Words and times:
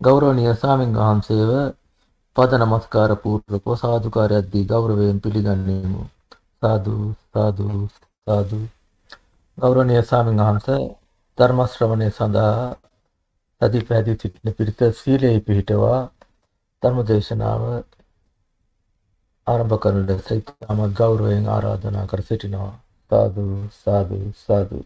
ගෞරවනීය 0.00 0.52
ස්වාමීන් 0.54 0.94
වහන්සේව 0.94 1.50
පද 2.36 2.58
නමස්කාර 2.58 3.12
පූර්වකව 3.16 3.72
සාදුකාරයක් 3.76 4.46
දී 4.52 4.64
ගෞරවයෙන් 4.64 5.18
පිළිගන්නෙමු. 5.20 6.02
සාදු 6.60 6.94
සාදු 7.32 7.66
සාදු. 8.26 8.60
ගෞරවනීය 9.58 10.02
ස්වාමීන් 10.02 10.40
වහන්සේ 10.40 10.80
ධර්ම 11.38 11.60
ශ්‍රවණය 11.66 12.08
සඳහා 12.10 12.64
සති 13.60 13.80
පැහැදිලි 13.80 14.20
සිටින 14.20 14.54
පිරිත 14.54 14.80
සීලේ 14.94 15.36
පිහිටවා 15.40 16.00
ධර්ම 16.82 16.98
දේශනාව 17.04 17.62
ආරම්භ 19.46 19.78
කරන 19.82 20.00
ලෙස 20.08 20.30
ඉතාම 20.32 20.80
ගෞරවයෙන් 20.94 21.44
ආරාධනා 21.48 22.06
කර 22.06 22.22
සිටිනවා. 22.22 22.74
සාදු 23.10 23.44
සාදු 23.74 24.18
සාදු. 24.38 24.78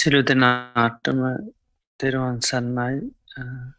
සිරු 0.00 0.20
දෙනාටම 0.22 1.20
තෙරුවන් 2.00 2.36
සන්නයි 2.40 2.98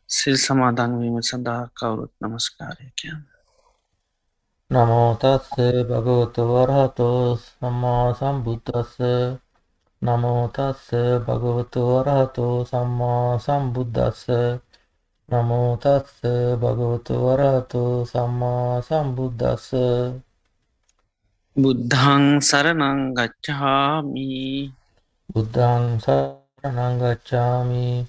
සිල් 0.07 0.35
සමාදන්වීම 0.37 1.15
සඳහා 1.21 1.63
කවුරුත් 1.71 2.13
නමස්කාරය 2.21 2.87
කියන්න. 2.95 3.21
නමෝතස්ස 4.71 5.47
භගවතු 5.89 6.41
වරහතෝ 6.49 7.21
සම්මා 7.37 8.07
සම්බුද්ධස්ස 8.13 8.93
නමෝතස්ස 10.01 10.85
භගවතු 11.25 11.79
වරහතෝ 11.89 12.57
සම්මා 12.65 13.29
සම්බුද්ධස්ස 13.39 14.21
නමෝතස්ස 15.29 16.19
භගවතු 16.61 17.13
වරහතෝ 17.23 17.95
සම්මා 18.05 18.75
සම්බුද්ධස්ස 18.81 19.67
බුද්ධං 21.55 22.25
සරනං 22.41 23.01
ගච්ඡාමී 23.17 24.80
බුද්ධං 25.32 26.00
සරණං 26.00 26.98
ගච්ඡාමි 27.00 28.06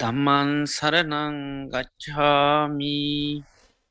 ධම්මං 0.00 0.66
සරනං 0.66 1.36
ගච්ඡාමී 1.70 3.42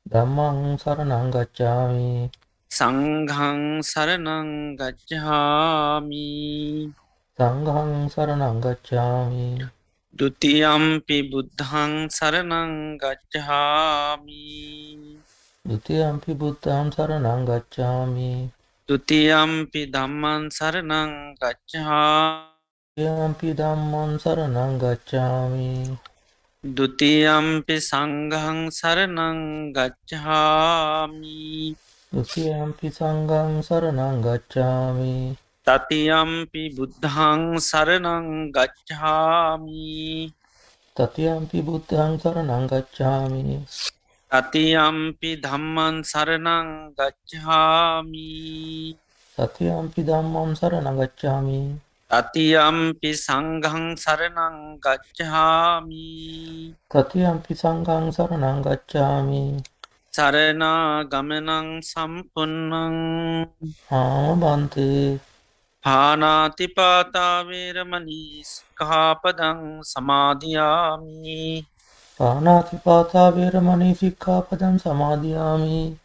ධම්මං 0.06 0.78
සරණං 0.80 1.30
ගච්ඡාමි 1.34 2.30
සංඝං 2.70 3.82
සරනං 3.82 4.76
ගච්ඡාමී 4.78 6.92
සංඝං 7.38 8.08
සරණං 8.08 8.60
ගච්ඡාමි 8.64 9.68
ဒ 10.14 10.20
ුතියම්පි 10.26 11.18
බුද්ධං 11.30 11.92
සරනං 12.10 12.72
ගච්ඡාමී 13.02 15.20
ဒ 15.64 15.70
ුතියම්පි 15.76 16.32
බුද්ධං 16.40 16.86
සරණං 16.94 17.40
ගච්ඡාමි 17.50 18.32
ဒ 18.88 18.90
ුතියම්පි 18.96 19.82
ධම්මං 19.94 20.50
සරනං 20.50 21.12
ගච්ඡාමී 21.40 22.51
යම්පි 22.97 23.57
ධම්මං 23.57 24.21
සරණං 24.21 24.77
ගච්ඡාමි 24.77 25.97
ဒ 26.63 26.79
ුතියම්පි 26.79 27.81
සංඝං 27.81 28.69
සරනං 28.69 29.73
ගච්ඡාමි 29.73 31.73
ဒ 32.11 32.13
ුතියම්පි 32.13 32.91
සංඝං 32.93 33.65
සරණං 33.65 34.21
ගච්ඡාමි 34.21 35.35
තතියම්පි 35.67 36.69
බුද්ධං 36.75 37.59
සරනං 37.59 38.51
ගච්ඡාමී 38.53 40.33
තතියම්පි 40.95 41.63
බුද්ධං 41.63 42.19
සරණං 42.21 42.67
ගච්ඡාමි 42.71 43.65
තතියම්පි 44.31 45.39
ධම්මන් 45.39 46.03
සරනං 46.03 46.93
ගච්ඡාමී 46.93 48.95
තතියම්පි 49.37 50.01
ධම්මං 50.03 50.53
සරණං 50.53 51.01
ගච්ඡාමි 51.01 51.59
තතියම්පි 52.13 53.09
සංඝං 53.17 53.97
සරනං 53.97 54.77
ගච්ඡාමී. 54.77 56.77
තතියම්පි 56.91 57.53
සංඝං 57.57 58.13
සරණං 58.15 58.61
ගච්ඡාමි. 58.61 59.57
සරනා 60.13 61.09
ගමනං 61.11 61.81
සම්පන්නං. 61.81 62.97
ආමබන්තේ 63.91 65.17
පානාතිපාතාවේරමනී 65.83 68.45
ස්කාපදං 68.45 69.81
සමාධයාමී 69.91 71.65
පානාතිපාතා 72.19 73.35
වේරමණී 73.35 73.95
සික්ඛාපදං 73.95 74.79
සමාදියාමි 74.83 75.97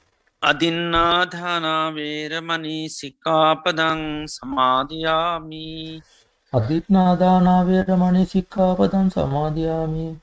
අදින්නාධානාවේරමනී 0.43 2.91
සිකාපදං 2.91 4.28
සමාධයාමී 4.28 6.03
අදිත්නාදානා 6.53 7.66
වේරමණී 7.66 8.26
සික්ඛාපදං 8.26 9.10
සමාදියාමි. 9.10 10.19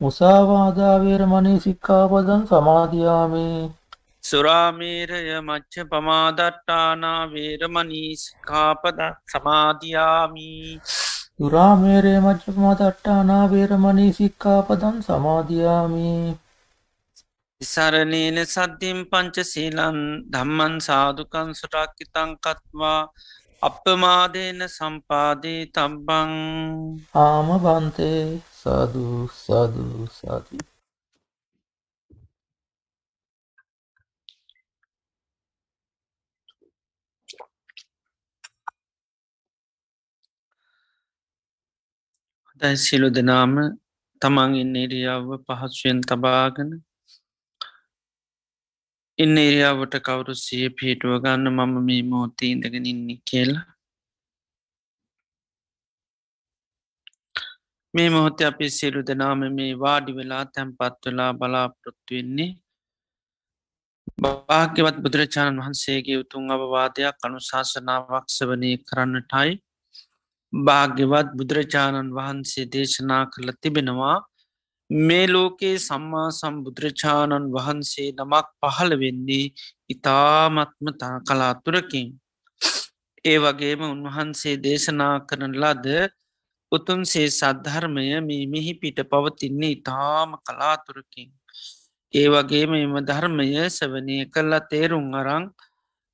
මුසාවාදා 0.00 0.96
වේරමණී 1.02 1.60
සික්ඛාපදං 1.60 2.42
සමාදියාමි. 2.46 3.46
සුරාමේරය 4.24 5.22
මච්ච 5.40 5.84
පමාදට්ටානා 5.90 7.22
වේරමනී 7.32 8.10
සිකාපද 8.16 9.00
සමාධයාමී 9.32 10.80
දුරාමේරේ 11.38 12.20
මජ්ජපමදට්ටානා 12.20 13.42
වේරමණී 13.50 14.12
සික්ඛාපදං 14.12 15.00
සමාදියාමි. 15.02 16.12
ඉසරණේන 17.60 18.38
සද්ධිම් 18.44 19.00
පංච 19.10 19.44
සීලන් 19.44 19.98
ධම්මන් 20.32 20.76
සාධකන් 20.80 21.50
සුටාක්කිතං 21.54 22.36
කත්වා 22.40 23.00
අපමාදේන 23.62 24.68
සම්පාදී 24.68 25.62
තබ්බං. 25.74 26.32
ආම 27.16 27.48
බන්තේ 27.60 28.22
සාදු 28.58 29.04
සාදු 29.36 29.84
සාදු. 30.18 30.56
දැයි 42.60 42.78
සිලු 42.84 43.08
දෙනාම 43.16 43.54
තමන් 44.22 44.52
ඉන්න 44.62 44.74
ඉරියාව 44.84 45.26
පහත්සුවෙන් 45.46 45.98
තබාගෙන 46.08 46.70
ඉන්න 49.18 49.36
ඉරියාවට 49.38 49.94
කවුරු 50.06 50.34
සිය 50.44 50.66
පිහිටුව 50.76 51.12
ගන්න 51.22 51.46
මම 51.50 51.74
මේ 51.86 52.02
මෝතී 52.10 52.50
ඉඳගෙන 52.54 52.90
ඉන්න 52.92 53.06
කියලා. 53.28 53.77
මේ 57.94 58.08
මොහොත 58.08 58.40
අපි 58.40 58.66
සිරු 58.68 59.00
දෙනාම 59.02 59.42
මේ 59.50 59.72
වාඩි 59.74 60.12
වෙලා 60.12 60.44
තැන්පත් 60.46 61.04
වෙලා 61.06 61.30
බලාපොරොත්තු 61.32 62.10
වෙන්නේ. 62.10 62.50
භාග්‍යවත් 64.22 64.96
බුදුරජාණන් 65.04 65.60
වහන්සේගේ 65.60 66.18
උතුන් 66.22 66.50
අවවාදයක් 66.50 67.24
අනුශාසනාවක් 67.26 68.26
සවනය 68.28 68.70
කරන්නටයි 68.88 69.52
භාග්‍යවත් 70.52 71.28
බුදුරජාණන් 71.38 72.14
වහන්සේ 72.18 72.66
දේශනා 72.66 73.22
කළ 73.26 73.50
තිබෙනවා. 73.62 74.18
මේ 74.90 75.26
ලෝකයේ 75.26 75.78
සම්මා 75.78 76.28
සම්බුදුරජාණන් 76.32 77.50
වහන්සේ 77.54 78.08
නමක් 78.12 78.46
පහළ 78.60 78.92
වෙන්නේ 79.02 79.52
ඉතාමත්ම 79.90 80.86
තා 81.00 81.16
කලාතුරකින්. 81.22 82.08
ඒ 83.24 83.38
වගේම 83.38 83.80
උන්වහන්සේ 83.86 84.56
දේශනා 84.58 85.14
කරන 85.28 85.54
ලද 85.62 85.86
උතුන්සේ 86.72 87.28
සද්ධර්මය 87.30 88.06
මේ 88.20 88.46
මෙහි 88.46 88.72
පිට 88.74 88.98
පවතින්නේ 89.04 89.74
ඉතාම 89.76 90.30
කලාතුරකින්. 90.40 91.30
ඒ 92.14 92.26
වගේම 92.28 92.74
එම 92.76 92.94
ධර්මය 93.02 93.48
සවනය 93.70 94.18
කල්ලා 94.26 94.66
තේරුම් 94.70 95.06
අරං 95.14 95.46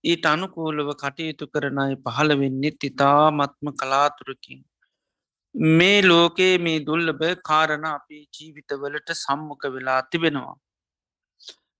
ඊට 0.04 0.24
අනුකූලව 0.24 0.88
කටයුතු 0.94 1.46
කරනයි 1.46 1.96
පහළ 2.04 2.32
වෙන්නේ 2.40 2.74
ඉතාමත්ම 2.82 3.68
කලාතුරකින්. 3.80 4.60
මේ 5.78 5.98
ලෝකයේ 6.02 6.54
මේ 6.58 6.78
දුල්ලබ 6.80 7.20
කාරණ 7.42 7.86
අපේ 7.88 8.22
ජීවිතවලට 8.28 9.10
සම්මක 9.14 9.62
වෙලා 9.74 10.00
තිබෙනවා. 10.10 10.54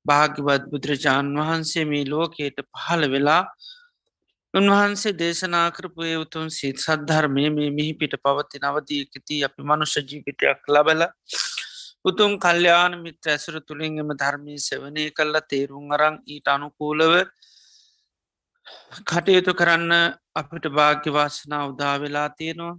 භාග්‍යවත් 0.07 0.65
බුදුරජාණන් 0.73 1.41
වහන්සේ 1.41 1.85
මේ 1.85 2.05
ලෝකයට 2.07 2.59
පහළ 2.73 3.05
වෙලා 3.11 3.43
උන්වහන්සේ 4.55 5.13
දේශනා 5.15 5.69
කරපුය 5.71 6.13
උතුන් 6.17 6.51
සිත් 6.51 6.79
සද්ධර්මය 6.79 7.47
මේ 7.51 7.71
මිහි 7.71 7.95
පිට 7.95 8.15
පවති 8.19 8.61
නවදීකති 8.61 9.39
අපි 9.43 9.63
මනුෂ 9.63 9.95
ජීවිතයක් 10.03 10.69
ලබල 10.69 11.03
උතුම් 12.05 12.33
කල්්‍යයාන 12.39 12.95
මිත්‍ර 13.01 13.33
ඇසුර 13.33 13.57
තුළින් 13.63 13.99
එම 13.99 14.13
ධර්මී 14.15 14.61
සවනය 14.61 15.07
කල්ල 15.13 15.41
තේරුම් 15.51 15.91
අරං 15.91 16.21
ඊට 16.27 16.53
අනුකූලව 16.55 17.15
කටයුතු 19.03 19.53
කරන්න 19.55 19.93
අපිට 20.35 20.71
භාග්‍ය 20.71 21.11
වාසනා 21.11 21.63
උදා 21.67 21.95
වෙලා 21.99 22.29
තියෙනවා. 22.31 22.77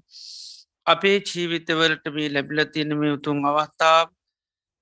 අපේ 0.87 1.17
ජීවිතවලට 1.21 2.05
මේ 2.13 2.29
ලැබිල 2.29 2.65
තියෙන 2.67 2.97
මේ 2.97 3.15
උතුන් 3.17 3.43
අවස්ථාව 3.45 4.14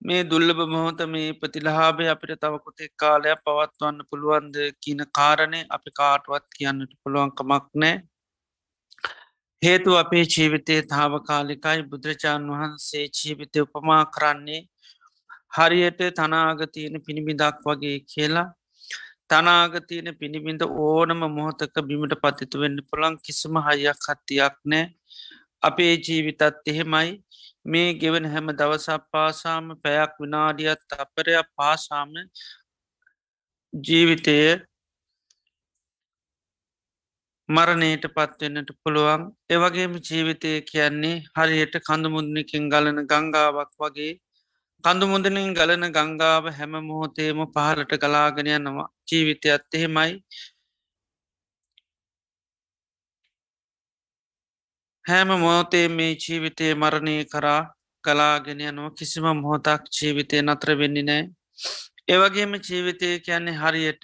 මේ 0.05 0.23
දුල්ලබ 0.23 0.59
මොහොත 0.67 1.01
මේ 1.07 1.27
ප්‍රතිලහාබේ 1.33 2.07
අපිට 2.13 2.41
තවකුතෙක් 2.41 2.91
කාලයක් 2.97 3.43
පවත්වන්න 3.45 3.99
පුළුවන්ද 4.09 4.55
කියන 4.81 5.01
කාරණය 5.17 5.59
අපි 5.69 5.91
කාටුවත් 5.99 6.45
කියන්නට 6.57 6.91
පුළුවන්කමක් 7.03 7.69
නෑ. 7.75 7.93
හේතු 9.61 9.95
අපේ 9.95 10.23
ජීවිතය 10.25 10.75
තාවකාලිකයි 10.91 11.87
බුදුරජාණන් 11.91 12.51
වහන්සේ 12.53 13.05
ජීවිතය 13.17 13.63
උපමා 13.65 14.01
කරන්නේ 14.07 14.61
හරියට 15.57 16.01
තනාගතියන 16.17 16.99
පිණිබිදක් 17.05 17.63
වගේ 17.65 17.97
කියලා. 18.11 18.47
තනාගතියන 19.29 20.09
පිණිබිඳ 20.19 20.63
ඕනම 20.85 21.21
මොහොතක 21.37 21.75
බිමට 21.89 22.15
පතිතු 22.23 22.63
වෙන්න 22.63 22.79
පුළන් 22.89 23.15
කිසිම 23.25 23.55
හයියක් 23.67 24.03
හත්තියක් 24.07 24.57
නෑ. 24.65 24.85
අපේ 25.63 25.93
ජීවිතත් 26.05 26.69
එහෙමයි. 26.71 27.09
මේ 27.65 27.93
ගෙවන 27.95 28.25
හැම 28.25 28.47
දවසක් 28.53 29.03
පාසාම 29.11 29.65
පැයක් 29.83 30.13
විනාඩියත් 30.19 30.81
අපරයක් 30.97 31.47
පාසාම 31.57 32.11
ජීවිතය 33.73 34.37
මරණයට 37.49 38.05
පත්වෙන්නට 38.09 38.69
පුළුවන්. 38.81 39.23
ඒවගේම 39.49 39.95
ජීවිතය 40.01 40.51
කියන්නේ 40.63 41.23
හරියට 41.35 41.75
කඳුමුදනිකින් 41.81 42.69
ගලන 42.69 42.99
ගංගාවක් 43.05 43.71
වගේ. 43.79 44.13
කඳුමුදනින් 44.83 45.53
ගලන 45.53 45.85
ගංගාව 45.91 46.45
හැම 46.51 46.73
මොහොතේම 46.81 47.39
පහලට 47.47 47.93
ගලාගෙනයනවා 47.97 48.87
ජීවිතයත් 49.07 49.73
එහෙමයි. 49.73 50.11
හැම 55.05 55.29
මොහොතේ 55.35 55.87
මේ 55.89 56.13
ජීවිතය 56.17 56.65
මරණය 56.75 57.15
කරා 57.25 57.61
කලාගෙන 58.03 58.61
යනුව. 58.61 58.87
කිසිම 58.97 59.25
මොහොතක් 59.35 59.81
ජීවිතය 59.95 60.37
නත්‍ර 60.41 60.69
වෙන්නේ 60.79 61.03
නෑ 61.03 61.23
ඒවගේම 62.07 62.53
ජීවිතය 62.61 63.09
කියන්නේ 63.19 63.59
හරියට 63.61 64.03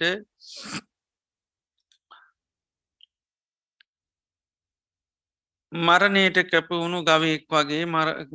මරණයට 5.72 6.38
කැපවුණු 6.44 6.98
ගවයෙක් 7.02 7.44
වගේ 7.48 7.84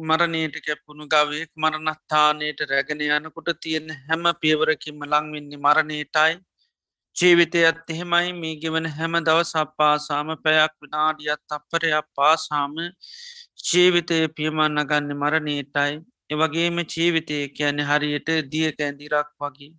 මරණයට 0.01 0.55
කැපුණු 0.61 1.05
ගවයෙක් 1.05 1.51
මරණස්ථානයට 1.55 2.59
රැගෙන 2.63 3.01
යනකොට 3.01 3.49
තියෙන 3.59 3.89
හැම 4.07 4.23
පියවරකින්ම 4.41 5.03
ලංවෙන්නේ 5.03 5.59
මරණයටයි. 5.59 6.33
ජීවිතයත් 7.15 7.89
එහෙමයි 7.89 8.33
මේ 8.33 8.55
ගෙවන 8.57 8.87
හැම 8.89 9.13
දවස් 9.21 9.51
අපපාසාම 9.57 10.29
පැයක් 10.39 10.73
විනාඩියත් 10.79 11.55
අපපරයක් 11.57 12.07
පාසාම 12.13 12.75
ජීවිතය 13.65 14.17
පියමන්න 14.29 14.81
ගන්න 14.83 15.15
මරණයටයි. 15.15 15.93
එවගේම 16.29 16.77
ජීවිතය 16.85 17.37
කියන 17.51 17.79
හරියට 17.81 18.29
දිය 18.51 18.71
කැන්දිරක් 18.73 19.29
වගේ. 19.39 19.71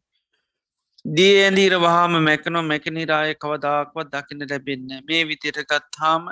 දී 1.04 1.34
ඇදීර 1.40 1.74
වහාම 1.78 2.16
මැකනො 2.20 2.62
මැකනිරාය 2.64 3.34
කවදාක්වත් 3.36 4.08
දකින 4.12 4.40
ලැබෙන්න 4.44 4.88
මේ 5.04 5.22
විතිරගත් 5.24 6.00
හාම 6.00 6.24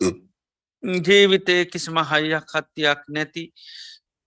ජීවිතය 1.06 1.56
කිසිම 1.66 2.02
හයියක් 2.04 2.52
හත්තියක් 2.52 3.06
නැති 3.08 3.44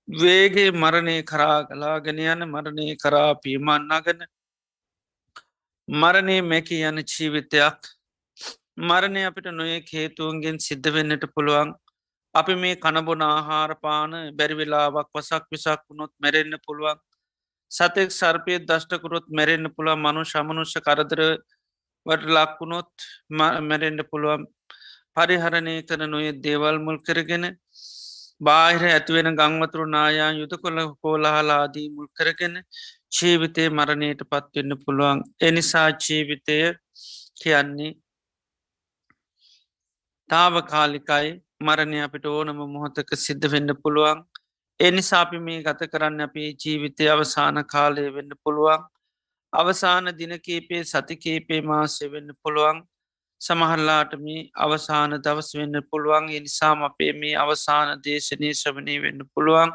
වේගේ 0.07 0.71
මරණය 0.73 1.19
කරා 1.25 1.59
ගලාගෙන 1.65 2.25
යන 2.25 2.41
මරණය 2.47 2.89
කරා 2.97 3.29
පියමන්නාගන 3.37 4.25
මරණය 5.87 6.41
මැකි 6.43 6.83
යන 6.83 6.97
ජීවිතයක්. 7.01 7.79
මරණය 8.77 9.21
අපිට 9.23 9.45
නොය 9.49 9.79
හේතුවන්ගෙන් 9.81 10.59
සිද්ධ 10.59 10.89
වෙන්නට 10.89 11.23
පුළුවන්. 11.33 11.73
අපි 12.35 12.55
මේ 12.55 12.75
කණබොන 12.75 13.21
ආහාරපාන 13.23 14.11
බැරිවෙලාවක් 14.35 15.07
වසක් 15.15 15.45
විසක් 15.49 15.79
වුණොත් 15.89 16.11
මැරෙන්න්න 16.19 16.59
පුළුවන්. 16.59 16.99
සතෙක් 17.71 18.11
සර්පය 18.11 18.59
දෂ්ටකුරොත් 18.61 19.25
මැරෙන්න්න 19.29 19.71
පුළුව 19.71 19.97
මනු 19.97 20.25
ශමනුෂ්‍ය 20.25 20.79
කරදර 20.81 21.21
වට 22.05 22.35
ලක්වුණොත් 22.35 22.91
මැරෙන්ඩ 23.63 24.03
පුළුවන්. 24.11 24.43
පරිහරණය 25.15 25.75
කර 25.83 26.01
නොය 26.05 26.27
දේවල් 26.41 26.77
මුල් 26.79 26.99
කරගෙන 26.99 27.45
බාහිර 28.41 28.83
ඇතිවෙන 28.87 29.29
ගංවතුරු 29.33 29.85
නායා 29.87 30.31
යුද 30.33 30.53
කොළ 30.61 30.79
කෝලාහලාදී 31.01 31.87
මුල් 31.89 32.07
කරගෙන 32.13 32.55
ජීවිතය 33.11 33.69
මරණයට 33.69 34.21
පත්වෙන්න 34.25 34.77
පුළුවන්. 34.77 35.23
එනිසා 35.41 35.89
ජීවිතය 35.99 36.57
කියන්නේ 37.39 37.93
තාවකාලිකයි 40.29 41.29
මරණය 41.59 42.01
අපිට 42.01 42.25
ඕනම 42.27 42.59
මොහොතක 42.67 43.09
සිද්ධ 43.17 43.47
වෙන්න 43.51 43.71
පුළුවන්. 43.75 44.19
එනිසාපි 44.79 45.39
මේ 45.39 45.63
ගත 45.63 45.89
කරන්න 45.91 46.21
අපේ 46.21 46.49
ජීවිතය 46.55 47.09
අවසාන 47.09 47.57
කාලය 47.65 48.03
වෙන්න 48.13 48.33
පුළුවන්. 48.43 48.83
අවසාන 49.53 50.05
දිනකේපේ 50.19 50.83
සතිකේපේ 50.83 51.61
මාසය 51.61 52.11
වෙන්න 52.11 52.29
පුළුවන්. 52.43 52.83
සමහල්ලාට 53.41 54.13
මේ 54.19 54.49
අවසාන 54.55 55.11
දවස් 55.19 55.49
වෙන්න 55.55 55.81
පුළුවන්. 55.83 56.29
එනිසාම 56.31 56.83
අපේ 56.83 57.13
මේ 57.13 57.35
අවසාන 57.35 57.89
දේශනය 58.01 58.53
ශ්‍රවනය 58.53 58.95
වෙන්න 59.01 59.21
පුළුවන්. 59.33 59.71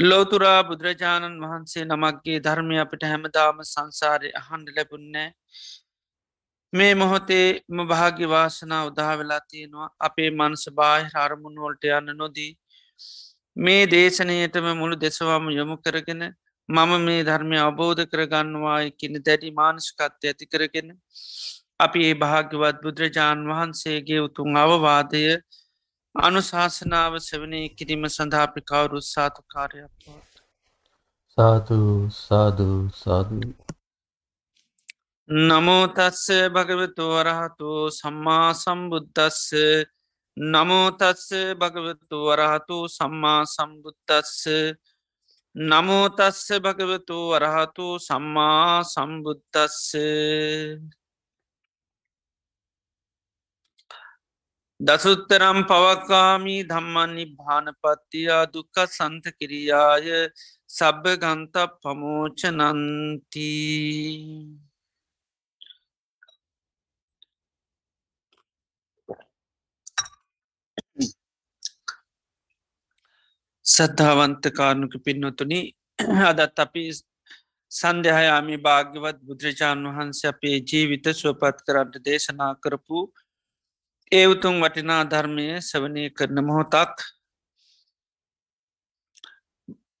ලෝතුරා 0.00 0.60
බුදුරජාණන් 0.62 1.42
වහන්සේ 1.42 1.84
නමක්ගේ 1.84 2.38
ධර්මය 2.40 2.76
අපිට 2.78 3.04
හැමදාම 3.04 3.62
සංසාරය 3.64 4.30
අහන්ඩ 4.36 4.74
ලැබුන්නෑ 4.76 5.28
මේ 6.72 6.92
මොහොතේ 6.94 7.46
ම 7.68 7.78
භාග්‍ය 7.84 8.26
වාසනා 8.28 8.82
උදා 8.84 9.14
වෙලා 9.14 9.40
තියෙනවා. 9.42 9.88
අපේ 10.00 10.30
මනස 10.32 10.64
බාහිර 10.72 11.16
අරමුණුවලට 11.18 11.84
යන්න 11.90 12.12
නොදී 12.16 12.52
මේ 13.56 13.82
දේශනයටම 13.88 14.66
මුළු 14.74 14.96
දෙසවාම 14.98 15.50
යොමු 15.50 15.76
කරගෙන 15.78 16.22
මම 16.68 16.92
මේ 17.00 17.22
ධර්මය 17.22 17.56
අවබෝධ 17.58 18.02
කරගන්නවාය 18.06 18.86
කියන 18.92 19.16
දැඩි 19.20 19.50
මානස්කත්ය 19.52 20.26
ඇති 20.26 20.46
කරගෙන 20.46 20.88
අපි 21.80 22.00
ඒ 22.02 22.14
භාග්‍යවත් 22.16 22.78
බුදුරජාණන් 22.84 23.50
වහන්සේගේ 23.50 24.20
උතුන් 24.20 24.56
අවවාදය 24.56 25.24
අනුශාසනාව 26.14 27.12
සවනය 27.20 27.60
කිරීම 27.70 28.04
සඳහාපි 28.06 28.60
කවුරු 28.62 29.00
සාතු 29.04 29.42
කාරයක් 29.44 29.90
පත් 29.96 30.42
සාතු 31.38 31.78
සාධු 32.16 32.68
සාධූ 32.94 33.54
නමෝතස්ස 35.28 36.26
භගවතු 36.50 37.04
වරහතු 37.12 37.70
සම්මා 37.92 38.50
සම්බුද්ධස්ස 38.54 39.42
නමෝතස්ස 40.36 41.28
භගවතු 41.56 42.18
වරහතු 42.26 42.78
සම්මා 42.88 43.42
සම්බුද්ධස්ස 43.46 44.42
නමෝතස්ස 45.54 46.46
භගවතු 46.60 47.18
වරහතු 47.30 47.86
සම්මා 48.00 48.82
සම්බුද්ධස්ස 48.84 49.78
දසුත්තරම් 54.80 55.58
පවක්කාමී 55.68 56.60
ධම්මන්නි 56.68 57.24
භානපත්තියා 57.38 58.44
දුක්ක 58.54 58.76
සන්ත 58.88 59.24
කිරියාය 59.38 60.06
සබ්බ 60.70 61.04
ගන්ත 61.18 61.56
පමෝච 61.76 62.40
නන්තිී 62.50 64.16
සද්ධාවන්ත 73.66 74.44
කාරණක 74.56 74.94
පින්නොතුනි 75.04 75.62
අදත් 76.26 76.58
අපි 76.60 76.84
සන්ධහයාමි 77.72 78.56
භාග්‍යවත් 78.60 79.18
බුදුරජාණන් 79.26 79.90
වහන්සේ 79.90 80.30
අපේ 80.30 80.56
ජීවිත 80.64 81.06
සුවපත් 81.14 81.66
කරන්නට 81.66 82.06
දේශනා 82.06 82.54
කරපු 82.58 83.00
ඒ 84.12 84.26
උතුම් 84.26 84.60
වටිනා 84.62 85.04
ධර්මය 85.04 85.62
සවනය 85.62 86.10
කරන 86.10 86.46
මොහොතක් 86.46 87.02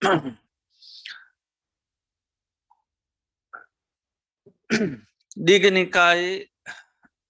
දීගනිකායේ 5.46 6.48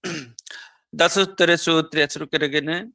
දසුත්තර 0.98 1.58
සූත්‍රය 1.58 2.02
ඇසරු 2.02 2.26
කරගෙන 2.26 2.92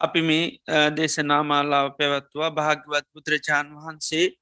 අපි 0.00 0.22
මේ 0.22 0.58
දේශනාමාලාව 0.96 1.96
පැවත්වා 1.98 2.50
භාග්‍යවත් 2.52 3.06
බුදුරජාණන් 3.14 3.76
වහන්සේ 3.76 4.36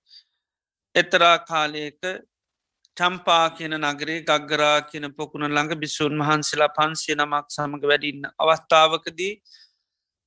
එතරා 0.95 1.38
කාලයක 1.49 2.00
චම්පා 2.97 3.47
කියන 3.57 3.75
නගරේ 3.77 4.21
ගග්ගරා 4.23 4.79
කියන 4.89 5.07
පොකුණ 5.13 5.47
ළඟ 5.47 5.81
බිස්සූන් 5.81 6.21
වහන්සේලා 6.21 6.75
පන්සිය 6.77 7.15
නමක් 7.17 7.47
සමඟ 7.49 7.87
වැඩින්න 7.91 8.29
අවස්ථාවකදී 8.39 9.33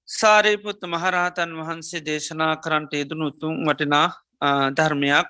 සාරයපුත්ත 0.07 0.81
මහරහතන් 0.85 1.53
වහන්සේ 1.59 2.01
දේශනා 2.01 2.53
කරන්ට 2.57 2.93
යෙදනු 2.93 3.25
උතුම් 3.27 3.55
වටිනා 3.63 4.07
ධර්මයක්. 4.71 5.27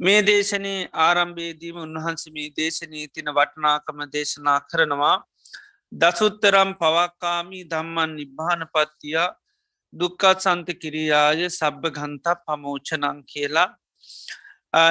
මේ 0.00 0.20
දේශනය 0.22 0.74
ආරම්භේදීම 1.00 1.78
උන්වහන්ස 1.78 2.26
මේ 2.30 2.50
දේශනී 2.52 3.06
තින 3.08 3.32
වටනාකම 3.32 3.98
දේශනා 4.10 4.58
කරනවා. 4.62 5.16
දසුත්තරම් 5.92 6.70
පවක්කාමී 6.74 7.64
දම්මන් 7.64 8.16
නිබ්භාන 8.16 8.62
පත්තිය 8.68 9.18
දුක්කත් 9.92 10.38
සන්ත 10.40 10.68
කිරියාය 10.82 11.42
සබ්භ 11.50 11.96
ගන්තා 11.96 12.40
පමෝචනං 12.44 13.18
කියලා. 13.24 13.68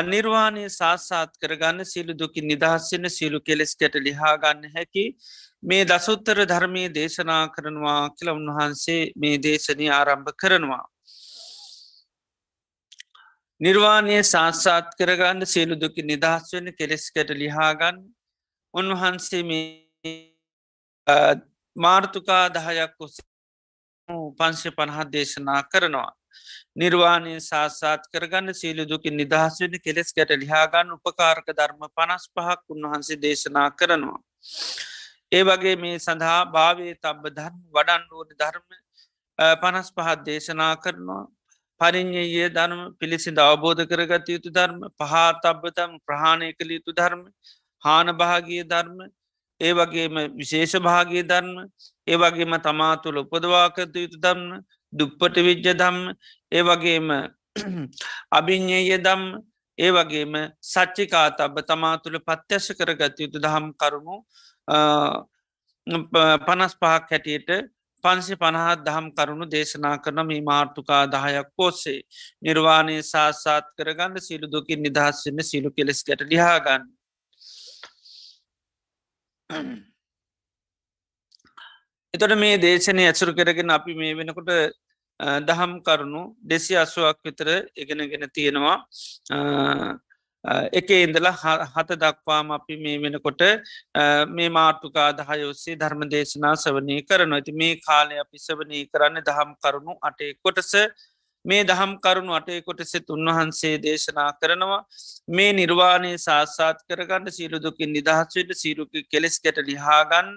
නිර්වාණය 0.06 0.66
සාස්සාත් 0.72 1.32
කරගන්න 1.38 1.86
සිලු 1.86 2.14
දුකි 2.14 2.42
නිදහස්සෙන 2.44 3.10
සිලු 3.10 3.40
කෙලෙස්කට 3.42 3.96
ලිහාගන්න 4.00 4.64
හැකි 4.72 5.06
මේ 5.64 5.86
දසුත්තර 5.86 6.46
ධර්මය 6.46 6.84
දේශනා 6.90 7.44
කරනවා 7.50 8.02
කියල 8.12 8.30
උන්වහන්සේ 8.32 9.02
මේ 9.16 9.38
දේශනය 9.40 9.90
ආරම්භ 9.92 10.34
කරනවා. 10.36 10.86
නිර්වාණය 13.62 14.18
සාස්සාත් 14.24 14.88
කරගන්න 15.00 15.46
සියලු 15.46 15.76
දුකි 15.76 16.02
නිදහස් 16.04 16.52
වෙන 16.54 16.74
කෙලෙස්කට 16.74 17.30
ලිහාගන්න 17.34 18.02
උන්වහන්සේ 18.74 19.44
මේ 19.44 20.16
මාර්තුකා 21.76 22.44
දහයක් 22.50 22.96
ඔස 23.00 23.16
පංශය 24.38 24.72
පණහත් 24.72 25.12
දේශනා 25.12 25.62
කරනවා. 25.66 26.12
නිර්වාණය 26.76 27.36
සාසාත් 27.42 28.08
කරගන්න 28.12 28.54
සීලු 28.54 28.86
දුකින් 28.86 29.16
නිදහස් 29.16 29.60
වෙන 29.62 29.78
කෙලෙස් 29.80 30.10
ගැට 30.14 30.34
ලිහාගන්න 30.38 30.96
උපකාරක 30.98 31.48
ධර්ම 31.52 31.86
පනස් 31.92 32.26
පහක් 32.30 32.62
උන්වහන්සේ 32.70 33.20
දේශනා 33.20 33.70
කරනවා. 33.74 34.20
ඒ 35.32 35.44
වගේ 35.44 35.76
මේ 35.78 36.00
සඳහා 36.00 36.42
භාවේ 36.48 36.94
තබ්බ 36.98 37.34
ධර්ම 37.34 37.62
වඩන්ඩුවන 37.72 38.36
ධර්ම 38.36 38.68
පනස් 39.62 39.90
පහත් 39.92 40.20
දේශනා 40.26 40.76
කරනවා 40.78 41.24
පරිින්්ඥයේ 41.82 42.50
ධර්ම 42.50 42.82
පිළිසිඳ 42.96 43.40
අවබෝධ 43.40 43.84
කරගත 43.86 44.30
යුතු 44.30 44.50
ධර්ම 44.50 44.80
පහතබ්බතම 44.94 45.92
ප්‍රහාණය 46.08 46.50
කළ 46.54 46.72
යුතු 46.72 46.92
ධර්ම 46.94 47.22
හාන 47.84 48.12
භාගිය 48.14 48.64
ධර්ම 48.66 48.98
ඒ 49.62 49.74
වගේම 49.74 50.16
විශේෂ 50.36 50.76
භාගිය 50.80 51.24
ධර්ම 51.24 51.52
ඒ 52.08 52.18
වගේම 52.18 52.56
තමා 52.60 52.94
තුළ 52.98 53.18
උපදවාකත 53.18 53.96
යුතු 53.96 54.18
ධර්ම 54.20 54.46
දුප්පට 54.94 55.38
විජ්ජ 55.40 55.68
දම්ම 55.74 56.00
ඒ 56.52 56.64
වගේම 56.64 57.12
අභිං්ඥය 58.32 58.98
දම් 59.00 59.24
ඒ 59.78 59.92
වගේම 59.92 60.34
සච්චිකා 60.64 61.28
තබ 61.34 61.64
තමා 61.64 61.96
තුළ 61.98 62.20
පත්්‍යශ 62.22 62.72
කරගත 62.74 63.16
යුතු 63.20 63.40
දහම් 63.40 63.72
කරුණු 63.76 64.18
පනස් 66.44 66.74
පහක් 66.76 67.10
හැටියට 67.10 67.50
පන්සි 68.04 68.36
පණහත් 68.36 68.84
දහම් 68.86 69.08
කරුණු 69.12 69.46
දේශනා 69.48 69.96
කරන 69.98 70.22
මේ 70.24 70.42
මාර්ථකා 70.42 71.04
දහයක් 71.08 71.48
පෝස්සේ. 71.56 72.00
නිර්වාණය 72.42 72.98
සාසාත් 73.04 73.66
කරගන්න 73.78 74.16
සිලු 74.20 74.48
දුකින් 74.48 74.80
නිදහස්සන්න 74.82 75.44
සිලු 75.44 75.70
කෙලෙස්කට 75.72 76.22
ලිහාගන්න 76.26 76.84
එතොට 82.16 82.34
මේ 82.38 82.58
දේශනය 82.58 83.04
ඇසුරු 83.06 83.32
කරගෙන 83.38 83.72
අපි 83.78 83.94
මේ 84.02 84.16
වෙනකොට 84.20 84.52
දහම් 85.42 85.72
කරුණු 85.82 86.22
දෙසි 86.44 86.74
අසුවක් 86.76 87.18
විතර 87.26 87.48
ඉගෙනගෙන 87.76 88.26
තියෙනවා. 88.30 88.78
එක 90.74 90.90
ඉඳලා 90.98 91.34
හත 91.68 91.98
දක්වාම 91.98 92.52
අපි 92.52 92.78
මේ 92.78 92.98
වෙනකොට 92.98 93.42
මේ 94.30 94.50
මාර්තුකා 94.50 95.10
දහයෝස්සේ 95.14 95.76
ධර්ම 95.76 96.06
දේශනා 96.10 96.56
සවනී 96.58 97.02
කරනවා. 97.02 97.40
ඇති 97.40 97.52
මේ 97.54 97.76
කාලය 97.88 98.16
අපි 98.20 98.38
සවනී 98.38 98.86
කරන්න 98.94 99.26
දහම් 99.30 99.52
කරුණු 99.64 99.94
අටේ 100.02 100.32
කොටස. 100.38 100.74
මේ 101.46 101.64
දහම් 101.64 101.92
කරුණු 102.06 102.34
අටේ 102.40 102.62
කොටසෙත් 102.62 103.10
උන්වහන්සේ 103.10 103.76
දේශනා 103.80 104.30
කරනවා. 104.42 104.82
මේ 105.30 105.52
නිර්වාණය 105.54 106.14
සාස්සාත් 106.20 106.80
කරගන්න 106.90 107.36
සීරුදුකින් 107.38 107.96
නිදහස්වයට 107.98 108.54
සීරුක 108.64 108.94
කෙලෙස් 109.12 109.38
ගැට 109.40 109.66
ලිහාගන්න 109.70 110.30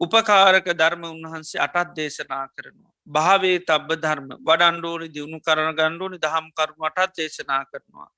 උපකාරක 0.00 0.68
ධර්ම 0.74 1.02
උන්වහන්සේ 1.06 1.60
අටත් 1.60 1.90
දේශනා 1.96 2.44
කරනවා. 2.48 2.92
භාවේ 3.06 3.58
තබ්බ 3.60 3.96
ධර්ම 3.96 4.28
වඩන්ඩෝනි 4.40 5.08
දියුණු 5.08 5.38
කරන 5.40 5.70
ගණ්ඩුවනි 5.72 6.18
දහම් 6.18 6.46
කරුණු 6.52 6.88
අටත් 6.90 7.16
දේශනා 7.16 7.60
කරනවා. 7.64 8.08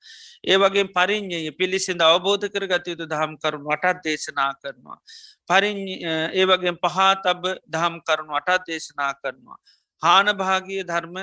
ඒ 0.45 0.57
වගේ 0.57 0.85
පරිින්්ඥය 0.89 1.51
පිළිසිඳ 1.53 2.01
අවබෝධ 2.03 2.47
කර 2.47 2.65
ගතයුතු 2.67 3.07
දහම් 3.07 3.35
කරුණු 3.37 3.75
අටත් 3.77 4.01
දේශනා 4.03 4.49
කරනවා. 4.55 4.97
පරි 5.47 5.71
ඒ 6.33 6.45
වගේ 6.45 6.75
පහා 6.79 7.11
තබ 7.17 7.55
දහම් 7.67 7.95
කරුණු 8.01 8.39
අටත් 8.41 8.67
දේශනා 8.67 9.13
කරනවා. 9.15 9.59
හාන 10.01 10.33
භාගිය 10.35 10.83
ධර්ම 10.83 11.17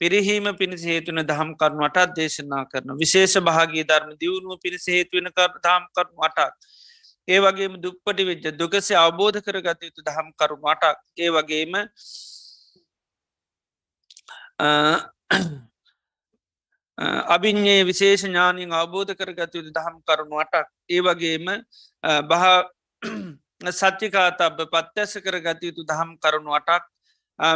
පිරිහීම 0.00 0.46
පිණිස 0.56 0.84
හේතුන 0.84 1.22
දහම් 1.24 1.50
කරුණු 1.56 1.88
අටත් 1.88 2.14
දේශනා 2.16 2.62
කරන 2.66 2.94
විශේෂ 2.98 3.36
භාගී 3.42 3.84
ධර්ම 3.86 4.14
දියුණුව 4.16 4.60
පිණිස 4.60 4.86
හේතුවෙන 4.88 5.32
කර 5.32 5.50
දහම් 5.58 5.84
කරුණු 5.96 6.28
අටක්. 6.28 6.54
ඒ 7.28 7.40
වගේම 7.40 7.74
දුප්පටි 7.78 8.22
විච්ච 8.24 8.46
දුකසේ 8.58 8.96
අවබෝධ 8.96 9.38
කරගත 9.40 9.82
යුතු 9.82 10.02
දහම් 10.02 10.28
කරුණු 10.34 10.66
අටක්. 10.68 10.98
ඒ 11.16 11.30
වගේම 11.30 11.72
අභිඤ්ඥේ 17.28 17.82
විශේෂ 17.84 18.24
ඥානින් 18.24 18.72
අවබෝධ 18.72 19.14
කරගත 19.14 19.54
යුතු 19.54 19.70
දහම් 19.70 19.96
කරුණු 20.02 20.36
අටක්. 20.38 20.66
ඒ 20.90 21.00
වගේම 21.00 21.46
බහ 22.24 22.44
සච්චිකා 23.72 24.30
තබ 24.32 24.66
පත්්‍යස 24.66 25.12
කරගත 25.18 25.62
යුතු 25.62 25.82
දහම් 25.84 26.10
කරුණු 26.18 26.52
අටක්. 26.52 26.84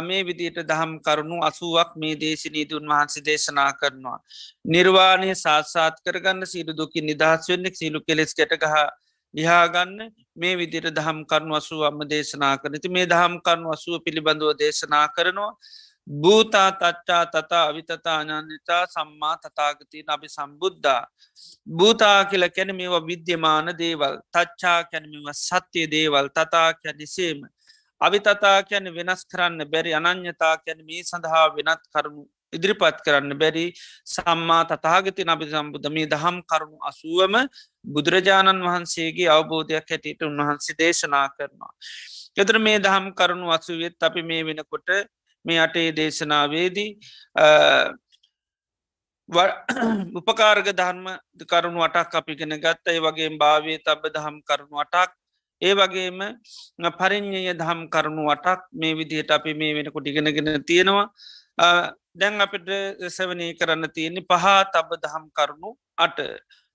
මේ 0.01 0.23
විදියට 0.23 0.63
දහම් 0.63 0.93
කරුණු 0.99 1.41
අසුවක් 1.43 1.91
මේ 1.95 2.15
දේශනීතුන් 2.15 2.87
වහන්සේ 2.87 3.25
දේශනා 3.25 3.71
කරනවා. 3.73 4.19
නිර්වාණය 4.65 5.35
සාත්සාත් 5.35 5.99
කරගන්න 6.05 6.45
සිරු 6.45 6.71
දුකි 6.73 7.01
නිදහස් 7.01 7.49
වෙන්නෙක් 7.49 7.75
සිලු 7.75 7.99
කෙලෙස් 8.01 8.33
කැටගහ 8.33 8.65
ලිහාගන්න 9.33 9.97
මේ 10.35 10.55
විදිට 10.55 10.87
දහම් 10.91 11.19
කරුණු 11.25 11.55
අසුව 11.55 11.81
අම්ම 11.83 11.99
දේශනා 12.05 12.55
කරනති 12.57 12.89
මේ 12.89 13.05
දහම් 13.05 13.35
කරුණු 13.39 13.73
අසුව 13.73 13.99
පිළිබඳව 14.05 14.53
දේශනා 14.59 15.07
කරනවා. 15.09 15.51
භූතා 16.21 16.71
තච්චා 16.73 17.25
තතා 17.25 17.63
අවිතතා 17.69 18.17
අඥන්‍යතා 18.19 18.83
සම්මා 18.87 19.35
තතාගතින 19.37 20.09
අපි 20.09 20.27
සම්බුද්ධා. 20.27 21.03
භූතා 21.69 22.25
කියල 22.25 22.49
කැන 22.49 22.75
මේවා 22.75 23.03
විද්‍යමාන 23.03 23.67
දේවල්. 23.77 24.15
තච්චා 24.33 24.79
කැනමිව 24.83 25.27
සත්‍යය 25.35 25.87
දේවල්. 25.87 26.29
තතා 26.29 26.69
කැනිසේම. 26.75 27.41
අවිතතා 28.01 28.63
කියැන 28.63 28.95
වෙනස් 28.95 29.25
කරන්න 29.25 29.61
බැරි. 29.65 29.93
අනං්‍යතා 29.93 30.55
කැන 30.57 30.85
මේ 30.85 31.03
සඳහා 31.03 31.45
වෙනත් 31.55 31.83
කරුණු 31.93 32.23
ඉදිරිපත් 32.53 32.99
කරන්න 33.05 33.33
බැරි 33.35 33.65
සම්මා 34.05 34.63
තතාගති 34.65 35.25
නබි 35.25 35.45
සම්බුද්ධ 35.47 35.89
මේ 35.89 36.07
දහම් 36.07 36.37
කරුණු 36.43 36.77
අසුවම 36.89 37.35
බුදුරජාණන් 37.85 38.63
වහන්සේගේ 38.63 39.29
අවබෝධයක් 39.29 39.87
හැටියට 39.87 40.23
උන්වහන්සේ 40.23 40.77
දේශනා 40.77 41.27
කරනවා. 41.29 41.73
එතර 42.37 42.57
මේ 42.59 42.79
දහම් 42.79 43.05
කරුණු 43.13 43.51
අසුවෙත් 43.51 43.97
අපි 44.01 44.21
මේ 44.23 44.41
වෙනකොට 44.43 44.89
මේ 45.45 45.59
අටේ 45.59 45.89
දේශනාවේදී 45.91 46.89
උපකාරග 50.15 50.67
ධර්ම 50.71 51.05
කරුණු 51.45 51.79
අටක් 51.83 52.15
අපිගෙන 52.15 52.55
ගත්ත. 52.57 52.85
ඒ 52.87 52.99
වගේ 52.99 53.29
භාවේ 53.37 53.79
තබ 53.79 54.01
දහම් 54.09 54.37
කරුණු 54.41 54.79
අටක්. 54.79 55.11
ඒ 55.61 55.73
වගේම 55.73 56.19
පරිින්්ඥය 56.93 57.53
දහම් 57.53 57.79
කරුණු 57.89 58.29
අටක් 58.29 58.61
මේ 58.73 58.93
විදිහට 58.93 59.31
අපි 59.31 59.53
මේ 59.53 59.73
වෙනකොට 59.75 60.07
ඉගෙනගෙන 60.07 60.63
තියෙනවා. 60.63 61.09
දැන් 61.57 62.39
අපිට 62.39 62.69
සවනී 63.09 63.53
කරන්න 63.53 63.89
තියෙන්නේ 63.89 64.25
පහා 64.25 64.67
තබ 64.67 64.89
දහම් 65.03 65.29
කරුණු 65.31 65.77
අට 65.97 66.19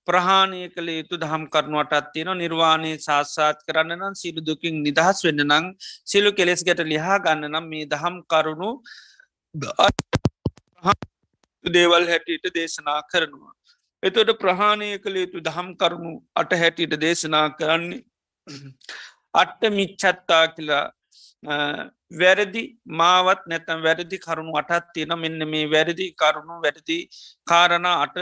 ප්‍රහාණය 0.08 0.68
කළ 0.68 0.90
යුතු 0.90 1.16
දහම් 1.16 1.46
කරුණුවටත් 1.46 2.12
තියෙන 2.14 2.36
නිර්වාණය 2.36 2.98
සාස්සාත් 2.98 3.56
කරන්න 3.66 3.98
නම් 3.98 4.14
සිරු 4.14 4.40
දුකින් 4.40 4.82
නිදහස් 4.82 5.26
වෙන්න 5.26 5.46
නං 5.46 5.74
සිලු 6.04 6.32
කෙලෙස් 6.32 6.64
ගැට 6.64 6.84
ලිහා 6.84 7.18
ගන්න 7.18 7.50
නම් 7.50 7.68
මේ 7.68 7.86
දහම් 7.86 8.22
කරුණු 8.26 8.82
දේවල් 11.64 12.08
හැටියට 12.08 12.54
දේශනා 12.54 13.02
කරනවා. 13.04 13.52
එතොට 14.02 14.38
ප්‍රහාණය 14.38 14.98
කළ 14.98 15.16
යුතු 15.16 15.40
දහම් 15.40 15.76
කරුණු 15.76 16.22
අට 16.34 16.54
හැටියට 16.54 17.00
දේශනා 17.00 17.50
කරන්නේ 17.58 18.02
අට්ට 19.34 19.70
මිච්චත්තා 19.70 20.48
කියලා 20.48 20.92
වැරදි 21.42 22.62
මාවත් 22.86 23.46
නැතම් 23.46 23.82
වැරදි 23.82 24.18
කරුණු 24.18 24.52
අටත් 24.54 24.92
තියෙන 24.94 25.18
මෙන්න 25.18 25.48
මේ 25.48 25.66
වැරදි 25.66 26.14
කරුණු 26.14 26.60
වැරදි 26.62 26.98
කාරණ 27.46 27.86
අට 27.86 28.18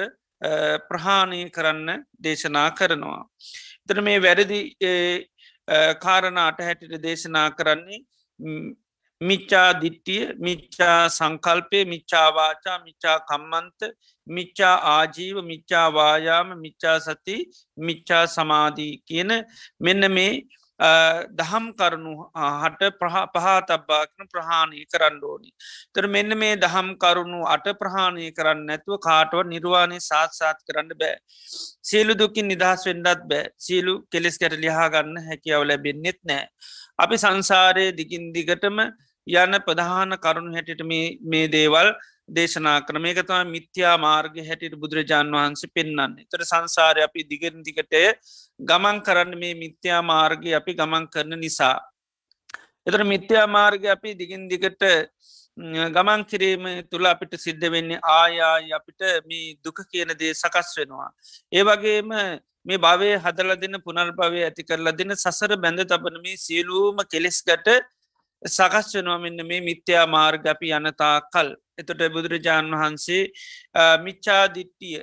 ප්‍රහාණය 0.88 1.50
කරන්න 1.50 2.04
දේශනා 2.18 2.70
කරනවා. 2.72 3.24
තර 3.86 4.00
මේ 4.00 4.18
වැරදි 4.18 4.60
කාරණ 6.00 6.38
අට 6.38 6.60
හැටිට 6.60 7.02
දේශනා 7.02 7.48
කරන්නේ 7.52 8.00
මිච්චා 9.20 9.68
දිට්ටිය 9.74 10.20
මිච්චා 10.38 11.08
සංකල්පය 11.10 11.80
මිච්චාවාචා 11.84 12.78
මිච්චා 12.84 13.18
කම්මන්ත 13.22 13.90
මිච්චා 14.26 14.76
ආජීව 14.92 15.42
මිච්චාවායාම 15.44 16.54
මිච්චා 16.58 16.96
සති 17.00 17.36
මිච්චා 17.78 18.24
සමාධී 18.28 18.94
කියන 19.06 19.30
මෙන්න 19.80 20.08
මේ 20.10 20.32
දහම් 20.80 21.64
කරුණු 21.74 22.12
හට 22.34 22.90
පහා 23.34 23.56
තබ්බාකන 23.62 24.28
ප්‍රහාණය 24.32 24.84
කරන්න 24.86 25.18
ඕනි. 25.22 25.50
තර 25.94 26.06
මෙන්න 26.06 26.38
මේ 26.38 26.56
දහම් 26.56 26.88
කරුණු 26.96 27.40
අට 27.46 27.66
ප්‍රහාණය 27.80 28.30
කරන්න 28.32 28.64
නැතුව 28.66 28.98
කාටව 28.98 29.42
නිර්වාණය 29.46 29.98
සාත්සාත් 30.00 30.58
කරන්න 30.66 30.96
බෑ. 30.96 31.16
සියලු 31.82 32.14
දුකින් 32.14 32.48
නිදහස් 32.48 32.86
වෙන්ඩත් 32.86 33.26
බෑ 33.26 33.52
සියලු 33.58 33.94
කෙලෙස් 34.10 34.38
කැට 34.38 34.56
ලිහා 34.56 34.88
ගන්න 34.88 35.28
හැකියාව 35.28 35.64
ලැබෙන්න්නෙත් 35.64 36.20
නෑ. 36.24 36.48
අපි 36.98 37.16
සංසාරය 37.16 37.86
දිගින් 37.92 38.32
දිගටම 38.32 38.80
යන්න 39.26 39.60
ප්‍රධාන 39.66 40.16
කරුණු 40.24 40.56
හැටිට 40.56 40.82
මේ 40.84 41.46
දේවල් 41.48 41.90
දේශනා 42.30 42.78
කරන 42.86 43.02
මේක 43.02 43.20
තම 43.22 43.48
මිත්‍යා 43.48 43.94
මාර්ග 43.98 44.34
හැටියට 44.40 44.76
බුදුරජාණන් 44.82 45.36
වහන්සේ 45.36 45.72
පෙන්න්නන්නේ 45.74 46.26
තර 46.26 46.42
සංසාරය 46.44 47.02
අපි 47.02 47.26
දිගන 47.30 47.62
දිගටය 47.62 48.02
ගමන් 48.60 48.98
කරන්න 49.00 49.32
මේ 49.36 49.54
මිත්‍යා 49.56 50.00
මාර්ගය 50.04 50.54
අපි 50.54 50.74
ගමන් 50.74 51.06
කරන 51.08 51.34
නිසා. 51.38 51.76
එතර 52.86 53.02
මිත්‍යා 53.04 53.46
මාර්ග 53.48 53.82
අපි 53.86 54.14
දිගින් 54.14 54.44
දිගට 54.48 54.84
ගමන් 55.88 56.22
කිරීම 56.24 56.68
තුළ 56.90 57.06
අපිට 57.06 57.34
සිද්ධ 57.38 57.66
වෙන්නේ 57.68 58.04
ආයා 58.10 58.54
අපිට 58.72 59.02
මේ 59.26 59.56
දුක 59.64 59.80
කියන 59.86 60.14
දේ 60.16 60.32
සකස් 60.34 60.70
වෙනවා. 60.78 61.10
ඒ 61.52 61.62
වගේම 61.62 62.10
මේ 62.66 62.78
භවය 62.78 63.10
හදල 63.18 63.52
දෙන්න 63.56 63.76
පුනල් 63.80 64.12
භවය 64.12 64.44
ඇති 64.44 64.62
කරලා 64.64 64.94
දෙන්න 64.94 65.16
සසර 65.16 65.56
බැඳ 65.56 65.82
තබන 65.84 66.20
මේ 66.22 66.36
සියලූම 66.38 67.02
කෙලෙස්ගට 67.06 67.68
සකස් 68.42 68.94
වෙනවා 68.94 69.18
මෙන්න 69.18 69.46
මේ 69.46 69.60
මිත්‍යා 69.60 70.06
මාර්ග 70.08 70.46
අපි 70.46 70.72
යනතා 70.72 71.14
කල් 71.28 71.50
එතොට 71.78 72.04
බුදුරජාණන් 72.08 72.74
වහන්සේ 72.74 73.22
මිච්චාදිට්ටිය 73.98 75.00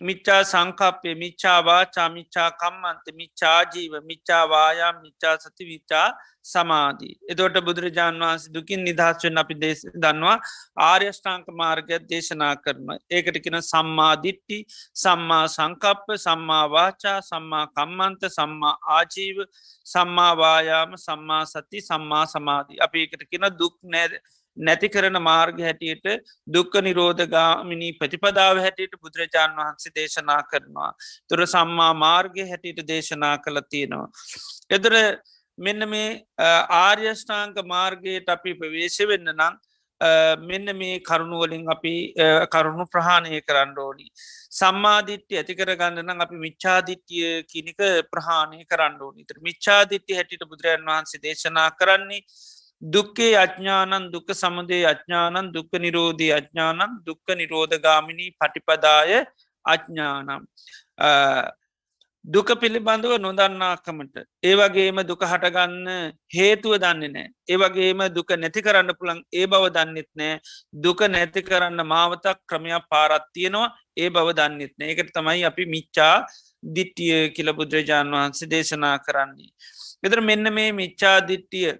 මිච්චා 0.00 0.42
සංකප්පය 0.42 1.14
මිච්චාවාචා 1.14 2.08
මිච්චා 2.08 2.50
කම්මන්ත 2.52 3.06
මිච්චාජීව 3.14 3.92
මිච්චාවායා 4.02 4.92
මිච්චා 4.94 5.36
සති 5.38 5.64
විච්චා 5.64 6.08
සමාධී. 6.44 7.14
එතොට 7.30 7.56
බුදුරජාණන් 7.60 8.24
වහන්සේ 8.24 8.52
දුකින් 8.54 8.84
නිදහස්වෙන් 8.84 9.38
අපි 9.38 9.54
දේ 9.54 9.74
දන්නවා 9.96 10.36
ආර්යෂ්ඨාංක 10.82 11.46
මාර්ගය 11.52 11.98
දේශනා 12.10 12.54
කරන. 12.56 12.88
ඒකට 13.10 13.38
කෙන 13.44 13.58
සම්මාදිට්ටි 13.62 14.58
සම්මා 14.96 15.46
සංකප්ප 15.48 16.18
සම්මාවාචා 16.18 17.18
සම්මා 17.22 17.66
කම්මන්ත 17.68 18.30
සම්මා 18.30 18.76
ආජීව 18.96 19.44
සම්මාවායාම 19.86 20.96
සම්මා 20.98 21.44
සති 21.46 21.80
සම්මා 21.82 22.24
සමාධී. 22.26 22.80
අපි 22.80 23.06
එකට 23.06 23.24
කෙන 23.30 23.46
දුක් 23.60 23.76
නෑද 23.84 24.18
නැති 24.56 24.88
කරන 24.88 25.18
මාර්ග 25.22 25.60
හැටියට 25.60 26.06
දුක්ක 26.46 26.74
නිරෝධගාමිනී 26.82 27.98
ප්‍රතිපදාව 28.00 28.62
හැටියට 28.64 28.96
බුදුරජාණන් 29.02 29.60
වහන්සේ 29.60 29.94
දේශනා 29.94 30.40
කරනවා. 30.50 30.90
තුර 31.28 31.46
සම්මා 31.46 31.92
මාර්ගය 31.96 32.48
හැටියට 32.50 32.86
දේශනා 32.86 33.36
කළ 33.38 33.60
තියෙනවා. 33.70 34.08
එදර 34.70 34.94
මෙන්න 35.58 35.88
මේ 35.88 36.24
ආර්යෂ්ඨාංක 36.78 37.62
මාර්ගයට 37.66 38.28
අපි 38.28 38.54
ප්‍රවේශ 38.54 39.00
වෙන්න 39.06 39.32
නම් 39.32 39.54
මෙන්න 40.40 40.76
මේ 40.76 41.00
කරුණුවලින් 41.00 41.66
අපි 41.68 41.94
කරුණු 42.50 42.86
ප්‍රහාණය 42.86 43.40
කරන්න 43.42 43.78
ඕනි. 43.78 44.08
සම්මාධිට්්‍ය 44.52 45.36
ඇතිකර 45.36 45.70
ගන්නනම් 45.74 46.20
අපි 46.20 46.36
මිච්චාදිට්්‍යය 46.46 47.44
කිනික 47.44 47.80
ප්‍රහාණය 48.10 48.64
කරන්න 48.64 49.00
ඕනි 49.00 49.24
තර 49.24 49.38
මිච්චාදිට්්‍ය 49.40 50.14
හැටිට 50.14 50.44
බුදුරජන් 50.44 50.90
වහන්සේ 50.90 51.22
දේශනා 51.22 51.70
කරන්නේ 51.80 52.26
දුක්කේ 52.84 53.32
අඥ්ඥානන් 53.36 54.12
දුක 54.12 54.28
සමදේ 54.34 54.84
අඥ්ඥානන් 54.84 55.52
දුක්ක 55.52 55.72
නිරෝධී 55.78 56.32
අඥ්ඥානන් 56.32 56.96
දුක්ක 57.06 57.26
නිරෝධගාමිණී 57.34 58.34
පටිපදාය 58.34 59.12
අඥ්ඥානම් 59.64 60.42
දුක 62.24 62.48
පිළිබඳව 62.54 63.14
නොදන්නාකමට. 63.18 64.16
ඒවගේම 64.42 65.00
දුක 65.02 65.20
හටගන්න 65.22 65.88
හේතුව 66.28 66.76
දන්නේ 66.78 67.08
නෑ 67.08 67.28
ඒවගේම 67.46 68.00
දුක 68.10 68.30
නැති 68.34 68.62
කරන්න 68.62 68.92
පුළන් 68.94 69.20
ඒ 69.32 69.46
බව 69.46 69.68
දන්නෙත් 69.68 70.10
නෑ 70.14 70.40
දුක 70.78 71.00
නැති 71.06 71.42
කරන්න 71.42 71.84
මාවතක් 71.84 72.40
ක්‍රමයක් 72.46 72.88
පාරත්තියනවා 72.88 73.68
ඒ 73.96 74.08
බව 74.08 74.32
දන්නෙත් 74.32 74.72
නෑ 74.78 74.90
ඒකට 74.90 75.12
තමයි 75.12 75.44
අපි 75.44 75.66
මිච්චා 75.66 76.16
දිට්ටිය 76.62 77.28
කියල 77.30 77.52
බුදුරජාණන් 77.52 78.16
වහන්සේ 78.16 78.48
දේශනා 78.48 78.96
කරන්නේ. 78.98 79.52
එතර 80.02 80.20
මෙන්න 80.22 80.52
මේ 80.52 80.72
මිච්චා 80.72 81.16
දිට්ටිය 81.22 81.76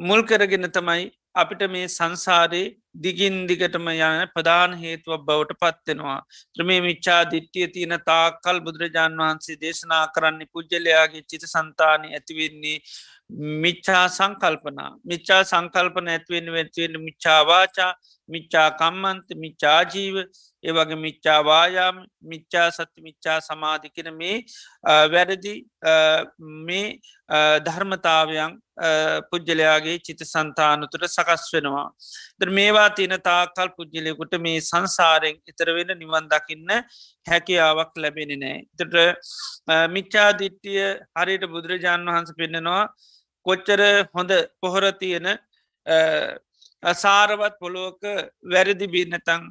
මුල් 0.00 0.22
කරගෙන 0.24 0.70
තමයි 0.70 1.10
අපිට 1.34 1.62
මේ 1.70 1.88
සංසාරයේ 1.88 2.72
දිගින් 2.94 3.36
දිගටම 3.46 3.86
යන 3.88 4.22
ප්‍රධාන 4.34 4.72
හේතුවක් 4.74 5.22
බවට 5.28 5.56
පත්වෙනවා. 5.60 6.18
ත්‍රමේ 6.54 6.80
මිච්චා 6.80 7.20
දිට්ටිය 7.26 7.68
තියෙන 7.68 7.96
තාකල් 8.04 8.60
බුදුරජාණන් 8.60 9.22
වහන්සේ 9.22 9.56
දේශනා 9.56 10.04
කරන්නේ 10.08 10.50
පුද්ගලයාගේ 10.52 11.24
චිත 11.24 11.46
සන්තානය 11.46 12.08
ඇතිවෙන්නේ 12.10 12.78
මිච්චා 13.62 14.04
සංකල්පනා 14.08 14.90
මිච්චා 15.04 15.42
සංකල්පන 15.44 16.08
ඇත්වෙන් 16.08 16.52
වෙත්වෙන් 16.52 17.00
මිච්චාවාචා 17.00 17.92
මිච්චා 18.34 18.68
කම්මන්ත 18.80 19.28
මිච්චාජීව 19.44 20.16
ඒවගේ 20.64 20.98
මිච්චාවායාම 21.04 21.96
මිච්චා 22.24 22.66
සත්‍ය 22.70 23.04
මිච්චා 23.06 23.38
සමාධිකෙන 23.40 24.10
මේ 24.20 24.36
වැරදි 25.14 25.54
මේ 26.66 26.84
ධර්මතාවයන් 27.66 28.52
පුද්ගලයාගේ 29.30 29.96
චිත 30.06 30.22
සන්තානතුර 30.24 31.04
සකස් 31.08 31.44
වෙනවා. 31.54 31.86
ද 32.38 32.50
මේවා 32.50 32.88
තියන 32.98 33.16
තාකල් 33.28 33.72
පුද්ගලයකුට 33.78 34.36
මේ 34.46 34.60
සංසාරයෙන් 34.62 35.40
ඉතරවෙන 35.50 35.92
නිවන් 35.98 36.28
දකින්න 36.32 36.70
හැකියාවක් 37.26 37.92
ලැබෙන 37.96 38.34
නෑ. 38.36 38.58
තට 38.78 38.96
මිච්චාදිට්ටිය 39.96 40.84
හරියට 41.16 41.50
බුදුරජාණන් 41.54 42.12
වහන්ස 42.12 42.38
පෙන්නෙනවා 42.38 42.84
කොච්චර 43.46 43.80
හොඳ 44.14 44.32
පොහොර 44.60 44.84
තියෙන 45.02 45.28
සාරවත් 46.82 47.58
පොලෝක 47.58 48.00
වැරදි 48.44 48.86
බින්නතං 48.88 49.42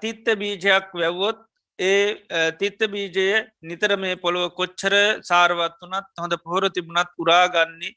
තිත්ත 0.00 0.26
බීජයක් 0.36 0.92
වැැව්වොත් 0.92 1.38
ඒ 1.78 2.50
තිත්ත 2.58 2.80
බීජය 2.88 3.28
නිතර 3.62 3.96
මේ 3.96 4.16
පොළොව 4.16 4.50
කොච්චර 4.52 4.94
සාරවත් 5.22 5.78
වනත් 5.82 6.06
හොඳ 6.18 6.36
පොහොර 6.44 6.68
තිබුණත් 6.70 7.16
පුරාගන්නේ 7.16 7.96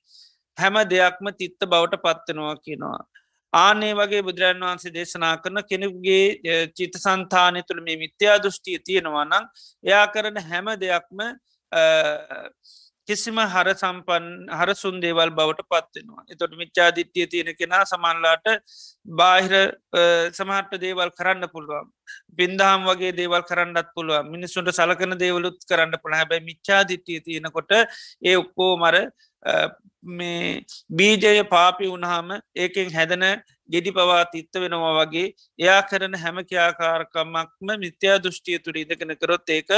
හැම 0.58 0.76
දෙයක්ම 0.86 1.28
තිත්ත 1.34 1.60
බවට 1.66 2.02
පත්වෙනවා 2.02 2.56
කියනවා. 2.58 3.04
ආනේ 3.54 3.94
වගේ 3.94 4.24
බුදුරන් 4.24 4.62
වහන්සේ 4.62 4.94
දේශනා 4.94 5.36
කරන 5.38 5.60
කෙනෙකුගේ 5.70 6.68
චිත 6.74 6.96
සන්තානය 6.96 7.62
තුළ 7.64 7.84
මේ 7.84 7.98
මිත්‍යා 7.98 8.38
දෘෂ්ටිය 8.38 8.80
තියෙනවා 8.80 9.26
නම් 9.26 9.46
එයා 9.84 10.08
කරන 10.08 10.40
හැම 10.50 10.68
දෙයක්ම 10.80 11.20
කිසිම 13.08 13.38
හර 13.46 13.68
සම්පන් 13.74 14.26
හරසුන් 14.52 14.96
දේවල් 15.00 15.32
බවට 15.32 15.66
පත්වෙනවා 15.68 16.24
එතොට 16.28 16.54
මිච්චාදිත්‍යය 16.56 17.28
තියෙන 17.28 17.52
කෙනා 17.56 17.84
සමන්ලාට 17.86 18.48
බාහිර 19.14 19.54
සමහට 20.34 20.74
දේවල් 20.80 21.12
කරන්න 21.12 21.50
පුළුවන්. 21.50 21.90
පින්දහම් 22.36 22.88
වගේ 22.88 23.14
දේවල් 23.14 23.44
කරන්නත් 23.44 23.90
පුළුව 23.96 24.28
මිනිස්සුන්ට 24.28 24.74
සලකන 24.74 25.18
දේවලුත් 25.18 25.60
කරන්න 25.66 25.98
පුළ 25.98 26.14
හැබැයි 26.14 26.48
මිච්චාදිත්‍යය 26.50 27.20
තියෙනකොට 27.22 27.74
ඒ 27.74 28.36
ඔක්කෝ 28.36 28.72
මර 28.78 28.98
මේ 30.04 30.64
බීජය 30.92 31.44
පාපි 31.48 31.88
වුණහම 31.88 32.32
ඒකෙන් 32.58 32.90
හැදන 32.92 33.26
ගෙඩි 33.70 33.92
පවා 33.92 34.24
තිත්ත 34.28 34.54
වෙනවා 34.56 34.94
වගේ 35.00 35.28
එයා 35.60 35.82
කරන 35.84 36.16
හැම 36.16 36.42
ක්‍යාකාරකමක්ම 36.46 37.70
මිත්‍යා 37.80 38.18
දෘෂ්ටිය 38.20 38.60
තුළ 38.60 38.78
ඉදකෙන 38.78 39.14
කරොත් 39.18 39.50
ඒක 39.50 39.72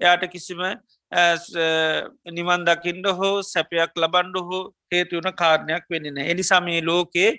යාට 0.00 0.24
කිසිම 0.28 0.62
නිවන් 1.10 2.64
දකිින්ඩ 2.64 3.06
හෝ 3.12 3.42
සැපයක් 3.42 3.96
ලබන්ඩ 3.96 4.36
හෝ 4.42 4.62
හේතුවන 4.90 5.32
කාරණයක් 5.34 5.84
වෙන්නන 5.88 6.18
එනිසා 6.24 6.60
මේ 6.60 6.80
ලෝකයේ 6.82 7.30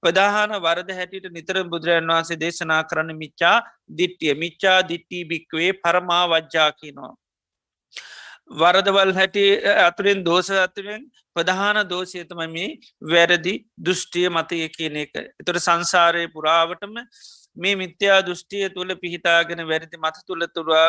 ප්‍රධාන 0.00 0.56
වරද 0.58 0.90
හැටියට 0.92 1.30
නිතර 1.30 1.62
බුදුරජන් 1.66 2.08
වහන්සේ 2.08 2.38
දේශනා 2.38 2.82
කරන 2.84 3.12
මිච්චා 3.14 3.56
දිට්ටිය 3.90 4.34
මිච්චා 4.34 4.78
දිට්ටී 4.82 5.24
භික්වේ 5.24 5.72
පරමා 5.74 6.24
වජ්ජාකිනවා. 6.26 7.14
වරදවල් 8.50 9.12
හැටි 9.12 9.44
අතුරෙන් 9.80 10.24
දෝස 10.24 10.48
අතුරෙන් 10.50 11.02
ප්‍රධාන 11.36 11.80
දෝෂයතම 11.86 12.40
මේ 12.48 12.78
වැරදි 13.04 13.54
දෘෂ්ටිය 13.78 14.28
මතය 14.30 14.68
කියන 14.68 14.96
එක. 14.96 15.12
එතොට 15.40 15.60
සංසාරය 15.60 16.24
පුරාවටම 16.28 16.96
මේ 17.58 17.74
මිත්‍යා 17.82 18.18
දෘෂ්ටිය 18.22 18.68
තුළ 18.76 18.94
පිහිතාගෙන 19.02 19.62
වැරදි 19.70 19.98
මත 19.98 20.24
තුළ 20.28 20.46
තුරා 20.54 20.86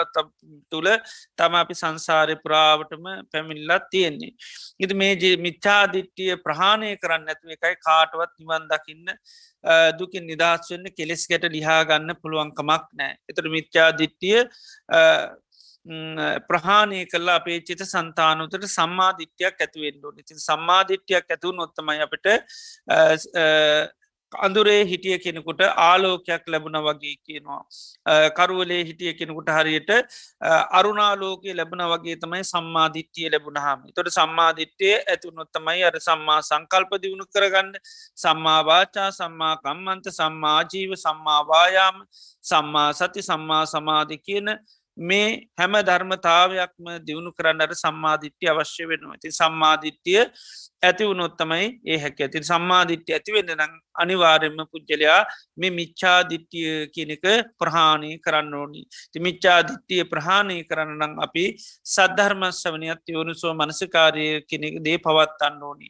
තුළ 0.72 0.90
තම 1.38 1.58
අපි 1.62 1.80
සංසාරය 1.82 2.36
පුරාවටම 2.44 3.10
පැමිල්ලත් 3.32 3.90
තියෙන්නේ. 3.92 4.34
ඉති 4.80 4.94
මේ 4.94 5.36
මිච්චාදිට්ටිය 5.40 6.32
ප්‍රහාණය 6.46 6.96
කරන්න 7.04 7.30
ඇතුව 7.34 7.58
එකයි 7.58 7.76
කාටවත් 7.88 8.34
නිවන් 8.40 8.70
දකින්න 8.72 9.14
දුකින් 10.00 10.26
නිදහස් 10.26 10.72
වන්න 10.72 10.96
කෙලෙස් 10.98 11.28
ගැට 11.28 11.52
ලිහා 11.58 11.84
ගන්න 11.84 12.22
පුළුවන්කමක් 12.24 12.90
නෑ. 12.94 13.14
එතට 13.30 13.54
මිච්චාදිට්ටිය 13.58 14.40
ප්‍රහාණය 16.50 17.06
කල්ලා 17.06 17.38
අපේ 17.40 17.60
චිත 17.62 17.82
සන්තානුතට 17.86 18.66
සම්මාධිට්‍යයක් 18.68 19.62
ඇතිවෙන්ඩු 19.62 20.12
ඉතින් 20.18 20.40
සම්මාධිට්‍යයක් 20.40 21.32
ඇතුව 21.32 21.56
නොත්තමයි 21.56 22.04
අපට 22.06 22.28
අඳුරේ 24.34 24.86
හිටිය 24.86 25.18
කෙනෙකුට 25.20 25.62
ආලෝකයක් 25.62 26.44
ලැබුණ 26.48 26.78
වගේ 26.78 27.16
කියනවා. 27.26 27.62
කරුවලේ 28.32 28.84
හිටිය 28.86 29.14
කෙනෙකුට 29.14 29.50
හරියට 29.50 29.90
අරුණාලෝකය 30.72 31.56
ලැබුණ 31.56 31.84
වගේ 31.94 32.16
තමයි 32.16 32.44
සම්මාධිට්ටිය 32.44 33.30
ලැබුණහම 33.32 33.90
තොට 33.96 34.10
සම්මාධිට්්‍යය 34.10 34.96
ඇතුනොත්තමයි 34.96 35.84
අර 35.84 36.00
සම්මා 36.00 36.42
සංකල්ප 36.42 36.92
දියුණු 37.02 37.26
කරගන්න. 37.28 37.74
සම්මාවාචා 38.16 39.12
සම්මා 39.12 39.56
කම්මන්ත 39.58 40.12
සම්මාජීව 40.12 40.92
සම්මාවායාම 40.96 42.06
සම්මා 42.44 42.94
සති 42.94 43.22
සම්මා 43.22 43.66
සමාධි 43.66 44.18
කියන 44.20 44.58
මේ 44.98 45.48
හැම 45.58 45.74
ධර්මතාවයක්ම 45.90 46.88
දියුණු 47.08 47.32
කරන්නට 47.34 47.74
සම්මාධිට්්‍ය 47.82 48.50
අවශ්‍ය 48.52 48.88
වෙනවා. 48.90 49.16
ඇති 49.16 49.32
සම්මාධිට්්‍යය 49.32 50.24
ඇති 50.84 51.04
වුණොත්තමයි 51.04 51.66
ඒ 51.86 51.98
හැක 51.98 52.20
ඇතින් 52.20 52.44
සම්මාධිට්්‍ය 52.44 53.14
ඇතිවෙන්න 53.14 53.52
නම් 53.56 53.74
අනිවාරෙන්ම 53.96 54.60
පුද්ගලයා 54.66 55.20
මේ 55.58 55.72
මිච්චාදිට්ටිය 55.72 56.72
කියනක 56.88 57.26
ප්‍රහාණය 57.60 58.12
කරන්න 58.20 58.54
ඕනි. 58.54 58.82
ති 59.12 59.20
මිච්චාදිට්ටිය 59.20 60.04
ප්‍රහාණය 60.06 60.58
කරන්නනම් 60.64 61.14
අපි 61.20 61.46
සද්ධර්මස්වනයත් 61.86 63.14
යවනුසෝ 63.14 63.54
මනසකාරය 63.54 64.28
කෙනෙක 64.44 64.80
දේ 64.80 64.98
පවත්තන්න 65.00 65.62
ඕනි. 65.64 65.88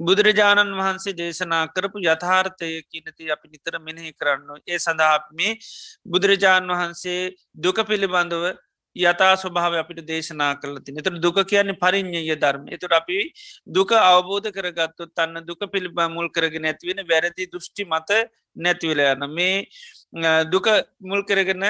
බුදුරජාණන් 0.00 0.78
වහන්සේ 0.78 1.14
දේශනා 1.14 1.64
කරපු 1.68 2.06
යථාර්ථය 2.06 2.70
කියනති 2.84 3.30
අපි 3.30 3.46
නිතර 3.48 3.78
මෙනෙහි 3.80 4.12
කරන්න 4.12 4.62
ඒ 4.64 4.78
සඳහා 4.78 5.16
මේ 5.32 5.58
බුදුරජාණන් 6.06 6.72
වහන්සේ 6.72 7.20
දුක 7.56 7.78
පිළිබඳව 7.84 8.44
යතා 8.96 9.34
ස්වභාව 9.36 9.74
අපිට 9.74 10.00
දේශනා 10.04 10.54
කරලති 10.56 10.92
එතට 10.92 11.20
දුක 11.20 11.38
කියන්නේ 11.44 11.76
පරිින්්ඥය 11.76 12.34
ධර්ම. 12.36 12.66
එතුට 12.68 12.92
අපි 12.92 13.18
දුක 13.68 13.92
අවබෝධ 13.92 14.50
කරගත්තු 14.50 15.06
තන්න 15.08 15.46
දුක 15.46 15.60
පිළිබා 15.66 16.08
මුල් 16.08 16.28
කරගෙන 16.28 16.64
ඇතිවෙන 16.64 17.04
වැරදි 17.04 17.46
දෘෂ්ටි 17.46 17.84
මත 17.86 18.10
නැතිවල 18.56 19.00
යන 19.04 19.22
මේ 19.30 19.66
දුක 20.46 20.66
මුල් 21.00 21.22
කරගෙන 21.24 21.62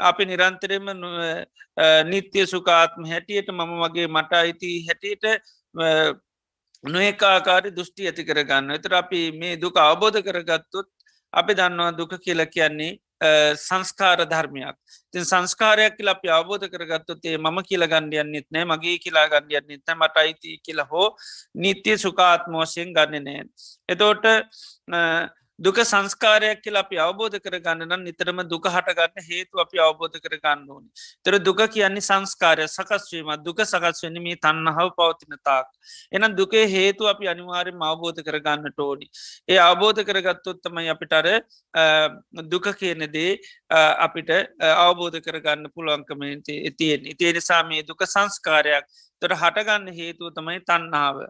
අපි 0.00 0.22
නිරන්තරයම 0.24 0.86
නිත්‍ය 2.04 2.46
සුකාත්ම 2.46 3.04
හැටියට 3.04 3.48
මම 3.50 3.72
වගේ 3.82 4.08
මට 4.08 4.32
අයිති 4.34 4.70
හැටියට 4.86 5.24
නොඒකාකාරි 6.84 7.70
දෘෂ්ටි 7.70 8.06
ඇති 8.06 8.22
කරගන්න 8.24 8.70
එතර 8.70 8.94
අපි 8.94 9.32
මේ 9.32 9.56
දුක 9.56 9.76
අවබෝධ 9.78 10.20
කරගත්තුත් 10.22 10.88
අපි 11.32 11.52
දන්නවා 11.54 11.92
දුක 11.92 12.12
කියල 12.20 12.44
කියන්නේ 12.46 12.92
සංස්කාර 13.58 14.24
ධර්මයක්. 14.24 14.76
තින් 15.12 15.24
සංස්කාරයක් 15.24 15.96
කියලා 15.96 16.16
අපි 16.18 16.28
අවබෝධ 16.28 16.68
කරගත්තොතේ 16.68 17.38
මම 17.38 17.58
කියල 17.62 17.86
ගණ්ඩියන්නෙත් 17.86 18.46
නෑ 18.50 18.64
මගේ 18.64 18.98
කියලා 18.98 19.28
ගණ්ඩියන්නෙත් 19.28 19.96
මට 19.96 20.16
අයිති 20.16 20.60
කියලා 20.62 20.88
හෝ 20.90 21.08
නිත්‍ය 21.54 21.98
සුකාත්මෝසයෙන් 21.98 22.92
ගන්න 22.92 23.24
නෑ. 23.24 23.44
එතෝට 23.88 24.24
දුක 25.58 25.78
සංස්කාරයක් 25.82 26.58
කියලා 26.62 26.82
අපි 26.84 26.96
අවබෝධ 26.98 27.36
කරගන්නන 27.38 28.02
නිතරම 28.04 28.40
දුක 28.48 28.66
හටගන්න 28.66 29.24
හේතු 29.28 29.60
අපි 29.64 29.78
අවබෝධ 29.78 30.18
කරගන්න 30.18 30.64
ඕනි. 30.68 30.88
තර 31.24 31.38
දුක 31.40 31.62
කියන්නේ 31.74 32.04
සංස්කාරය 32.08 32.66
සකස්වීම 32.68 33.30
දුක 33.42 33.62
සකස්වනි 33.64 34.20
මේ 34.20 34.36
තන්නහව 34.36 34.90
පවතින 34.98 35.38
තාක්. 35.42 35.66
එනම් 36.12 36.36
දුකේ 36.36 36.66
හේතු 36.66 37.08
අපි 37.08 37.28
අනිවාරෙන් 37.28 37.86
අවබෝධ 37.90 38.20
කරගන්නට 38.20 38.78
ඕනි. 38.78 39.08
ඒ 39.48 39.58
අවබෝධ 39.60 40.02
කරගත්තොත්තමයි 40.02 40.92
අපිටර 40.94 41.26
දුක 42.52 42.68
කියනදේ 42.82 43.32
අපිට 43.98 44.30
අවබෝධ 44.60 45.18
කරගන්න 45.20 45.72
පුළුවන්කමට 45.74 46.52
තියෙන 46.78 47.10
ඉතිය 47.14 47.32
නිසා 47.32 47.62
මේ 47.64 47.82
දුක 47.82 48.04
සංස්කාරයක් 48.06 48.84
තොට 49.22 49.34
හටගන්න 49.34 49.92
හේතුව 49.92 50.32
තමයි 50.36 50.60
තන්නාව. 50.62 51.20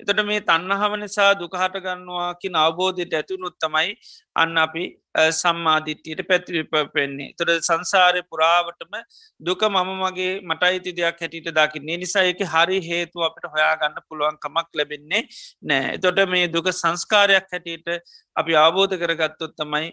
එතට 0.00 0.20
මේ 0.24 0.42
තන්නහව 0.42 0.92
නිසා 0.98 1.30
දුක 1.34 1.54
හටගන්නවා 1.54 2.28
කින 2.42 2.54
අවබෝධයට 2.56 3.16
ඇතුනුත් 3.20 3.56
තමයි 3.60 3.90
අන්න 4.36 4.58
අපි 4.58 4.84
සම්මාධිට්ටියට 5.32 6.22
පැතිවිප 6.28 6.74
පෙන්නේ. 6.94 7.32
තොට 7.38 7.52
සංසාරය 7.60 8.22
පුරාවටම 8.24 8.94
දුක 9.40 9.64
මම 9.64 9.90
මගේ 10.02 10.32
මට 10.42 10.62
අයිති 10.62 10.96
දෙයක් 10.96 11.20
හැටිට 11.20 11.50
දකින්නේ 11.52 11.98
නිසා 11.98 12.24
එක 12.24 12.40
හරි 12.54 12.80
හේතුව 12.82 13.26
අපට 13.28 13.50
හොයාගන්න 13.54 14.00
පුළුවන් 14.08 14.40
කමක් 14.44 14.80
ලැබෙන්නේ 14.80 15.22
නෑ. 15.62 15.98
තොට 15.98 16.24
මේ 16.28 16.48
දුක 16.48 16.72
සංස්කාරයක් 16.74 17.52
හැටියට 17.52 17.92
අපි 18.36 18.56
අවබෝධ 18.56 18.96
කරගත්තොත් 18.96 19.54
තමයි 19.56 19.92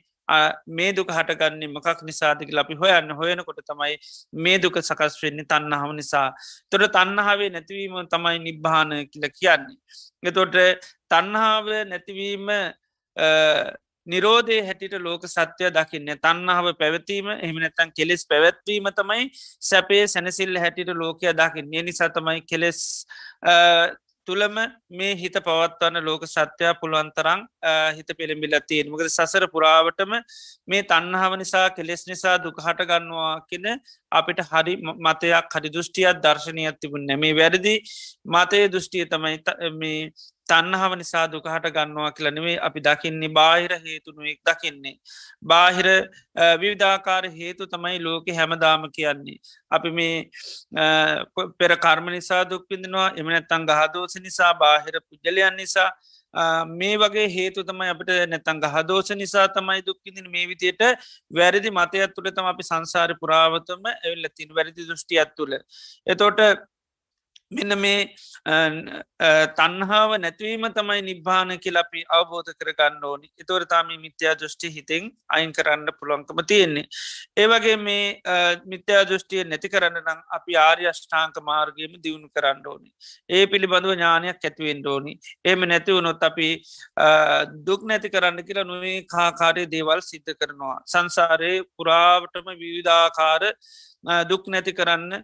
මේ 0.69 0.91
දුක 0.93 1.09
හටගන්නේ 1.09 1.67
මකක් 1.67 2.03
නිසාතික 2.03 2.53
අපි 2.55 2.75
හොයන්න 2.75 3.11
හොයනකොට 3.13 3.61
තමයි 3.63 3.97
මේ 4.35 4.57
දුක 4.57 4.79
සකස් 4.79 5.19
වෙන්නේ 5.23 5.45
තන්නහම 5.45 5.93
නිසා 5.95 6.27
තොට 6.71 6.87
තන්නහාවේ 6.91 7.49
නැතිවීම 7.49 8.01
තමයි 8.07 8.39
නිබ්භාන 8.39 8.97
කියල 9.07 9.29
කියන්නේ. 9.31 9.77
එතොට 10.23 10.57
තන්නහාව 11.09 11.71
නැතිවීම 11.87 12.51
නිරෝධය 14.07 14.61
හැටිට 14.61 14.93
ලෝක 14.99 15.25
සත්‍යය 15.27 15.69
දකින්න 15.69 16.09
තන්නාව 16.17 16.71
පැවතීම 16.75 17.27
එහමනැතන් 17.37 17.91
කෙලෙස් 17.93 18.25
පැවැත්වීම 18.25 18.89
තමයි 18.91 19.27
සැපේ 19.61 20.07
සැනසිල්ල 20.07 20.57
හැටිට 20.57 20.89
ලෝකය 20.93 21.33
දකින්නේ 21.33 21.83
නිසා 21.83 22.09
තමයි 22.09 22.41
කෙලෙස් 22.43 22.79
තුළම 24.27 24.57
මේ 24.91 25.13
හිත 25.15 25.35
පවත්වන්න 25.39 26.05
ලෝක 26.05 26.23
සත්‍යයා 26.25 26.73
පුළුවන්තරං 26.75 27.41
හිත 27.97 28.09
පෙළඹිල 28.17 28.55
තියෙන 28.67 28.91
මකද 28.91 29.09
සසර 29.09 29.45
පුරාවටම 29.47 30.13
මේ 30.67 30.81
තන්නහාව 30.83 31.37
නිසා 31.41 31.65
කෙලෙස් 31.71 32.05
නිසා 32.07 32.35
දුක 32.37 32.57
හටගන්නවා 32.57 33.33
කියන 33.49 33.67
අපිට 34.11 34.43
හරි 34.51 34.75
මතයක් 34.99 35.55
හරි 35.55 35.69
දෘෂ්ටියත් 35.69 36.21
දර්ශනයක් 36.25 36.77
තිබුණ 36.79 37.07
නැමේ. 37.07 37.33
වැරදි 37.33 37.75
මතය 38.27 38.61
දෘෂ්ටිය 38.67 39.05
තමයි 39.05 40.03
තන්නහාව 40.51 40.93
නිසා 41.01 41.25
දුකහට 41.27 41.67
ගන්නවා 41.77 42.11
කියලනෙවේ 42.17 42.55
අපි 42.67 42.83
දකින්නේ 42.87 43.31
බාහිර 43.31 43.73
හේතුනුවෙක් 43.79 44.39
දකින්නේ. 44.49 44.95
බාහිර 45.43 45.87
විවිධාකාර 46.61 47.23
හේතු 47.31 47.67
තමයි 47.67 47.97
ලෝක 47.99 48.31
හැමදාම 48.39 48.87
කියන්නේ. 48.91 49.37
අපි 49.71 49.89
මේ 49.91 50.15
පෙර 51.59 51.71
කර්ම 51.77 52.07
නිසා 52.17 52.43
දුක්පිඳනවා 52.45 53.09
එමනැත්තන් 53.15 53.67
ගහදෝස 53.71 54.15
නිසා 54.21 54.53
බාහිර 54.55 55.01
පුද්ගලයන් 55.01 55.55
නිසා 55.55 55.89
මේ 56.73 56.97
වගේ 56.97 57.27
හේතු 57.29 57.63
තමයි 57.63 57.89
අපට 57.93 58.11
නැතන් 58.27 58.59
ගහදෝෂ 58.59 59.11
නිසා 59.15 59.47
තමයි 59.49 59.81
දුක්කිදින 59.85 60.29
මේ 60.31 60.47
විදියට 60.47 60.81
වැරදි 61.31 61.71
මතයක් 61.71 62.13
තුළ 62.15 62.29
තම 62.31 62.45
අපි 62.45 62.63
සංසාර 62.63 63.15
පුරාවතම 63.21 63.89
ඇල්ල 63.91 64.27
තින් 64.35 64.55
වැරදි 64.55 64.87
දෘෂ්ටියත් 64.87 65.35
තුළ. 65.35 65.57
එතෝට 66.07 66.39
මෙන්න 67.51 67.73
මේ 67.77 67.99
තන්හාාව 69.57 70.11
නැතිවීම 70.23 70.65
තමයි 70.77 71.01
නිබ්භාන 71.07 71.51
කියලපි 71.63 72.01
අවබෝධ 72.17 72.51
කරගන්න 72.59 73.03
ඕනි 73.03 73.27
එතවරතාම 73.41 73.89
මිත්‍යා 74.05 74.35
දෘෂ්ටි 74.41 74.71
හිතෙන් 74.75 75.09
අයින් 75.29 75.51
කරන්න 75.57 75.91
පුළුවන්කම 75.99 76.39
තියෙන්නේ. 76.51 76.85
ඒවගේ 77.37 77.75
මේ 77.77 78.05
මිත්‍යා 78.73 79.03
දෘෂ්ටිය 79.09 79.43
නැති 79.43 79.73
කරන්න 79.73 79.99
නම් 80.03 80.21
අපි 80.37 80.57
ආර්ය 80.65 80.87
අෂ්ඨාංක 80.93 81.41
මාර්ගයම 81.49 81.99
දියුණු 82.05 82.29
කරන්න 82.29 82.63
ඕනි. 82.65 82.89
ඒ 83.29 83.43
පිළිබඳව 83.47 83.93
ඥානයක් 83.93 84.49
ඇතිවෙන් 84.49 84.81
ඕනි. 84.87 85.13
ඒම 85.45 85.67
නැතිවුණොත් 85.73 86.23
අපි 86.29 86.49
දුක් 87.67 87.83
නැති 87.83 88.13
කරන්න 88.15 88.47
කියලා 88.47 88.67
නොවේ 88.71 88.97
කාකාරය 89.15 89.67
දේවල් 89.75 90.01
සිද්ධ 90.11 90.33
කරනවා. 90.39 90.77
සංසාරය 90.93 91.53
පුරාවටම 91.77 92.51
විවිධාකාර 92.63 93.43
දුක් 94.29 94.43
නැති 94.47 94.73
කරන්න 94.73 95.23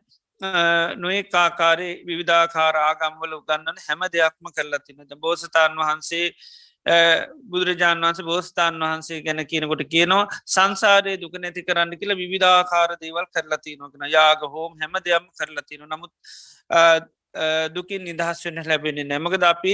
නොේ 0.98 1.24
කාකාරය 1.26 1.90
විවිධාකාර 2.06 2.76
ආගම්වල 2.78 3.34
උගන්නන 3.34 3.84
හැම 3.88 4.02
දෙයක්ම 4.14 4.52
කරලා 4.52 4.80
තිනද 4.82 5.14
බෝසතාන් 5.18 5.78
වහන්සේ 5.78 6.26
බුදුරජාන් 7.46 8.02
වන්ස 8.02 8.22
බෝස්ථාන් 8.24 8.80
වහන්සේ 8.80 9.22
ගැන 9.22 9.44
කියනකොට 9.46 9.84
කියනවා 9.86 10.28
සංසාරය 10.48 11.18
දුක 11.18 11.36
නැති 11.36 11.64
කරන්න 11.64 11.98
කියලා 11.98 12.18
විවිධාකාර 12.18 12.96
දේවල් 13.02 13.28
කරලතිනොගෙන 13.30 14.08
යාග 14.10 14.42
හෝම් 14.48 14.78
හැම 14.78 15.00
දෙයම් 15.02 15.26
කරලතින 15.34 15.86
නමුත් 15.86 16.12
දුකින් 17.76 18.04
නිදහස් 18.04 18.46
වෙන 18.46 18.60
ලැබෙන 18.66 19.00
නැමකද 19.08 19.44
අපි 19.44 19.74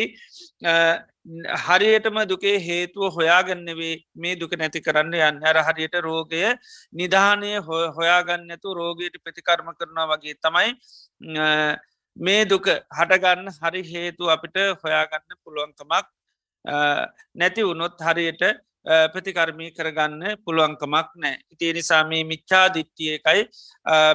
හරියටම 1.66 2.18
දුකේ 2.32 2.58
හේතුව 2.60 3.16
හොයාගන්නවේ 3.18 3.96
මේ 4.16 4.36
දුක 4.36 4.54
නැති 4.58 4.82
කරන්න 4.82 5.14
යන්න. 5.14 5.40
අර 5.44 5.58
හරියට 5.68 5.96
රෝගය 6.08 6.44
නිධානය 6.94 7.52
හොයාගන්නතු 7.98 8.76
රෝගයට 8.80 9.16
ප්‍රතිකර්ම 9.24 9.72
කරනවා 9.80 10.10
වගේ 10.12 10.36
තමයි 10.44 10.70
මේ 12.18 12.44
දුක 12.46 12.68
හටගන්න 12.68 13.48
හරි 13.62 13.82
හේතු 13.94 14.30
අපිට 14.30 14.58
හොයාගන්න 14.84 15.40
පුළුවන්කමක් 15.44 16.06
නැති 17.36 17.68
වුණොත් 17.70 17.98
හරියට 18.08 18.44
ප්‍රතිකර්මී 19.14 19.72
කරගන්න 19.78 20.24
පුළුවන්කමක් 20.46 21.10
නෑ. 21.16 21.36
ඉතිය 21.54 21.72
නිසා 21.74 22.04
මේ 22.04 22.24
මිච්චා 22.24 22.66
දිට්ටිය 22.76 23.16
එකයි 23.18 23.42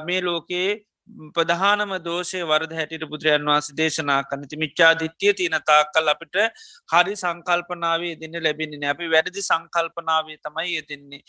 මේ 0.07 0.21
ලෝකයේ 0.21 0.71
ප්‍රධානම 1.35 1.94
දෝෂය 2.01 2.42
වරද 2.42 2.73
හැටිට 2.79 3.07
බුදුරජන් 3.12 3.47
වන්ස 3.47 3.71
දේශනා 3.81 4.18
කනති 4.25 4.61
මිච්චා 4.62 4.92
දිත්‍යය 5.03 5.33
තියෙන 5.38 5.59
තාක්කල් 5.71 6.12
අපිට 6.14 6.38
හරි 6.92 7.16
සංකල්පනාවේ 7.23 8.14
දෙන්න 8.23 8.37
ලැබෙන්නේ 8.42 8.92
අපි 8.94 9.11
වැරදි 9.14 9.47
සංකල්පනාවේ 9.51 10.38
තමයි 10.44 10.75
යෙදෙන්නේ 10.75 11.23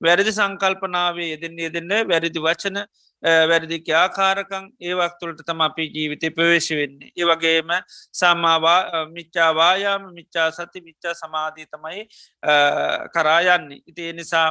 වැරදි 0.00 0.36
සංකල්පනාවේ 0.40 1.30
යෙදෙන්නේ 1.30 1.70
දෙන්න 1.70 1.96
වැරදි 2.10 2.44
වචන 2.48 2.84
වැරදි 3.22 3.78
ක්‍යාකාරකං 3.80 4.64
ඒවක් 4.82 5.14
තුළට 5.20 5.44
තම 5.46 5.60
අපි 5.60 5.86
ජීවිතය 5.88 6.30
ප්‍රවේශ 6.30 6.70
වෙන්නේ. 6.72 7.12
ඒ 7.16 7.24
වගේම 7.24 7.70
සම්මාවා 8.12 9.06
මිච්චාවායාම 9.08 10.10
මිච්චා 10.12 10.50
සති 10.50 10.80
මිච්චා 10.80 11.14
සමාධී 11.14 11.66
තමයි 11.66 12.02
කරායන්නේ. 13.14 13.82
ඉතිේ 13.86 14.12
නිසා 14.12 14.48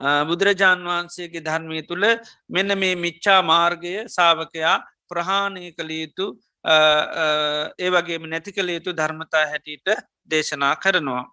බුදුරජාණන් 0.00 0.84
වහන්සේගේ 0.84 1.42
ධර්මය 1.42 1.82
තුළ 1.84 2.06
මෙන්න 2.48 2.78
මේ 2.78 2.94
මිච්චා 2.96 3.40
මාර්ගය 3.44 3.94
සාාවකයා 4.08 4.76
ප්‍රහාණය 5.08 5.72
කළ 5.72 5.90
යුතු 5.92 6.26
ඒ 6.64 7.90
වගේම 7.90 8.26
නැති 8.26 8.52
කළ 8.52 8.70
යුතු 8.70 8.92
ධර්මතා 8.92 9.46
හැටියට 9.46 9.88
දේශනා 10.26 10.76
කරනවා. 10.76 11.24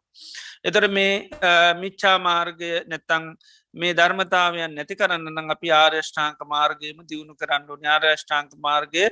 එතර 0.64 0.88
මේ 0.90 1.30
මිච්චා 1.76 2.18
මාර්ගය 2.20 2.72
නැත්තං 2.86 3.26
මේ 3.74 3.94
ධර්මතාවයන් 3.94 4.76
නැති 4.76 4.96
කරන්න 4.96 5.52
අපි 5.52 5.72
ආර්යෂ්ඨාංක 5.74 6.40
මාර්ගයම 6.48 7.04
දියුණු 7.04 7.36
කරන්න 7.36 7.70
ඕන 7.70 7.86
ආර්යෂ්ඨාංක 7.88 8.56
මාර්ගය 8.60 9.04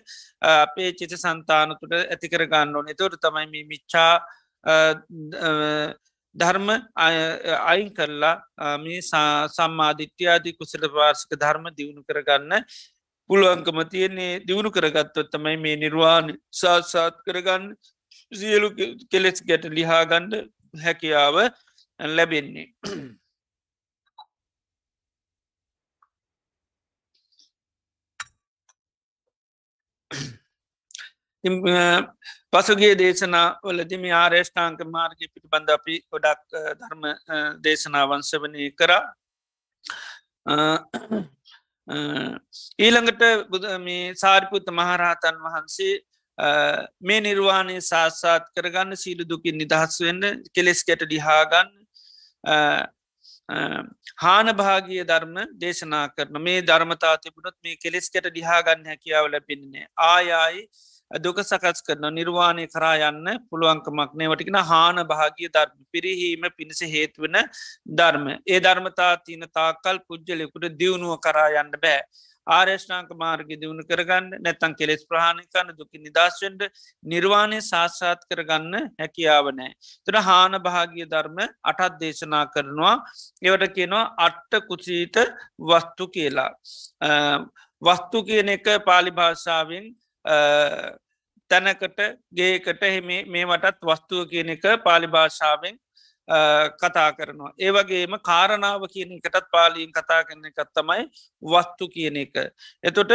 අපේ 0.41 0.91
චිත 0.93 1.13
සන්තානතුට 1.15 1.93
ඇතිකර 1.95 2.45
ගන්න 2.45 2.75
ඕන 2.75 2.89
තොට 2.95 3.19
තමයි 3.19 3.47
මේ 3.47 3.65
මිච්චා 3.65 4.13
ධර්ම 6.35 6.69
අයින් 7.63 7.89
කරලා 7.93 8.35
මේ 8.79 9.01
සම්මාධිත්‍යාදී 9.55 10.57
කුසල 10.59 10.83
පාර්සික 10.89 11.31
ධර්ම 11.35 11.65
දියුණු 11.77 12.01
කරගන්න 12.03 12.53
පුළුවන්කම 13.29 13.79
තියන්නේ 13.89 14.31
දියුණු 14.47 14.71
කරගත්තොත් 14.71 15.31
තමයි 15.31 15.57
මේ 15.57 15.75
නිර්වාණ 15.77 16.27
සාත්සාත් 16.53 17.15
කරගන්න 17.25 17.65
සියලු 18.31 18.69
කෙලෙස් 19.11 19.43
ගැට 19.43 19.65
ලිහාගණ්ඩ 19.71 20.33
හැකියාව 20.75 21.35
ලැබෙන්නේ. 21.99 22.67
පසුගේ 32.53 32.93
දේශනා 32.95 33.47
වලදිම 33.63 34.03
ආරේෂ්ඨාංක 34.13 34.81
මාර්ග 34.87 35.19
පිටිබඳ 35.23 35.69
අපි 35.69 35.95
ගොඩක් 36.07 36.57
ධර්ම 36.79 37.03
දේශනාවන්සවනය 37.61 38.65
කරා. 38.73 39.03
ඊළඟට 42.79 43.23
බුද 43.49 43.65
මේ 43.79 44.15
සාරිපුත්ත 44.15 44.67
මහරහතන් 44.71 45.39
වහන්සේ 45.45 45.93
මේ 47.01 47.21
නිර්වාණය 47.21 47.77
සාස්සාත් 47.83 48.45
කරගන්න 48.55 48.95
සීලු 48.95 49.25
දුකින් 49.25 49.57
නිදහස් 49.57 50.01
වෙන්න 50.01 50.23
කෙලෙස් 50.53 50.83
ගැට 50.83 51.05
ඩිහාගන්න 51.05 51.71
හාන 54.17 54.47
භාගිය 54.55 55.03
ධර්ම 55.05 55.35
දේශනා 55.57 56.07
කරන 56.09 56.41
මේ 56.41 56.61
ධර්මතා 56.61 57.15
තිබුණොත් 57.17 57.57
මේ 57.63 57.75
කෙලෙස් 57.77 58.09
කට 58.09 58.27
ඩිහාගන්න 58.27 58.85
හැකියාව 58.85 59.27
ලැබෙන්නේ 59.27 59.85
ආයායි 60.05 60.67
දුක 61.19 61.37
සකස් 61.39 61.83
කරන 61.83 62.05
නිර්වාණය 62.11 62.65
කරා 62.67 63.09
යන්න 63.09 63.27
පුළුවන්කමක් 63.49 64.13
නේවටිකෙන 64.15 64.59
හාන 64.63 65.01
භාගිය 65.05 65.49
ධර්ම. 65.49 65.77
පිරිහීම 65.91 66.43
පිණිස 66.57 66.81
හේතුවන 66.83 67.37
ධර්ම. 67.85 68.27
ඒ 68.45 68.59
ධර්මතා 68.59 69.13
තියන 69.25 69.45
තාකල් 69.51 69.99
පුද්ජලෙකුට 70.07 70.69
දියුණුව 70.73 71.19
කරා 71.19 71.49
යන්න 71.55 71.73
බෑ. 71.77 72.01
ආර්යෂ්නාංක 72.47 73.11
මාර්ග 73.15 73.47
දියුණු 73.53 73.83
කරගන්න 73.83 74.29
නැත්තන් 74.39 74.75
කෙලෙස් 74.75 75.05
ප්‍රහණකන්න 75.05 75.75
දුකි 75.77 75.99
නිදශෙන්ට 75.99 76.63
නිර්වාණය 77.03 77.59
සාත්සාත් 77.61 78.25
කරගන්න 78.25 78.89
හැකියාවනෑ. 78.99 79.71
තුර 80.05 80.15
හාන 80.19 80.59
භාගිය 80.59 81.05
ධර්ම 81.05 81.37
අටත් 81.63 81.99
දේශනා 81.99 82.45
කරනවා. 82.47 82.95
ඒවට 83.41 83.75
කියනවා 83.75 84.05
අට්ට 84.19 84.65
කුසීත 84.67 85.15
වස්තු 85.61 86.07
කියලා. 86.09 86.51
වස්තු 87.81 88.23
කියන 88.23 88.49
එක 88.49 88.67
පාලි 88.85 89.11
භාෂාවෙන් 89.11 89.85
තැනකට 91.53 92.03
ගේකට 92.33 92.83
මේ 93.05 93.45
වටත් 93.45 93.89
වස්තුව 93.89 94.29
කියන 94.29 94.53
එක 94.55 94.69
පාලි 94.85 95.07
භාෂාවෙන් 95.09 95.79
කතා 96.27 97.11
කරනවා. 97.11 97.53
ඒවගේම 97.59 98.15
කාරණාව 98.21 98.87
කියන 98.87 99.11
එකටත් 99.13 99.49
පාලියෙන් 99.51 99.91
කතා 99.91 100.23
කරන 100.23 100.45
එකත් 100.45 100.71
තමයි 100.73 101.03
වස්තු 101.43 101.89
කියන 101.89 102.17
එක. 102.17 102.35
එතොට 102.83 103.11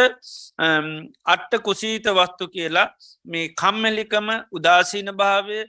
අට්ට 1.27 1.63
කුසීත 1.63 2.05
වස්තු 2.05 2.49
කියලා 2.49 2.89
මේ 3.25 3.49
කම්මැලිකම 3.55 4.29
උදාසීන 4.53 5.13
භාවය 5.15 5.61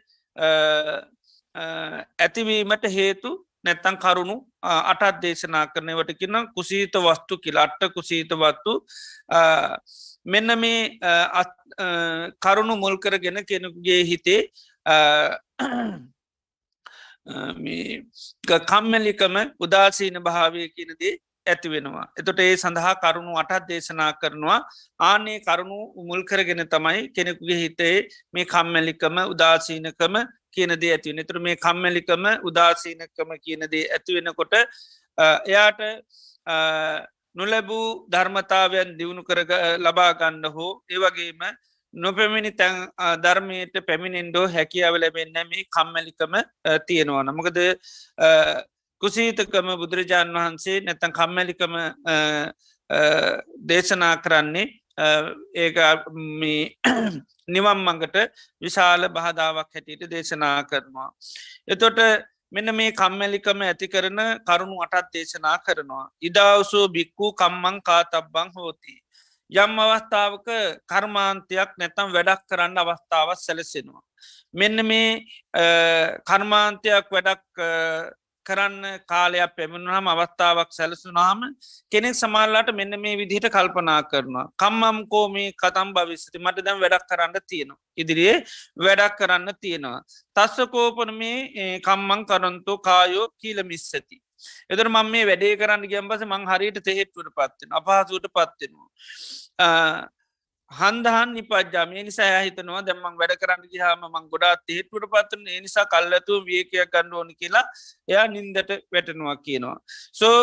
ඇතිවීමට 2.20 2.84
හේතු 2.90 3.32
නැත්තන් 3.64 3.98
කරුණු 3.98 4.36
අටත් 4.62 5.22
දේශනා 5.22 5.66
කරනවට 5.68 6.20
කියන්න 6.20 6.52
කුසීත 6.56 6.94
වස්තු 6.98 7.38
කියලා 7.38 7.64
අට්ට 7.64 7.94
කුසීත 7.94 8.32
වත්තු 8.34 8.74
මෙන්න 10.26 10.60
මේ 10.60 11.00
කරුණු 12.42 12.76
මුල්කරගෙන 12.76 13.40
කෙනෙකුගේ 13.46 14.02
හිතේ 14.04 14.42
කම්මැලිකම 18.66 19.36
උදාසීන 19.60 20.18
භාවය 20.22 20.70
කියනදේ 20.70 21.14
ඇති 21.48 21.70
වෙනවා. 21.70 22.06
එතොට 22.20 22.40
ඒ 22.40 22.56
සඳහා 22.56 22.96
කරුණු 22.96 23.38
අටත් 23.38 23.68
දේශනා 23.70 24.12
කරනවා 24.14 24.60
ආනේ 25.00 25.38
කරුණු 25.40 25.78
උමුල් 25.96 26.24
කරගෙන 26.24 26.64
තමයි 26.68 27.02
කෙනෙකුගේ 27.10 27.60
හිතේ 27.60 27.96
මේ 28.34 28.46
කම්මැලිකම 28.46 29.18
උදාසීනකම 29.26 30.18
කියනදේ 30.52 30.92
ඇතිව 30.96 31.16
නතුර 31.16 31.40
මේ 31.40 31.56
කම්මැලිකම 31.58 32.26
උදාසීනකම 32.44 33.32
කියනදේ 33.46 33.86
ඇතිවෙනකොට 33.90 34.54
එයාට 35.48 35.82
නොලැබූ 37.36 37.86
ධර්මතාවයන් 38.08 38.98
දියුණු 39.00 39.24
කර 39.24 39.40
ලබාගන්න 39.78 40.46
හෝ 40.48 40.72
ඒවගේම 40.90 41.42
නොපැමිණි 41.94 42.52
තැන් 42.54 42.76
ධර්මයට 43.24 43.76
පැමිණෙන්ඩෝ 43.88 44.48
හැකියාව 44.48 44.96
ලැබෙන්න 44.96 45.40
මේ 45.46 45.64
කම්මැලිකම 45.68 46.36
තියෙනවා 46.88 47.24
නමකද 47.24 47.60
කුසීතකම 49.02 49.70
බුදුරජාණන් 49.82 50.36
වහන්සේ 50.36 50.82
නැතන් 50.82 51.14
කම්මැලිකම 51.14 51.76
දේශනා 53.70 54.16
කරන්නේ 54.18 54.68
ඒ 55.56 55.70
නිවම් 57.48 57.80
මඟට 57.80 58.18
විශාල 58.62 59.08
බහදාවක් 59.10 59.70
හැටියට 59.70 60.10
දේශනා 60.10 60.58
කරනවා. 60.64 61.10
එතොට 61.68 62.00
මෙන්න 62.52 62.76
මේ 62.76 62.92
කම්මැලිකම 62.92 63.62
ඇති 63.62 63.88
කරන 63.88 64.20
කරුණු 64.48 64.82
අටත් 64.86 65.14
දේශනා 65.14 65.58
කරනවා. 65.60 66.06
ඉදාවසෝ 66.22 66.86
බික්කූ 66.90 67.32
කම්මං 67.34 67.82
කාතබ්බං 67.82 68.50
හෝති. 68.56 68.96
යම් 69.52 69.80
අවස්ථාවක 69.80 70.48
කර්මාන්තයක් 70.86 71.70
නැතම් 71.78 72.14
වැඩක් 72.16 72.42
කරන්න 72.50 72.78
අවස්ථාවත් 72.78 73.40
සැලසෙනවා. 73.40 74.04
මෙන්න 74.54 74.86
මේ 74.86 75.26
කර්මාන්තයක් 76.24 77.06
වැඩක් 77.12 77.46
කරන්න 78.50 78.86
කාලයක් 79.12 79.56
පැමිණුහම 79.58 80.08
අවස්ථාවක් 80.14 80.72
සැලසුනාම 80.72 81.42
කෙනෙක් 81.92 82.16
සමාල්ලාට 82.16 82.72
මෙන්න 82.80 83.00
මේ 83.00 83.16
විදිහට 83.22 83.50
කල්පනා 83.50 84.00
කරනවා. 84.04 84.46
කම්මම් 84.62 85.00
කෝමී 85.08 85.50
කතම් 85.62 85.90
භවිස්සති 85.96 86.40
මට 86.40 86.66
දැම් 86.66 86.82
වැඩක් 86.84 87.06
කරන්න 87.12 87.36
තියෙනවා. 87.48 87.80
ඉදිරියේ 87.98 88.38
වැඩක් 88.80 89.20
කරන්න 89.20 89.54
තියෙනවා. 89.62 90.02
තස්සකෝපන 90.36 91.14
මේ 91.14 91.80
කම්මං 91.82 92.26
කරන්තෝ 92.26 92.78
කායෝ 92.80 93.28
කියල 93.38 93.64
මිස්සති. 93.64 94.18
එදර 94.70 94.88
මම 94.88 95.12
මේ 95.14 95.26
වැඩේ 95.26 95.58
කරන්න 95.58 95.90
ගැම්බස 95.92 96.24
මං 96.26 96.48
හරියට 96.52 96.80
තෙහෙත්වට 96.88 97.36
පත්වෙන 97.36 97.76
අපහසුවට 97.80 98.32
පත්වෙනවා. 98.32 98.90
හන්දහන් 100.72 101.34
නිපජාමය 101.34 102.04
නිසා 102.08 102.42
හිතනවා 102.48 102.82
දැම්මං 102.88 103.20
වැඩ 103.20 103.36
කරන්න 103.42 103.64
ගහම 103.72 104.02
මං 104.08 104.26
ගොඩා 104.32 104.56
තේටුට 104.68 105.06
පත්වන 105.14 105.48
නිසා 105.66 105.86
කල්ලතු 105.86 106.42
වියකයක් 106.46 106.92
ගන්න 106.94 107.14
ඕන 107.14 107.32
කියලා 107.36 107.66
එයා 108.08 108.28
නින්දට 108.28 108.74
වැටනවා 108.94 109.38
කියනවා. 109.38 109.78
සෝ 110.14 110.38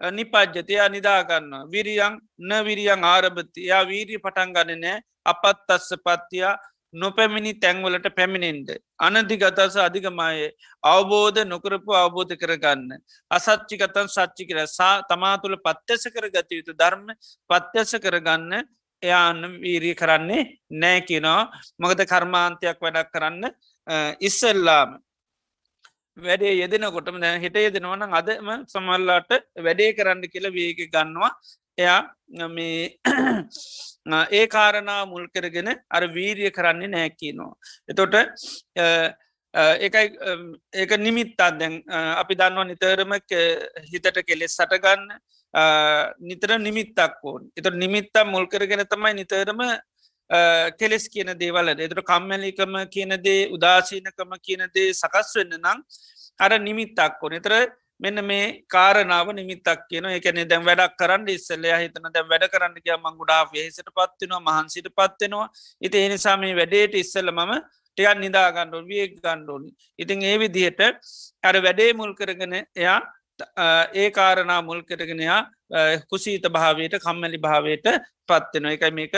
නිපජ්ජතයා 0.00 0.88
නිදාගන්න 0.88 1.52
විරියන් 1.72 2.16
නවිරියන් 2.40 3.04
ආරභති 3.06 3.66
එයා 3.66 3.84
වීරී 3.84 4.18
පටන් 4.18 4.56
ගණනෑ 4.56 5.04
අපත් 5.24 5.70
අස්ස 5.70 5.92
පත්තියා 6.06 6.56
නොපැමිණි 6.94 7.52
තැන්වලට 7.54 8.08
පැමිණෙන්ට 8.16 8.70
අනධිගතස 8.98 9.76
අධිකමයේ 9.78 10.48
අවබෝධ 10.84 11.40
නොකරපු 11.44 11.92
අවබෝධ 11.94 12.34
කරගන්න. 12.34 12.90
අසච්චිකතන් 13.30 14.08
සච්චි 14.08 14.48
කර 14.48 14.64
සා 14.68 14.94
තමා 15.10 15.34
තුළ 15.38 15.56
පත්්‍යස 15.58 16.08
කර 16.14 16.30
ගත 16.30 16.60
යුතු 16.60 16.72
ධර්ම 16.74 17.06
පත්්‍යස 17.50 17.92
කරගන්න. 18.04 18.64
එයාන්න 19.02 19.42
වීරී 19.62 19.94
කරන්නේ 19.94 20.44
නෑ 20.76 21.00
කියනවා 21.02 21.42
මගද 21.78 22.06
කර්මාන්තයක් 22.06 22.80
වැඩක් 22.80 23.12
කරන්න 23.12 23.44
ඉස්සල්ලාම 24.20 24.96
වැඩේ 26.16 26.54
යෙදෙනකොටම 26.54 27.20
දැ 27.20 27.36
හිට 27.38 27.56
යෙදෙනවන 27.58 28.08
අදම 28.12 28.48
සමල්ලාට 28.66 29.30
වැඩේ 29.60 29.92
කරන්න 29.92 30.26
කියල 30.28 30.48
වේග 30.50 30.80
ගන්නවා 30.88 31.32
එයා 31.78 32.48
මේ 32.48 32.98
ඒ 34.32 34.46
කාරණා 34.48 35.00
මුල් 35.06 35.28
කරගෙන 35.28 35.68
අර 35.90 36.04
වීරිය 36.08 36.50
කරන්නේ 36.50 36.88
නෑකිනවා. 36.88 37.52
එතොට 37.88 38.14
ඒකයි 39.54 40.06
ඒක 40.74 40.92
නිමිත්තා 40.98 41.50
දැන් 41.52 41.74
අපි 42.16 42.34
දන්නවා 42.34 42.64
නිතරම 42.64 43.12
හිතට 43.92 44.22
කෙලෙස් 44.22 44.56
සටගන්න 44.56 45.04
නිතර 46.20 46.58
නිමිත්තක් 46.58 47.24
ඕන් 47.24 47.50
එත 47.56 47.68
නිමිත්තා 47.74 48.24
මුල් 48.26 48.46
කරගෙන 48.46 48.84
තමයි 48.86 49.14
නිතරම 49.14 49.62
කෙලෙස් 50.74 51.08
කියන 51.08 51.32
දේවල 51.34 51.72
එතුට 51.76 52.04
කම්මැලිකම 52.04 52.76
කියනදේ 52.88 53.48
උදාසීනකම 53.50 54.36
කියනදේ 54.40 54.92
සකස් 54.92 55.32
වෙන්න 55.36 55.56
නම් 55.56 55.82
අර 56.40 56.52
නිමිත්තක් 56.60 57.22
ඕන 57.22 57.32
එතර 57.32 57.54
මෙන්න 58.00 58.20
මේ 58.22 58.64
කාරනාව 58.68 59.32
නිමිතක් 59.32 59.86
කියන 59.88 60.10
එකන 60.10 60.42
දැම් 60.44 60.64
වැඩක් 60.64 60.98
කරන්න 60.98 61.28
ඉස්සල්ලය 61.28 61.72
හිතන 61.74 62.10
දැ 62.10 62.24
වැඩ 62.24 62.46
කරන්න 62.48 62.76
කිය 62.78 62.96
මංගුඩා 62.98 63.42
වෙහෙසට 63.48 63.88
පත්වෙනවා 63.90 64.44
මහන්සිට 64.48 64.88
පත්වෙනවා 64.92 65.48
ඉති 65.82 66.04
එනිසා 66.04 66.36
මේ 66.36 66.54
වැඩේට 66.54 66.96
ඉස්සල්ල 66.96 67.32
මම 67.32 67.52
ටියන් 67.96 68.20
නිදා 68.20 68.48
ගණ්ඩුන් 68.52 68.84
විය 68.84 69.06
ගණ්ඩුන් 69.14 69.62
ඉතින් 69.98 70.22
ඒ 70.22 70.36
විදිහට 70.38 70.82
අර 71.42 71.56
වැඩේ 71.58 71.92
මුල් 71.94 72.12
කරගෙන 72.14 72.56
එයා 72.56 73.00
ඒ 73.94 74.10
කාරණා 74.10 74.60
මුල් 74.62 74.82
කරගෙනයා 74.82 75.40
කුසීත 76.08 76.46
භාවයට 76.48 76.94
කම්මැලි 76.98 77.38
භාවයට 77.38 77.86
පත්වෙන 78.26 78.66
එකයි 78.66 78.92
මේක 78.92 79.16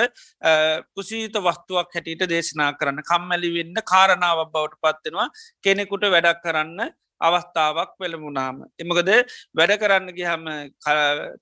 කුසීත 0.94 1.34
වස්තුවක් 1.38 1.92
හැටියට 1.94 2.24
දේශනා 2.26 2.72
කරන්න. 2.74 3.02
කම්මැලි 3.02 3.54
වෙන්න 3.54 3.82
කාරණාව 3.84 4.46
බවට 4.46 4.80
පත්වෙනවා 4.84 5.28
කෙනෙකුට 5.64 6.04
වැඩක් 6.06 6.42
කරන්න 6.42 6.90
අවස්ථාවක් 7.20 7.96
පෙළමුණාම 7.98 8.62
එමකද 8.78 9.10
වැඩ 9.54 9.74
කරන්න 9.78 10.12
ගහම 10.12 10.46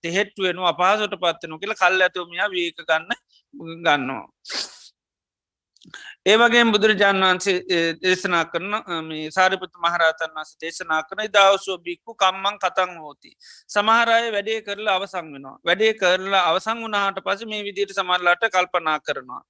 තෙහෙට්ටුවෙන 0.02 0.64
අපහසට 0.64 1.18
පත්වනු 1.18 1.60
කියල 1.60 1.74
කල් 1.74 2.00
ඇතුමිය 2.02 2.48
වීක 2.50 2.80
ගන්න 2.82 3.12
ගන්නවා. 3.82 4.24
ඒවගේ 6.26 6.64
බුදුරජාණන් 6.66 7.24
වන්සේ 7.24 7.80
දේශනා 7.96 8.44
කරන 8.46 8.74
මේ 9.08 9.30
සාරිපත 9.30 9.72
මහරතන් 9.78 10.34
වස 10.36 10.52
දේශනා 10.62 11.00
කරන 11.02 11.24
දවසෝ 11.28 11.78
බික්කු 11.78 12.14
කම්මං 12.16 12.58
කතන් 12.58 12.92
හෝති. 12.98 13.32
සමහරය 13.68 14.20
වැඩේ 14.32 14.60
කරලා 14.62 14.96
අවසං 14.98 15.32
වෙනවා. 15.32 15.56
වැඩේ 15.64 15.94
කරලා 15.94 16.44
අවසං 16.50 16.84
වනාට 16.84 17.24
පස 17.24 17.46
මේ 17.46 17.64
විදියට 17.64 17.96
සමරලාට 17.98 18.46
කල්පනා 18.50 18.98
කරනවා. 19.00 19.42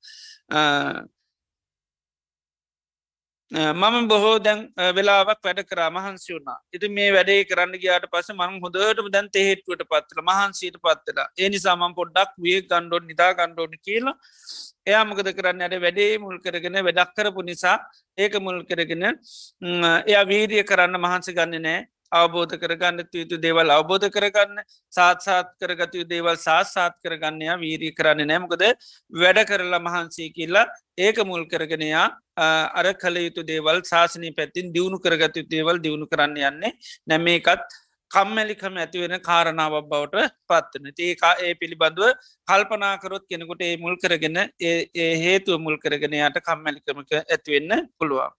මම 3.52 4.09
බොහෝ 4.09 4.38
දැන් 4.38 4.61
වෙලාවක් 4.92 5.38
වැඩ 5.40 5.61
කරා 5.64 5.90
මහන්සි 5.90 6.32
වුණා. 6.35 6.59
ඉති 6.72 6.88
මේ 6.88 7.12
වැඩේ 7.12 7.44
කරන්න 7.44 7.78
ගයාට 7.78 8.06
පස 8.11 8.30
මං 8.30 8.59
හොඳට 8.61 9.12
දැන් 9.12 9.28
තෙහෙට්වට 9.30 9.82
පත්තල 9.85 10.20
මහන්සීට 10.20 10.78
පත්තලා 10.78 11.28
ඒ 11.38 11.48
නිසාමන් 11.48 11.94
පොඩ්ඩක් 11.94 12.32
විය 12.38 12.59
ගණ්ඩොන් 12.62 13.06
නිදා 13.06 13.30
ගණ්ඩෝන 13.35 13.78
කියලා 13.80 14.16
එයා 14.85 15.04
මොකද 15.04 15.30
කරන්න? 15.32 15.62
අට 15.62 15.76
වැඩේ 15.78 16.18
මුල් 16.18 16.38
කරගෙන 16.40 16.78
වැඩක් 16.80 17.14
කරපු 17.14 17.42
නිසා 17.42 17.78
ඒක 18.18 18.35
මුල් 18.40 18.64
කරගෙන 18.64 19.04
එයා 20.06 20.24
වීරිය 20.24 20.64
කරන්න 20.64 20.98
මහන්සි 20.98 21.32
ගන්න 21.32 21.62
නෑ. 21.62 21.87
අවබෝධ 22.12 22.55
කරගන්න 22.57 23.01
යුතු 23.14 23.37
දේවල් 23.38 23.71
අවබෝධ 23.71 24.09
කරගන්න 24.09 24.61
සාත්සාත් 24.92 25.49
කරගතු 25.57 26.05
දේවල් 26.05 26.37
සාත්සාත් 26.38 26.95
කරගන්නයා 27.03 27.57
වීරී 27.57 27.92
කරන්න 27.92 28.27
නෑමකද 28.27 28.64
වැඩ 29.12 29.40
කරලා 29.45 29.81
මහන්සේ 29.81 30.29
කියලා 30.31 30.66
ඒක 30.99 31.19
මුල් 31.25 31.47
කරගෙනයා 31.47 32.07
අර 32.75 32.87
කළ 32.95 33.19
යුතු 33.19 33.42
දේවල් 33.45 33.83
ශාසනී 33.85 34.33
පැත්තින් 34.33 34.73
දියුණු 34.73 34.99
කරගතු 34.99 35.49
දේවල් 35.49 35.79
දියුණු 35.79 36.07
කරන්න 36.07 36.38
යන්නේ 36.42 36.73
නැමේකත් 37.07 37.66
කම්මැලිකම 38.11 38.77
ඇතිවෙන 38.77 39.14
කාරණාවක් 39.21 39.88
බවට 39.90 40.27
පත්වන 40.49 40.92
ඒකා 41.01 41.33
ඒ 41.38 41.53
පිළිබඳුව 41.55 42.11
කල්පනාකරොත් 42.49 43.25
කෙනෙකුට 43.27 43.62
ඒ 43.62 43.77
මුල් 43.77 43.97
කරගෙන 43.97 44.38
ඒ 44.62 45.12
හේතුව 45.25 45.61
මුල් 45.61 45.79
කරගෙන 45.79 46.16
යට 46.21 46.38
කම්මැලිකමක 46.40 47.12
ඇතිවෙන්න 47.16 47.88
පුළුවන්. 47.99 48.33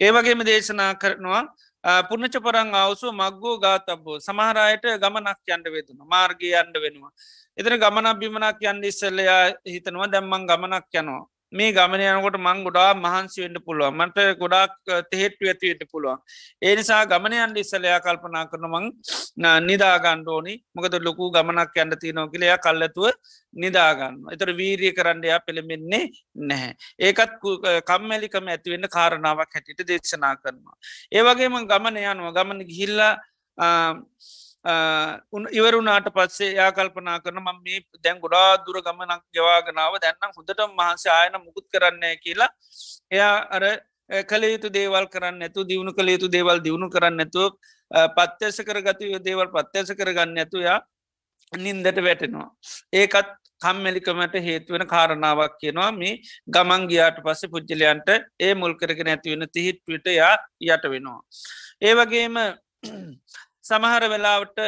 ඒවගේම 0.00 0.40
දේශනා 0.42 0.92
කරනවා 0.96 1.42
පුර්ණච 1.84 2.36
පරං 2.40 2.74
අවසු 2.74 3.12
මක්ගෝ 3.12 3.56
ගාතබ්බෝ 3.58 4.16
සමහරයට 4.18 4.84
ගමනක් 5.02 5.48
යන්ඩ 5.48 5.66
වෙදන 5.68 6.00
මාර්ගය 6.06 6.54
අන්ඩ 6.56 6.76
වෙනවා. 6.80 7.12
එතන 7.58 7.76
ගමනක් 7.76 8.18
බිමනක් 8.20 8.62
යන්ඩ 8.64 8.84
ඉස්සල්ලයා 8.84 9.42
හිතනවා 9.66 10.08
දැම්මන් 10.08 10.46
ගමනක් 10.46 11.00
යනවා. 11.02 11.24
මේ 11.54 11.70
ගමනයනකොට 11.72 12.36
මං 12.38 12.62
ගොඩා 12.66 12.90
මහන්සි 12.96 13.44
වෙන්ඩ 13.44 13.58
පුළුවන් 13.66 13.98
මට 13.98 14.26
ගොඩක් 14.42 14.92
තෙහෙට්ටු 15.10 15.50
ඇතිවට 15.50 15.84
පුළුවන්. 15.92 16.18
ඒ 16.62 16.74
නිසා 16.78 17.02
ගමනයන්ට 17.12 17.60
ඉස්සලයා 17.62 18.00
කල්පනා 18.06 18.44
කරන 18.50 18.66
මං 18.70 18.86
නිදාගණ්ඩෝනි 19.68 20.54
මොකද 20.74 20.96
ලොකු 21.08 21.30
ගමනක් 21.36 21.76
යන්න 21.84 21.98
තියනෝ 22.04 22.26
කියලයා 22.32 22.58
කල්ලතුව 22.66 23.10
නිදාගන්න. 23.56 24.16
එතර 24.34 24.50
වීරිය 24.60 24.92
කරන්නයා 24.98 25.40
පෙළමෙන්නේ 25.46 26.04
නැහැ. 26.50 26.72
ඒකත් 27.00 27.36
කම්මැලිකම 27.90 28.50
ඇතිවෙන්න 28.54 28.88
කාරණාවක් 28.96 29.54
හැටිට 29.54 29.86
දේශනා 29.90 30.34
කරනවා. 30.36 30.76
ඒවගේම 31.12 31.60
ගමන 31.72 32.00
යනුව 32.04 32.34
ගමන 32.38 32.66
ගිහිල්ලා 32.70 33.12
ඉවරුණාට 34.64 36.06
පස්සේ 36.10 36.54
යා 36.54 36.70
කල්පනා 36.72 37.18
කරන 37.20 37.38
ම 37.38 37.50
මේ 37.62 37.80
දැන් 38.04 38.20
ගොඩා 38.20 38.64
දුර 38.66 38.80
ගමනක් 38.80 39.22
ගවාගෙනාව 39.30 39.98
දැන්නම් 40.00 40.32
හොඳට 40.36 40.62
මහන්සේ 40.72 41.12
ආයන 41.12 41.36
මුකුත් 41.44 41.66
කරන්නේ 41.68 42.14
කියලා 42.16 42.50
එයා 43.10 43.34
අර 43.50 43.64
කළ 44.22 44.44
යුතු 44.44 44.68
දේවල් 44.70 45.06
කරන්න 45.06 45.42
ඇතු 45.42 45.64
දියුණු 45.64 45.92
කළ 45.92 46.08
යුතු 46.08 46.28
දේවල් 46.28 46.58
දියුණු 46.60 46.88
කරන්න 46.88 47.20
ඇතු 47.20 47.44
පත්්‍යස 48.16 48.58
කරගතු 48.68 49.20
දේවල් 49.20 49.48
පත්්‍යස 49.48 49.92
කරගන්න 49.92 50.38
ඇතුයා 50.38 50.80
නින්දට 51.52 51.98
වැටෙනවා. 52.00 52.48
ඒකත් 52.92 53.30
කම්මැලිකමට 53.62 54.34
හේතුවෙන 54.46 54.86
කාරණාවක් 54.86 55.54
කියනවා 55.60 55.90
මේ 55.92 56.20
ගමන් 56.48 56.88
ගියාට 56.90 57.18
පස්සේ 57.24 57.52
පුද්ජලයන්ට 57.52 58.08
ඒ 58.40 58.54
මුල් 58.54 58.74
කරගෙන 58.74 59.12
ඇතිවෙන 59.12 59.48
තිහිත් 59.52 59.78
පිට 59.86 60.06
යා 60.10 60.34
යට 60.62 60.84
වෙනවා. 60.92 61.20
ඒවගේම 61.82 62.36
සමහර 63.64 64.04
වෙලාවට 64.12 64.58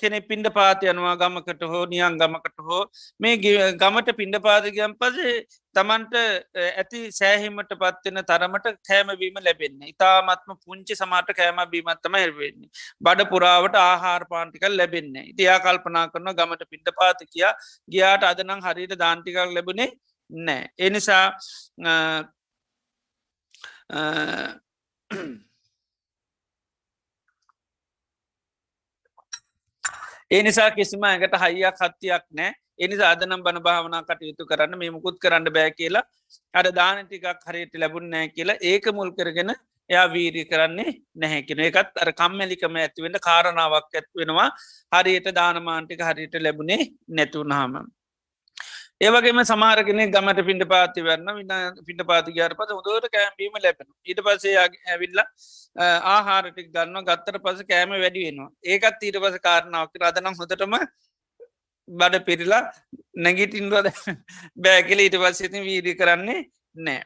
කෙනෙ 0.00 0.18
පින්ඩ 0.22 0.48
පාතියනවා 0.58 1.14
ගමකට 1.16 1.62
හෝ 1.72 1.82
නියන් 1.86 2.16
ගමකට 2.20 2.58
හෝ. 2.68 2.82
මේ 3.20 3.36
ගමට 3.74 4.16
පින්ඩ 4.20 4.36
පාතිගම් 4.46 4.94
පසේ 5.00 5.34
තමන්ට 5.76 6.14
ඇති 6.62 7.00
සෑහිමට 7.18 7.72
පත්වෙන 7.82 8.20
තරමට 8.30 8.66
කෑමවීම 8.88 9.38
ලැබෙන්නේ. 9.46 9.92
ඉතාමත්ම 9.94 10.54
පුංචි 10.64 10.94
සමාට 10.94 11.30
කෑම 11.40 11.60
බීමත්තම 11.72 12.16
එල්වෙන්නේ 12.22 12.70
බඩ 13.00 13.28
පුරාවට 13.32 13.80
ආහාර 13.82 14.24
පාන්ටිකල් 14.32 14.76
ලැබෙන්නේ 14.80 15.24
ඉතියා 15.32 15.58
කල්පනා 15.60 16.06
කරන 16.08 16.32
ගමට 16.40 16.70
පින්ඩ 16.72 16.90
පාති 17.00 17.30
කියා 17.32 17.54
ගියාට 17.88 18.28
අදනං 18.30 18.64
හරියට 18.66 18.96
දාන්ටිකක් 18.98 19.40
ලැබුණේ 19.48 19.90
නෑ 20.30 20.62
එනිසා 20.78 21.26
ඒ 30.34 30.42
නිසා 30.42 30.70
කිසිම 30.76 31.04
ඇඟට 31.04 31.34
හයියක් 31.42 31.76
හත්තියක් 31.80 32.24
නෑ. 32.38 32.52
එනිසා 32.78 33.10
අදනම් 33.14 33.42
බණ 33.44 33.64
භාවනා 33.66 34.02
කටයුතු 34.08 34.48
කරන්න 34.50 34.78
මේ 34.80 34.90
මුකුත් 34.94 35.16
කරන්න 35.22 35.52
බෑ 35.56 35.70
කියලා. 35.78 36.04
අර 36.54 36.66
දානටිකක් 36.78 37.26
හරියට 37.48 37.74
ලැබුණ 37.82 38.08
නෑ 38.14 38.28
කියලා 38.36 38.62
ඒක 38.62 38.86
මුල් 38.98 39.10
කරගෙන 39.18 39.52
එයා 39.90 40.06
වීරී 40.14 40.46
කරන්නේ 40.46 40.94
නැහැකෙන 41.16 41.60
එකත් 41.66 42.00
අර 42.04 42.10
කම්මැලිකම 42.12 42.78
ඇතිවෙන්න 42.82 43.18
කාරණාවක් 43.28 43.94
ඇත්වෙනවා 43.94 44.48
හරියට 44.92 45.28
දානමාන්ටික 45.38 46.02
හරියට 46.08 46.34
ලැබුණේ 46.46 46.80
නැතුවනහම. 47.10 47.74
ඒවගේම 49.00 49.38
සමාරගෙන 49.50 50.00
ගමට 50.14 50.42
පිඩ 50.48 50.62
පාති 50.72 51.02
වන්න 51.06 51.38
වින්න 51.38 51.78
පිට 51.86 52.02
පාති 52.10 52.34
ගාර 52.36 52.52
පස 52.58 52.74
උදවට 52.76 53.08
කෑම්බීම 53.14 53.56
ලැබෙන 53.64 53.88
ඊට 54.10 54.20
පසේ 54.26 54.54
ඇවිල්ල 54.92 55.20
ආහාරටික් 56.12 56.68
ගන්න 56.74 57.06
ගත්තර 57.08 57.38
පස 57.46 57.64
කෑම 57.70 57.94
වැඩි 58.04 58.22
වෙනවා. 58.26 58.50
ඒකත් 58.64 59.02
ඊට 59.08 59.18
පස 59.24 59.36
කාරණාවක්. 59.46 59.98
රදනම් 60.02 60.38
හොතටම 60.40 60.76
බඩ 61.88 62.22
පිරිලා 62.28 62.62
නැගිටින්වද 63.26 63.90
බෑකෙල 64.64 65.04
ඊට 65.06 65.18
පස්සති 65.22 65.66
වීරී 65.68 65.98
කරන්නේ 66.00 66.40
නෑ. 66.76 67.02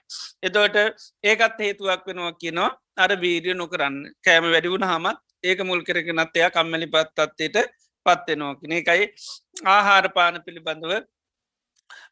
එතවට 0.47 0.77
ඒකත් 1.25 1.59
හේතුවක් 1.67 2.07
වෙනවා 2.07 2.33
කියනවා. 2.43 2.71
අර 2.97 3.11
වීරිය 3.25 3.57
නොකරන්න. 3.57 3.99
කෑම 4.25 4.53
වැඩිවුණ 4.55 4.91
හමත් 4.93 5.19
ඒක 5.45 5.61
මුල් 5.65 5.87
කරගෙනත් 5.89 6.37
එයා 6.37 6.55
කම්මලි 6.57 6.95
පත්තත්තයට 6.95 7.63
පත්වෙනවා 8.07 8.57
කින 8.61 8.81
එකයි. 8.81 9.15
ආහාරපාන 9.75 10.45
පිළිබඳව 10.47 11.01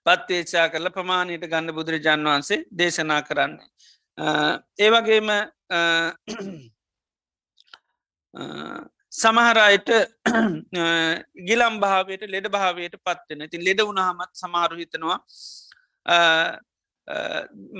පත්තේච්චා 0.07 0.67
කරල 0.69 0.89
ප්‍රමාණයට 0.91 1.51
ගන්න 1.53 1.77
බුදුරජාන් 1.79 2.29
වහන්සේ 2.29 2.65
දේශනා 2.79 3.21
කරන්න. 3.23 3.53
ඒවගේම 4.79 5.29
සමහරයට 9.15 9.91
ගිලම් 11.49 11.75
භාවයට 11.83 12.25
ලෙඩ 12.35 12.49
භාවයට 12.57 12.97
පත්වෙන 13.01 13.45
ඉතින් 13.49 13.67
ලෙඩ 13.69 13.83
වුණහමත් 13.83 14.33
සමාරු 14.43 14.81
හිතනවා 14.83 15.19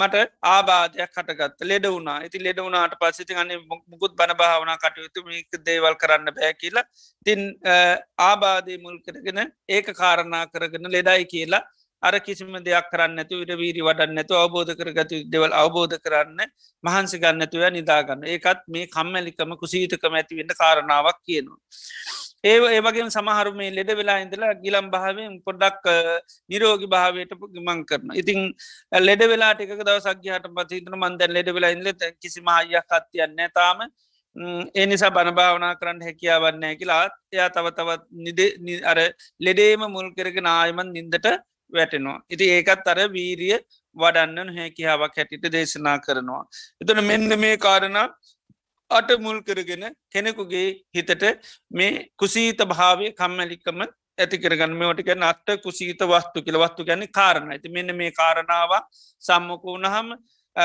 මට 0.01 0.17
ආබාධයක් 0.47 1.11
කටගත් 1.11 1.69
ලෙඩ 1.71 1.87
වුණා. 1.87 2.19
ඉති 2.27 2.39
ලෙඩ 2.39 2.59
වුණට 2.59 2.95
පසිති 3.01 3.35
ගන්න 3.35 3.65
මුකුත් 3.91 4.13
බණ 4.19 4.39
භාවන 4.43 4.71
කටයුතු 4.85 5.25
මේක 5.25 5.59
දේවල් 5.69 5.97
කරන්න 6.03 6.35
බෑ 6.37 6.53
කියලා 6.61 6.87
තින් 7.27 7.41
ආබාධය 8.29 8.77
මුල් 8.85 8.99
කරගෙන 9.07 9.41
ඒක 9.69 9.89
කාරණා 10.03 10.45
කරගෙන 10.55 10.93
ලෙඩයි 10.97 11.27
කියලා 11.35 11.65
අර 12.03 12.15
කිසිම 12.21 12.53
දෙයක් 12.61 12.89
කරන්න 12.91 13.19
ඇතු 13.19 13.41
ඉට 13.43 13.53
වීරි 13.55 13.83
වඩන්න 13.83 14.23
ඇතු 14.23 14.35
අවබෝධ 14.35 14.73
කරගතු 14.75 15.23
දෙවල් 15.27 15.53
අවබෝධ 15.55 15.97
කරන්න 15.99 16.41
මහන්සි 16.85 17.19
ගන්න 17.19 17.45
ඇතුව 17.45 17.65
නිදාගන්න 17.71 18.27
ඒකත් 18.27 18.63
මේ 18.69 18.87
කම්මැලිකම 18.89 19.57
කුසීතකම 19.57 20.15
ඇතිවෙන්න 20.15 20.55
කාරණාවක් 20.55 21.19
කියනවා. 21.23 21.61
ඒ 22.45 22.57
ඒවගේ 22.69 23.07
සමහරු 23.11 23.53
මේ 23.55 23.71
ලෙඩ 23.71 23.91
වෙලා 24.01 24.19
ඉඳලා 24.19 24.53
ගිලම් 24.57 24.89
භාවෙන් 24.91 25.39
පොඩ්ඩක් 25.47 25.85
නිරෝගි 26.51 26.87
භාවයට 26.87 27.33
ගමන් 27.55 27.81
කරන. 27.85 28.11
ඉතින් 28.15 28.41
ලෙඩ 29.01 29.23
වෙලා 29.27 29.53
ටික 29.55 29.73
දවසක් 29.81 30.27
හට 30.29 30.53
පතිතන 30.57 30.97
මන්දැන් 30.97 31.33
ලෙඩ 31.33 31.49
වෙලා 31.57 31.73
ඉල 31.77 31.89
කිසිම 32.23 32.53
අයියක් 32.57 32.87
කත්තියන්න 32.91 33.41
තාම 33.55 33.81
ඒ 34.75 34.87
නිසා 34.87 35.11
බණභාවනා 35.11 35.75
කරන්න 35.81 36.03
හැකියාවන්න 36.03 36.65
කියලා 36.79 37.03
එයා 37.33 37.51
තව 37.51 37.67
තවත් 37.73 38.03
නිද 38.21 38.41
අර 38.85 38.99
ලෙඩේම 39.41 39.85
මුල් 39.89 40.09
කරගෙන 40.13 40.49
ආයමන් 40.53 40.91
නින්දට 40.93 41.29
වැටෙනවා. 41.73 42.23
ඉති 42.31 42.45
ඒකත් 42.51 42.87
අර 42.87 42.99
වීරිය 43.11 43.59
වඩන්න 43.97 44.57
හැකියාවක් 44.57 45.17
හැටිට 45.17 45.47
දේශනා 45.53 45.99
කරනවා. 45.99 46.43
එතන 46.81 47.05
මෙන්න 47.05 47.39
මේ 47.39 47.57
කාරණ 47.59 47.99
අට 48.91 49.11
මුල් 49.19 49.39
කරගෙන 49.43 49.85
කෙනෙකුගේ 50.09 50.67
හිතට 50.93 51.25
මේ 51.71 52.09
කුසීත 52.17 52.61
භාවය 52.65 53.13
කම්මැලිකම 53.13 53.83
ඇති 54.19 54.39
කරගන්න 54.39 54.75
මේෝටික 54.75 55.11
නත්ත 55.15 55.61
කුසීත 55.63 56.01
වස්තු 56.05 56.43
කියල 56.43 56.59
වස්තු 56.59 56.85
ගැන 56.85 57.05
කාරණ 57.11 57.51
ඇති 57.51 57.69
මෙන්න 57.69 57.97
මේ 57.97 58.11
කාරණාව 58.13 58.73
සම්මක 59.23 59.63
වුණහම 59.65 60.09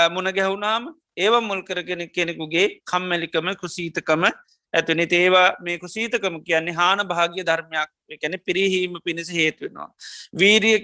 මුණ 0.10 0.32
ගැහුණාම 0.32 0.84
ඒව 1.18 1.36
මුල් 1.42 1.62
කරගෙන 1.62 2.04
කෙනෙකුගේ 2.10 2.68
කම්මැලිකම 2.86 3.50
කුසීතකම 3.56 4.24
ඇතුනි 4.74 5.08
ඒවා 5.12 5.48
මේ 5.62 5.78
කුසීතකම 5.78 6.38
කියන්නේ 6.44 6.74
හාන 6.74 7.04
භාග්‍ය 7.08 7.44
ධර්මයක් 7.44 7.90
කැන 8.22 8.38
පිරිහීම 8.46 8.94
පිණිස 9.06 9.30
හේතුවෙනවා. 9.32 9.90
වීරිය 10.36 10.78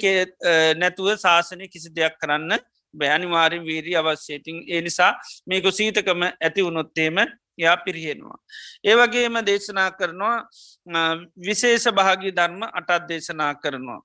නැතුව 0.78 1.10
ශාසනය 1.18 1.68
කිසි 1.68 1.90
දෙයක් 1.92 2.16
කරන්න 2.22 2.60
බෑනිවාරින් 2.94 3.66
වීරී 3.66 3.96
අවශ්‍යයතින් 3.96 4.64
ඒ 4.68 4.82
නිසා 4.82 5.12
මේ 5.48 5.62
කුසීතකම 5.62 6.22
ඇති 6.24 6.64
වුණොත්තේම 6.64 7.18
යා 7.58 7.78
පිරිහෙනවා. 7.78 8.38
ඒවගේම 8.84 9.42
දේශනා 9.46 9.90
කරනවා 9.92 10.38
විශේෂ 11.42 11.92
භාගී 11.92 12.32
ධර්ම 12.32 12.64
අටත් 12.72 13.10
දේශනා 13.10 13.54
කරනවා. 13.56 14.02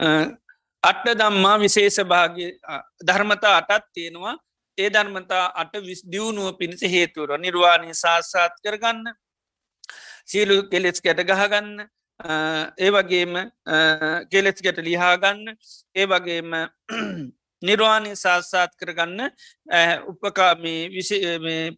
අට්ට 0.00 1.14
දම්මා 1.14 1.56
විශේෂ 1.58 1.98
භාග 2.04 2.36
ධර්මතා 3.02 3.56
අටත් 3.60 3.86
තියෙනවා. 3.92 4.36
ඒ 4.78 4.90
ධර්මතා 4.90 5.44
අට 5.54 5.72
විස් 5.80 6.02
දියුණුව 6.04 6.56
පිණිස 6.56 6.82
හේතුවර 6.84 7.38
නිර්වාණය 7.38 7.94
සාසාත් 7.94 8.54
කරගන්න 8.62 9.14
සීලු 10.24 10.56
කෙලෙස් 10.70 11.00
කැට 11.00 11.22
ගහගන්න 11.22 11.88
ඒ 12.78 12.90
වගේම 12.90 13.34
කෙලෙස් 14.30 14.62
ගැට 14.62 14.78
ලිහාගන්න 14.80 15.56
ඒ 15.96 16.06
වගේම 16.06 16.54
නිර්වාණය 17.62 18.14
සාස්සාත් 18.16 18.72
කරගන්න 18.76 19.20
උපකාමී 20.06 21.02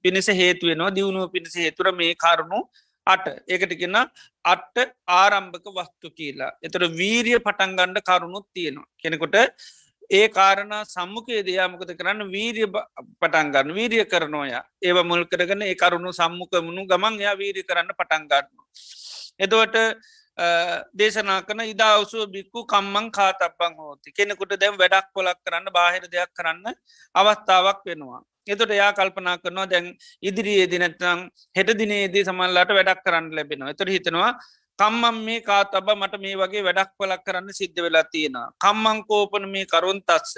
පිණිස 0.02 0.28
හේතුවෙනවා 0.34 0.90
දියුණුව 0.90 1.32
පිණිස 1.32 1.56
හේතුර 1.56 1.92
මේ 1.94 2.14
කරුණු 2.16 2.60
අට 3.10 3.26
ඒකට 3.46 3.74
කියන්න 3.80 3.98
අට්ට 4.44 4.78
ආරම්භක 5.14 5.66
වස්තු 5.72 6.08
කියලා. 6.12 6.52
එතට 6.62 6.86
වීරිය 6.94 7.38
පටන්ගණ්ඩ 7.40 8.06
කරුණුත් 8.08 8.46
තියෙනවා. 8.54 8.88
කෙනෙකොට 8.98 9.36
ඒ 10.10 10.26
කාරණ 10.28 10.72
සම්මුකේ 10.86 11.40
දයාමකත 11.42 11.90
කරන්න 11.98 12.22
වීරිය 12.28 12.68
පටන්ගන්න 13.20 13.74
වීරිය 13.76 14.04
කරනෝය 14.04 14.50
ඒව 14.82 14.98
මුල් 15.10 15.22
කරගන 15.24 15.62
ඒ 15.62 15.76
කරුණු 15.76 16.10
සම්මුකමුණු 16.12 16.82
ගමන් 16.92 17.20
යා 17.24 17.34
වීරි 17.34 17.62
කරන්න 17.62 17.92
පටන්ගන්න. 17.92 18.48
එදවට 19.38 19.76
දේශනා 20.94 21.42
කන 21.42 21.60
ඉදාවසුව 21.64 22.26
බික්කු 22.28 22.64
කම්මං 22.64 23.10
කාතබ්බං 23.10 23.74
හෝති 23.76 24.12
කෙනෙකුට 24.12 24.56
දැම් 24.56 24.76
වැඩක් 24.76 25.12
කොලක් 25.12 25.38
කරන්න 25.40 25.70
බාහිර 25.70 26.04
දෙයක් 26.06 26.30
කරන්න 26.32 26.74
අවස්ථාවක් 27.14 27.80
වෙනවා. 27.84 28.22
එතොට 28.46 28.72
යා 28.72 28.92
කල්පනා 28.92 29.36
කරනවා 29.38 29.66
දැන් 29.66 29.86
ඉදිරියේ 30.22 30.66
දිනැත්නම් 30.66 31.20
හෙට 31.56 31.70
දිනේදී 31.78 32.24
සමල්ලාට 32.24 32.70
වැඩක් 32.70 33.02
කරන්න 33.04 33.28
ලැබෙනවා 33.30 33.72
එතොට 33.74 33.90
හිතනවා 33.90 34.30
කම්මම් 34.80 35.16
මේ 35.20 35.40
කාතබ 35.42 35.88
මට 35.92 36.18
මේ 36.18 36.36
වගේ 36.36 36.62
වැඩක් 36.62 36.92
පලක් 36.96 37.20
කරන්න 37.22 37.48
සිද්ධ 37.52 37.80
වෙලා 37.80 38.04
තියෙන. 38.06 38.36
කම්මංකෝපන 38.58 39.44
මේ 39.46 39.66
කරුන් 39.66 39.98
තත්ස. 40.02 40.32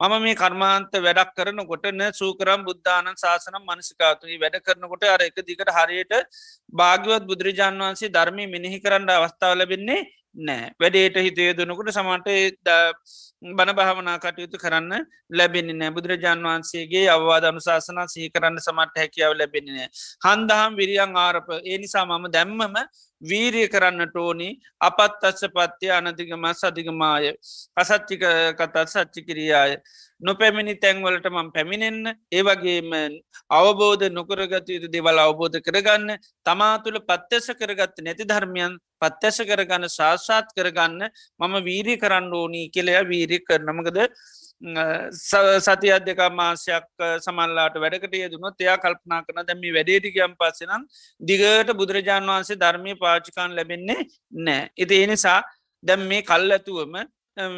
මම 0.00 0.14
මේ 0.22 0.36
කර්මාන්ත 0.36 0.92
වැඩක් 0.98 1.32
කරන 1.34 1.60
කොටන 1.64 2.04
සූකරම් 2.12 2.62
බුද්ධානන් 2.64 3.16
ශාසනම් 3.16 3.64
මනසිකාතුයි 3.64 4.38
වැඩ 4.38 4.58
කරනකොට 4.60 5.04
අර 5.06 5.22
එක 5.22 5.40
දිකට 5.42 5.72
හරියට 5.78 6.14
භාග්‍යවත් 6.72 7.24
බුදුරජාන් 7.24 7.82
වන්සේ 7.82 8.10
ධර්මය 8.10 8.46
මෙනෙහි 8.48 8.78
කරන්න 8.78 9.10
අවස්ථාව 9.10 9.58
ලැබෙන්නේ 9.58 10.00
නෑ. 10.38 10.70
වැඩේට 10.78 11.16
හිතේ 11.18 11.52
දනකුට 11.54 11.90
සමට 11.90 12.28
බණ 13.50 13.74
භාවනා 13.74 14.18
කටයුතු 14.18 14.58
කරන්න 14.58 15.06
ලැබෙන්නේ 15.30 15.74
නෑ. 15.74 15.90
බුදුරජාන් 15.90 16.42
වහන්සේගේ 16.42 17.04
අවවාද 17.08 17.44
අනුශාසනා 17.44 18.06
සහි 18.06 18.30
කරන්න 18.30 18.60
සමට 18.60 19.02
හැකියාව 19.02 19.34
ලැබෙන්නේ 19.34 19.88
හන්දහම් 20.24 20.78
විරියන් 20.80 21.16
ආරප 21.18 21.48
ඒ 21.60 21.78
නිසා 21.78 22.06
මම 22.06 22.30
දැම්මම 22.30 22.78
වීරිය 23.22 23.68
කරන්නට 23.68 24.16
ඕනි. 24.16 24.50
අපත් 24.80 25.24
අස්ස 25.24 25.42
පත්්‍යය 25.48 25.90
අනතිගම 25.90 26.46
සධිගමාය. 26.54 27.34
අසච්චික 27.76 28.22
කතත් 28.54 28.86
සච්චි 28.86 29.22
කිරියාය. 29.22 29.76
නොපැමිණි 30.20 30.74
තැන්වලට 30.76 31.26
මං 31.28 31.50
පැමිණෙන්න. 31.52 32.14
ඒවගේම 32.32 32.90
අවබෝධ 33.50 34.06
නොකරගත 34.10 34.68
යුතු 34.68 34.88
දෙවල් 34.88 35.18
අවබෝධ 35.18 35.58
කරගන්න. 35.60 36.18
තමා 36.46 36.78
තුළ 36.78 37.00
පත්්‍යස 37.02 37.50
කරගත්ත 37.54 37.98
නැති 38.00 38.24
ධර්මයන් 38.24 38.78
පත්්‍යස 39.02 39.38
කරගන්න 39.42 39.88
ශාසාත් 39.90 40.52
කරගන්න 40.54 41.02
මම 41.40 41.56
වීරී 41.64 41.98
කරන්න 41.98 42.32
ඕනී 42.34 42.66
කෙලයා 42.70 43.04
වීරී 43.04 43.42
කරනමකද 43.42 43.98
සති 45.60 45.90
අධ්‍යක 45.90 46.20
මාසයක් 46.32 46.86
සමල්ලාට 47.20 47.74
වැඩකට 47.76 48.14
යෙදුනොත් 48.14 48.60
එයා 48.60 48.78
කල්පනා 48.78 49.22
කරන 49.22 49.46
දැම 49.46 49.62
වැඩේටිකයම් 49.70 50.34
පස්සනම් 50.34 50.82
දිගට 51.20 51.70
බුදුරජාණන් 51.74 52.28
වහන්සේ 52.28 52.56
ධර්මය 52.56 52.96
පාචිකාන් 52.96 53.54
ලැබෙන්නේ 53.54 54.08
නෑ. 54.32 54.70
එති 54.76 55.02
එනිසා 55.02 55.42
දැම් 55.82 56.02
මේ 56.04 56.22
කල් 56.22 56.50
ඇතුවම 56.50 56.98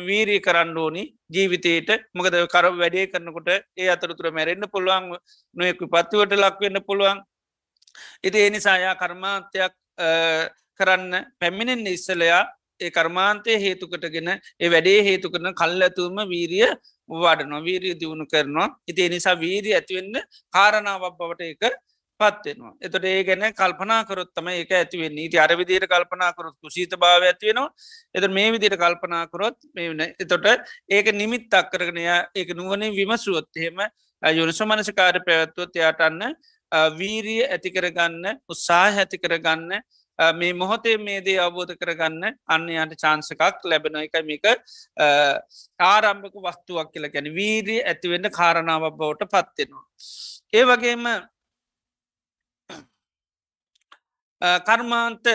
වීරී 0.06 0.40
කරන්න 0.40 0.76
ඕනි 0.76 1.04
ජීවිතයට 1.28 1.90
මොකද 2.14 2.36
කර 2.46 2.66
වැඩේ 2.74 3.06
කරනකොට 3.06 3.48
ඒ 3.76 3.88
අතරතුර 3.88 4.30
මැරෙන්න්න 4.30 4.68
පුළුවන් 4.68 5.16
නොයෙකු 5.56 5.88
පත්තුවට 5.88 6.36
ලක්වෙන්න 6.36 6.82
පුළුවන්. 6.82 7.22
ඉති 8.22 8.38
එනිසායා 8.42 8.94
කර්මාන්තයක් 8.96 9.72
කරන්න 10.80 11.14
පැමිණෙන් 11.38 11.86
ඉස්සලයා 11.88 12.42
ඒ 12.80 12.90
කර්මාන්තය 12.90 13.58
හේතුකටගෙන 13.58 14.30
ඒ 14.30 14.68
වැඩේ 14.68 14.98
හේතු 15.02 15.32
කරන 15.32 15.54
කල් 15.54 15.82
ඇතුවම 15.82 16.18
වීරිය 16.28 16.66
වඩනවා 17.08 17.62
වීරිය 17.62 17.94
දියුණු 18.00 18.26
කරනවා. 18.26 18.68
ඉති 18.88 19.00
එනිසා 19.02 19.36
වීරී 19.36 19.74
ඇතිවෙන්න 19.74 20.16
කාරණාවක් 20.54 21.16
බවට 21.18 21.52
එක 21.52 21.80
පත්වෙනවා 22.20 22.72
එතට 22.78 23.04
ඒ 23.04 23.20
ගැන 23.24 23.44
කල්පනා 23.52 24.00
කරොත්තම 24.04 24.48
ඒක 24.52 24.72
ඇතිවෙන්න 24.72 25.18
ඊති 25.18 25.38
අරවිදියට 25.38 25.86
කල්පනා 25.86 26.30
කරොත් 26.32 26.56
කුසීත 26.58 26.94
භාව 26.96 27.24
ඇතිවෙනවා 27.24 27.68
එත 28.14 28.26
මේ 28.30 28.48
විදියට 28.54 28.76
කල්පනා 28.76 29.24
කරොත් 29.28 29.58
මෙන 29.74 30.04
එතොට 30.04 30.48
ඒක 30.90 31.12
නිමිත් 31.14 31.54
අක්කරගෙනය 31.54 32.04
ඒක 32.34 32.50
නුවනින් 32.54 32.92
විමසුවොත්හෙම 32.92 33.80
යුනිස 34.22 34.60
මනසකාර 34.62 35.20
පැවැත්වොත් 35.26 35.74
යාටන්න 35.74 36.36
වීරිය 36.94 37.40
ඇතිකරගන්න 37.46 38.24
උත්සාහ 38.46 38.92
ඇතිකරගන්න 38.96 39.80
මේ 40.18 40.52
මොහොතේ 40.54 40.96
මේදේ 40.98 41.38
අවබෝධ 41.38 41.74
කරගන්න 41.76 42.38
අන්නයට 42.46 42.94
චාන්සකක් 42.96 43.64
ලැබෙන 43.64 43.96
එක 43.96 44.16
මේක 44.24 44.46
ආරම්භක 45.80 46.36
වස්තුවක් 46.38 46.92
කියලා 46.92 47.10
ගැන 47.10 47.28
වීරී 47.34 47.80
ඇතිවෙන්න 47.84 48.30
කාරණාවක් 48.30 48.96
බවට 48.96 49.30
පත්වෙනවා. 49.30 49.84
ඒ 50.52 50.64
වගේම 50.64 51.04
කර්මාන්ත 54.62 55.26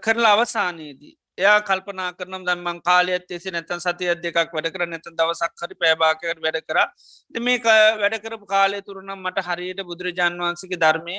කරලා 0.00 0.32
අවසානයේදී 0.32 1.14
එයා 1.38 1.60
කල්පනා 1.62 2.12
කරනම් 2.12 2.42
දම්මන් 2.44 2.78
කාලයත් 2.82 3.30
එෙසි 3.30 3.50
නැතන් 3.50 3.80
සතිය 3.80 4.10
දෙකක් 4.16 4.52
වැඩ 4.52 4.68
කර 4.68 4.84
නැත 4.86 5.06
දවසක් 5.10 5.62
හරි 5.62 5.76
පෑභාකයට 5.76 6.42
වැඩ 6.44 6.58
කර 6.62 6.78
මේ 7.40 7.58
වැඩකරපු 7.96 8.46
කාලය 8.46 8.80
තුරනම් 8.82 9.12
මට 9.18 9.44
හරියට 9.46 9.80
බුදුරජාන් 9.82 10.36
වහන්සගේ 10.38 10.78
ධර්මය 10.78 11.16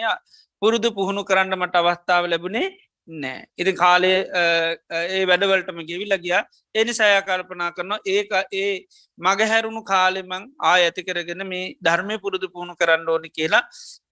පුරුදු 0.64 0.90
පුහුණු 0.98 1.28
කරන්න 1.30 1.56
මට 1.60 1.80
අවස්ථාව 1.82 2.26
ලැබුණේ 2.34 2.68
නෑ. 3.08 3.46
ඉති 3.58 3.72
කාලය 3.74 4.12
ඒ 4.92 5.24
වැඩවලටම 5.26 5.80
ගෙවිල්ල 5.90 6.16
ගිය. 6.26 6.36
එනි 6.76 6.94
සය 6.94 7.10
කල්පනා 7.30 7.72
කරනවා 7.78 8.00
ඒක 8.06 8.32
ඒ 8.54 8.86
මගහැරුණු 9.18 9.82
කාලෙමං 9.84 10.46
ආය 10.64 10.84
ඇති 10.84 11.04
කරගෙන 11.04 11.44
මේ 11.46 11.74
ධර්මය 11.82 12.18
පුරුදු 12.18 12.48
පුහුණු 12.48 12.76
කරන්න 12.76 13.10
ඕනි 13.10 13.30
කියලා 13.30 13.64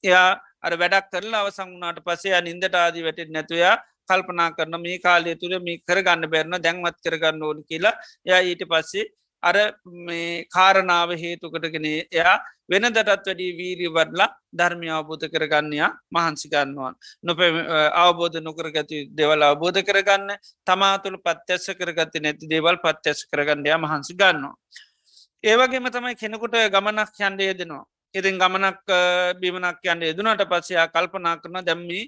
එයා 0.04 0.28
අර 0.62 0.74
වැඩක් 0.82 1.08
කරලා 1.14 1.44
අවසං 1.44 1.72
වුණට 1.74 2.04
පසේ 2.06 2.42
නින්දට 2.42 2.76
ආදී 2.76 3.06
වැටෙත් 3.08 3.32
නැතුවයා 3.38 3.78
කල්පනා 4.10 4.52
කරන 4.58 4.76
මේ 4.84 5.00
කාලය 5.00 5.36
තුළ 5.36 5.56
මේ 5.68 5.82
කරගන්න 5.88 6.32
බැරන 6.34 6.60
දැන්වත් 6.60 7.00
කරගන්න 7.06 7.44
ඕන 7.44 7.64
කියලා. 7.70 7.96
ය 8.28 8.32
ඊට 8.44 8.64
පස්සේ 8.72 9.10
අර 9.44 9.56
මේ 10.08 10.46
කාරණාව 10.48 11.12
හේතුකටගෙන 11.16 11.88
එයා 11.88 12.36
වෙනදටත් 12.70 13.08
වැඩී 13.08 13.52
වීරි 13.54 13.88
වඩලා 13.90 14.30
ධර්මය 14.54 14.90
අවබෝධ 14.90 15.26
කරගන්නයා 15.28 15.90
මහන්සි 16.12 16.52
ගන්නවන් 16.54 16.96
නොප 17.24 17.40
අවබෝධ 18.04 18.38
නොකරගති 18.40 19.00
දෙවල් 19.12 19.44
අවබෝධ 19.44 19.82
කරගන්න 19.82 20.30
තමාතුළ 20.68 21.18
පත්‍යස්ස 21.20 21.74
කරගත්ත 21.74 22.16
නැති 22.20 22.52
දේවල් 22.54 22.78
පත්‍යස් 22.78 23.26
කරගන්නයා 23.26 23.80
මහන්සි 23.80 24.14
ගන්නවා. 24.14 24.56
ඒවගේම 25.44 25.90
තමයි 25.90 26.16
කෙනෙකුට 26.16 26.56
ගමනක් 26.70 27.20
යන්ඩේ 27.22 27.54
දෙනවා. 27.56 27.86
ඉතින් 28.14 28.38
ගමනක් 28.38 28.90
බිමනක් 29.42 29.86
යන්ට 29.86 30.04
යෙදුනට 30.04 30.44
පස්සයා 30.46 30.88
කල්පනා 30.88 31.36
කරන 31.38 31.60
දැම්මි 31.64 32.02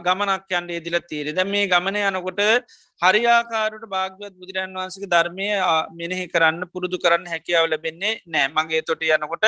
ගමනක් 0.00 0.48
යන්ට 0.52 0.72
ඉදිල 0.72 0.96
තීරෙ 1.04 1.32
දැ 1.32 1.44
මේ 1.46 1.68
ගමන 1.68 1.98
යනකොට 2.02 2.40
හරියාකාරට 3.02 3.84
භාග්‍යවත් 3.88 4.34
බුදුරන් 4.34 4.74
වන්සක 4.74 5.04
ධර්මය 5.06 5.48
මෙනෙහි 5.92 6.24
කරන්න 6.28 6.64
පුරුදු 6.72 6.96
කරන්න 6.98 7.26
හැකියාව 7.26 7.66
ලැබෙන්නේ 7.66 8.14
නෑ. 8.26 8.48
මගේ 8.50 8.82
තොට 8.82 9.02
යනකොට 9.08 9.44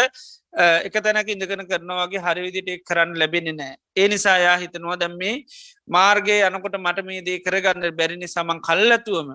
එක 0.56 0.96
තැනක 0.96 1.28
ඉඳකන 1.28 1.62
කරනවාගේ 1.66 2.20
හරිවිදිට 2.20 2.68
එක් 2.70 2.82
කරන්න 2.84 3.14
ලැබෙන්නේ 3.14 3.54
නෑ 3.54 3.74
ඒ 3.96 4.06
නිසා 4.08 4.36
යා 4.38 4.56
හිතනවා 4.56 4.96
දැම් 4.96 5.16
මේ 5.18 5.34
මාර්ගය 5.88 6.36
යනකොට 6.40 6.76
මට 6.78 7.04
මේ 7.04 7.22
දේ 7.22 7.38
කරගන්න 7.40 7.90
බැරිනි 7.92 8.28
සමන් 8.28 8.60
කල්ලතුවම 8.60 9.30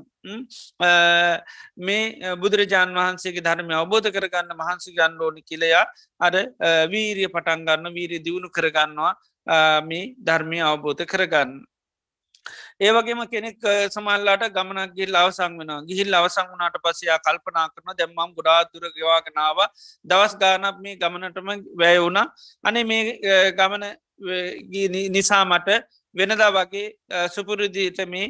මේ 1.80 2.36
බුදුරජාණන් 2.38 3.00
වහන්සේගේ 3.00 3.44
ධර්මය 3.44 3.76
අවබෝධ 3.76 4.10
කරගන්න 4.10 4.56
මහන්සි 4.56 4.96
ගන්න 4.96 5.20
ඕනි 5.22 5.44
කියලයා 5.44 5.84
අර 6.20 6.36
වීරිය 6.88 7.28
පටන්ගන්න 7.28 7.94
වීරිය 7.94 8.22
දියුණු 8.22 8.50
කරගන්නවා 8.50 9.14
මේ 9.84 10.16
ධර්මය 10.20 10.62
අවබෝධ 10.64 11.04
කරගන්න. 11.06 11.52
ඒවගේම 12.80 13.22
කෙනෙක් 13.28 13.58
සමල්ලාට 13.90 14.44
ගමනක් 14.50 14.92
ගිල් 14.94 15.16
අවසං 15.16 15.56
වෙන 15.60 15.72
ගිහිල් 15.86 16.14
අවසං 16.14 16.48
වනාට 16.50 16.78
පසයා 16.80 17.20
කල්පනා 17.20 17.68
කරන 17.70 17.92
දැම්මම් 17.94 18.32
ගොඩාදුර 18.34 18.86
ගෙවාගෙනාව 18.92 19.60
දවස් 20.06 20.36
ගානක් 20.38 20.80
මේ 20.80 20.96
ගමනටම 20.96 21.50
වැය 21.76 21.98
වුණ. 21.98 22.20
අනේ 22.64 22.84
මේ 22.86 23.04
ගමන 23.54 23.86
නිසා 25.10 25.44
මට 25.46 25.80
වෙනදා 26.16 26.50
වගේ 26.52 26.88
සුපුරදිීත 27.30 28.00
මේ 28.08 28.28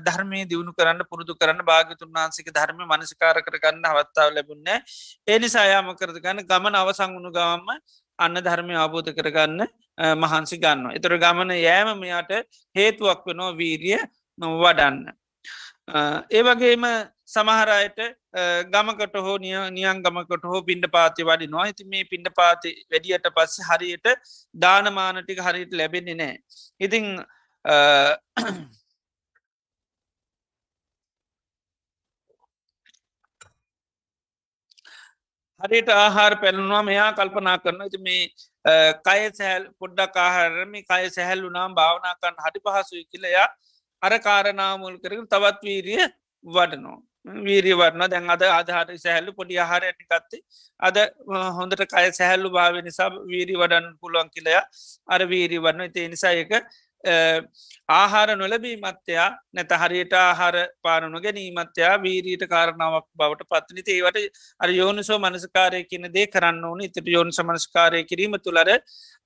ධර්මය 0.00 0.40
දියුණු 0.44 0.72
කරන්න 0.72 1.04
පුරුදු 1.04 1.34
කරන්න 1.34 1.60
භාගතුන් 1.62 2.10
වහන්සික 2.10 2.48
ධර්ම 2.50 2.80
මනසිකාර 2.86 3.36
කරගන්න 3.40 3.84
අවත්තාව 3.86 4.32
ලැබුන්න 4.32 4.68
ඒ 4.68 5.38
නිසා 5.38 5.66
යාම 5.66 5.92
කරදගන්න 5.94 6.40
ගමන 6.44 6.74
අවසං 6.76 7.10
වුණු 7.10 7.30
ගවම්ම 7.30 7.68
අන්න 8.18 8.36
ධර්මය 8.40 8.74
අවබෝධ 8.76 9.12
කරගන්න 9.12 9.68
මහන්සි 10.22 10.56
ගන්න. 10.64 10.92
එතර 10.98 11.16
ගමන 11.24 11.50
යෑම 11.68 11.98
මෙයාට 12.02 12.32
හේතුවක් 12.76 13.24
වෙනෝ 13.26 13.50
වීරිය 13.60 13.98
වඩන්න. 14.38 15.00
ඒ 16.36 16.42
වගේම 16.48 16.84
සමහරයට 17.34 18.00
ගමකට 18.72 19.16
හෝ 19.26 19.36
නිය 19.44 19.56
නියන් 19.76 20.02
ගමකට 20.04 20.44
හෝ 20.52 20.62
පින්ඩ 20.68 20.86
පාති 20.96 21.26
වඩි 21.28 21.50
නො 21.54 21.62
ඇති 21.64 21.84
මේ 21.92 22.04
පින්ඩ 22.12 22.28
පාති 22.40 22.70
වැඩියට 22.90 23.30
පස්ස 23.36 23.66
හරියට 23.68 24.08
දානමානටික 24.64 25.42
හරියට 25.46 25.72
ලැබෙන්නේ 25.80 26.18
නෑ. 26.20 26.36
ඉතිං 26.80 27.06
හරියට 35.60 35.90
ආහාර 35.94 36.34
පැලනවා 36.42 36.82
මෙයා 36.90 37.10
කල්පනා 37.18 37.58
කරන 37.64 37.82
ඇති 37.86 37.98
මේ 38.06 38.22
කය 39.04 39.20
සැහල් 39.32 39.64
පොඩ්ඩක් 39.78 40.16
ආහාරම 40.18 40.72
කය 40.82 41.04
සැහැල්ලු 41.10 41.50
නම් 41.50 41.74
භාවනාකන්න 41.74 42.42
හටි 42.44 42.64
පහසුයි 42.66 43.04
කියලයා 43.04 43.48
අර 44.02 44.12
කාරනාමුල් 44.20 44.98
කරන 44.98 45.24
තවත් 45.26 45.62
වීරිය 45.62 46.02
වඩනෝ 46.44 46.98
වීරී 47.44 47.74
වරන්න 47.74 48.10
දැන් 48.10 48.30
අද 48.30 48.42
අදහට 48.50 48.92
සැහල්ලු 48.98 49.32
පොඩි 49.32 49.58
ආහාර 49.58 49.82
ඇටිකත්තේ 49.82 50.42
අද 50.80 50.96
හොඳට 51.58 51.82
කය 51.86 52.06
සැහැල්ලු 52.12 52.50
භාව 52.50 52.80
නිසා 52.82 53.08
වීරි 53.26 53.54
වඩන් 53.54 53.88
පුළුවන් 54.00 54.30
කියලයා 54.30 54.64
අර 55.08 55.20
වීරි 55.26 55.58
වන්න 55.58 55.84
ඉතිේ 55.84 56.08
නිසා 56.08 56.32
එක 56.34 56.52
ආහාර 57.04 58.36
නොලබී 58.36 58.76
මත්‍යයා 58.76 59.28
නැත 59.54 59.70
හරියට 59.82 60.12
ආහාර 60.12 60.56
පාරනු 60.82 61.20
ගැනීමත්‍යයා 61.20 61.94
වීරීට 62.02 62.44
කාරණාවක් 62.48 63.06
බවට 63.16 63.48
පත්නි 63.52 63.82
ඒවට 63.86 64.18
අර 64.60 64.70
යෝනිසෝ 64.70 65.18
මනස්කාරය 65.18 65.84
කියන 65.84 66.12
දේ 66.12 66.26
කරන්න 66.26 66.64
ඕන. 66.64 66.80
ඉතට 66.80 67.08
යෝනි 67.08 67.32
සමනස්කාරය 67.32 68.04
කිරීම 68.04 68.36
තුළර 68.44 68.70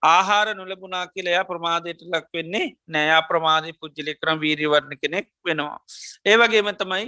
ආහාර 0.03 0.55
නොලබුණා 0.55 1.05
කියලයා 1.09 1.45
ප්‍රමාදයට 1.45 2.07
ලක් 2.07 2.27
වෙන්නේ 2.35 2.67
නෑයා 2.89 3.23
ප්‍රමාධී 3.31 3.77
පුද්ජලි 3.81 4.15
කරම් 4.15 4.39
වීරිවරණ 4.41 4.97
කෙනෙක් 5.03 5.29
වෙනවා. 5.45 5.79
ඒවගේම 6.25 6.71
තමයි 6.83 7.07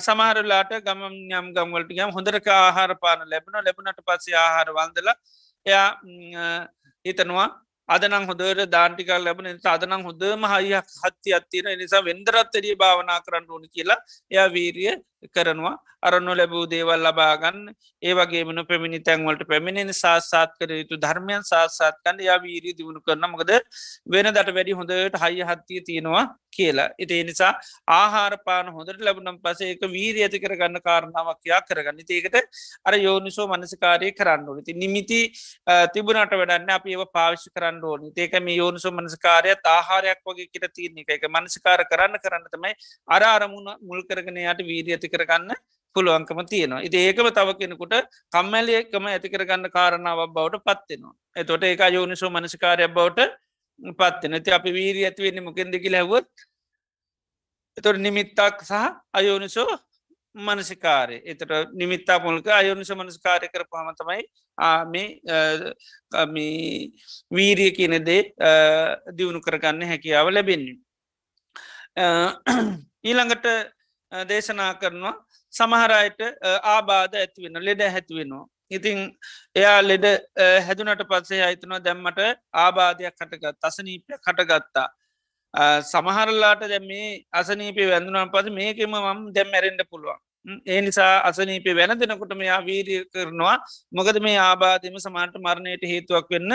සමහරලාට 0.00 0.72
ගමම් 0.86 1.16
යම් 1.32 1.48
ගම්වලට 1.56 1.96
ගම් 1.98 2.14
හොඳරක 2.18 2.46
ආහාර 2.58 2.94
පාන 2.96 3.28
ලැබුණ. 3.32 3.64
ලැබුණට 3.66 4.06
පස්සේ 4.06 4.38
ආහාර 4.44 4.68
වන්දල 4.78 5.12
එයා 5.66 5.88
හිතනවා 7.04 7.48
අදනම් 7.88 8.26
හොදර 8.26 8.58
දාන්ටිකල් 8.66 9.24
ලැබන 9.24 9.48
අදනම් 9.66 10.02
හොඳම 10.08 10.44
හයියක් 10.46 10.86
හත්ති 10.98 11.34
අත්තින 11.34 11.66
නිසා 11.78 12.02
වෙන්දරත් 12.02 12.54
එරිය 12.54 12.76
භාවනා 12.76 13.20
කරන්න 13.20 13.48
ඕන 13.48 13.64
කියලා 13.68 14.00
එයා 14.30 14.48
වීරිය 14.48 14.94
කරනවා. 15.28 15.76
අරන්නු 16.02 16.32
ලැබූ 16.34 16.64
දේවල් 16.66 17.02
ලබාගන්න 17.06 17.58
ඒ 18.02 18.14
වගේමන 18.14 18.62
පැමිණි 18.70 19.00
තැන්වලට 19.00 19.42
පැමිණෙන 19.46 19.92
සාසාත් 19.94 20.54
කර 20.58 20.70
යුතු 20.72 20.96
ධර්මයන් 20.96 21.42
සාසාත් 21.44 21.98
කන්න 22.04 22.22
යා 22.28 22.38
වීරී 22.38 22.76
දියුණු 22.78 23.00
කරන 23.00 23.26
මකද 23.28 23.52
වෙන 24.06 24.30
දට 24.30 24.56
වැඩි 24.56 24.78
හොඳට 24.80 25.20
හයි 25.24 25.42
හත්තිය 25.50 25.82
තියෙනවා. 25.82 26.26
කියලා. 26.56 26.88
ඉති 26.98 27.22
නිසා 27.24 27.52
ආහාරපාන 27.96 28.70
හොඳට 28.76 29.00
ලැබුනම් 29.00 29.38
පසේ 29.44 29.70
එක 29.74 29.84
වීරී 29.94 30.24
ඇති 30.26 30.42
කරගන්න 30.44 30.78
කාරණාවක් 30.88 31.42
යා 31.44 31.60
කරගන්න. 31.62 32.00
ඒකට 32.08 32.36
අර 32.84 32.94
යෝනිසෝ 32.98 33.46
මනසිකාරය 33.52 34.12
කරන්න 34.12 34.48
ඕනති 34.48 34.74
නිමිති 34.74 35.20
තිබුණට 35.94 36.34
වැඩන්න 36.40 36.72
අප 36.76 36.86
ඒව 36.86 37.04
පාවිශ් 37.18 37.46
කරන්න 37.56 37.84
ඕනි. 37.84 38.12
ඒක 38.16 38.34
මේ 38.40 38.56
යෝනිසෝ 38.56 38.92
මනස්කාරය 38.92 39.54
ආහාරයක් 39.74 40.22
වගේ 40.26 40.48
කියට 40.48 40.74
තියන්නේ 40.74 41.06
එක. 41.08 41.28
මනසිකාර 41.28 41.84
කරන්න 41.92 42.18
කරන්න 42.24 42.48
තමයි 42.54 42.74
අර 43.08 43.22
අරමුණ 43.26 43.70
මුල් 43.82 44.02
කරගෙන 44.04 44.42
යට 44.44 44.66
වීරී 44.70 44.96
ඇති 44.96 45.12
කරගන්න 45.14 45.54
පුළුවන්කම 45.96 46.40
තියෙනවා. 46.48 46.82
ඉති 46.82 46.98
ඒකම 46.98 47.28
තව 47.30 47.48
කෙනෙකුට 47.60 47.94
කම්මැලියකම 48.32 49.06
ඇතිකරගන්න 49.08 49.68
කාරණාවක් 49.76 50.32
බවට 50.36 50.64
පත්වෙනවා 50.66 51.14
එතොට 51.36 51.64
ඒක 51.64 51.82
යෝනිසෝ 51.90 52.30
මනසිකාරයක් 52.30 52.94
බවට 52.94 53.30
පත්වෙන 53.80 54.34
ඇති 54.34 54.52
අපි 54.52 54.72
වීරී 54.72 55.04
ඇතිවෙන්නේ 55.04 55.42
මොකෙන් 55.42 55.72
දෙකි 55.72 55.90
හැවොත් 55.90 56.30
එතොට 57.76 57.98
නිමිත්තක් 57.98 58.62
සහ 58.62 58.72
අයෝනිසෝ 59.12 59.78
මනසිකාරය 60.34 61.22
එතට 61.24 61.72
නිමිත්තා 61.72 62.18
මුල්ක 62.18 62.48
අයෝනිස 62.48 62.90
මනස්කාරය 62.90 63.48
කර 63.48 63.66
පහමතමයි 63.66 64.22
මේ 64.88 65.20
වීරිය 67.30 67.72
කියනදේ 67.72 68.34
දියුණු 69.16 69.40
කරගන්න 69.40 69.86
හැකියාව 69.86 70.30
ලැබෙන්නේ. 70.30 70.76
ඊළඟට 73.04 73.46
දේශනා 74.12 74.74
කරනවා 74.74 75.26
සමහරයට 75.52 76.20
ආබාධ 76.64 77.14
ඇතිවෙන 77.14 77.60
ලෙඩ 77.60 77.80
හැතිවෙනවා. 77.86 78.46
ඉතිං 78.72 78.98
එයා 79.56 79.78
ලෙඩ 79.82 80.06
හැදුනට 80.66 81.04
පත්සේ 81.10 81.42
අයිතනවා 81.48 81.84
දැම්මට 81.86 82.20
ආබාධයක් 82.56 83.14
කටගත් 83.14 83.70
අසනීපය 83.70 84.18
කටගත්තා. 84.18 84.88
සමහරල්ලාට 85.84 86.62
දැ 86.64 86.82
මේ 86.82 87.08
අසනීපය 87.32 87.88
වැඳුනම් 87.92 88.32
පස 88.34 88.52
මේකෙම 88.58 88.94
මම් 88.98 89.20
දැම් 89.34 89.50
මැරෙන්ඩ 89.54 89.82
පුළුවන්. 89.90 90.20
ඒ 90.66 90.80
නිසා 90.80 91.12
අසනීපය 91.28 91.76
වැන 91.76 91.98
දෙනකොට 92.00 92.32
මෙයා 92.34 92.60
වීරිය 92.68 93.02
කරනවා 93.14 93.56
මොකද 93.92 94.16
මේ 94.20 94.38
ආබාධම 94.40 94.96
සමාන්ට 94.98 95.36
මරණයට 95.38 95.84
හේතුවක් 95.92 96.28
වෙන්න 96.34 96.52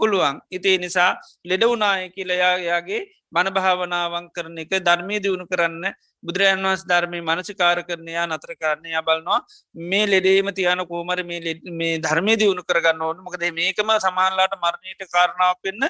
පුළුවන්. 0.00 0.36
ඉතිේ 0.50 0.78
නිසා 0.78 1.10
ලෙඩවුනාය 1.44 2.04
කියලයායාගේ 2.16 3.02
මන 3.34 3.48
භාවනාවන් 3.50 4.26
කරන 4.30 4.58
එක 4.58 4.72
ධර්මී 4.80 5.20
දියුණු 5.20 5.46
කරන්න 5.46 5.84
බුදුරජන් 6.22 6.60
වන්ස් 6.60 6.82
ධර්මය 6.84 7.20
මනසිකාර 7.22 7.78
කරනයා 7.82 8.26
නතර 8.26 8.52
කරන්නය 8.54 8.90
බලනවා. 9.00 9.40
මේ 9.74 10.06
ලෙඩේම 10.06 10.50
තියන 10.52 10.82
කෝමර 10.86 11.20
මේ 11.24 11.94
ධර්මය 11.98 12.34
දියුණු 12.36 12.62
කරගන්න 12.62 13.02
ඕන. 13.02 13.18
මොකද 13.18 13.44
මේකම 13.52 13.90
සමාන්ලාට 14.00 14.54
මරණයට 14.56 15.02
කාරණාවක් 15.08 15.60
වෙන්න 15.62 15.88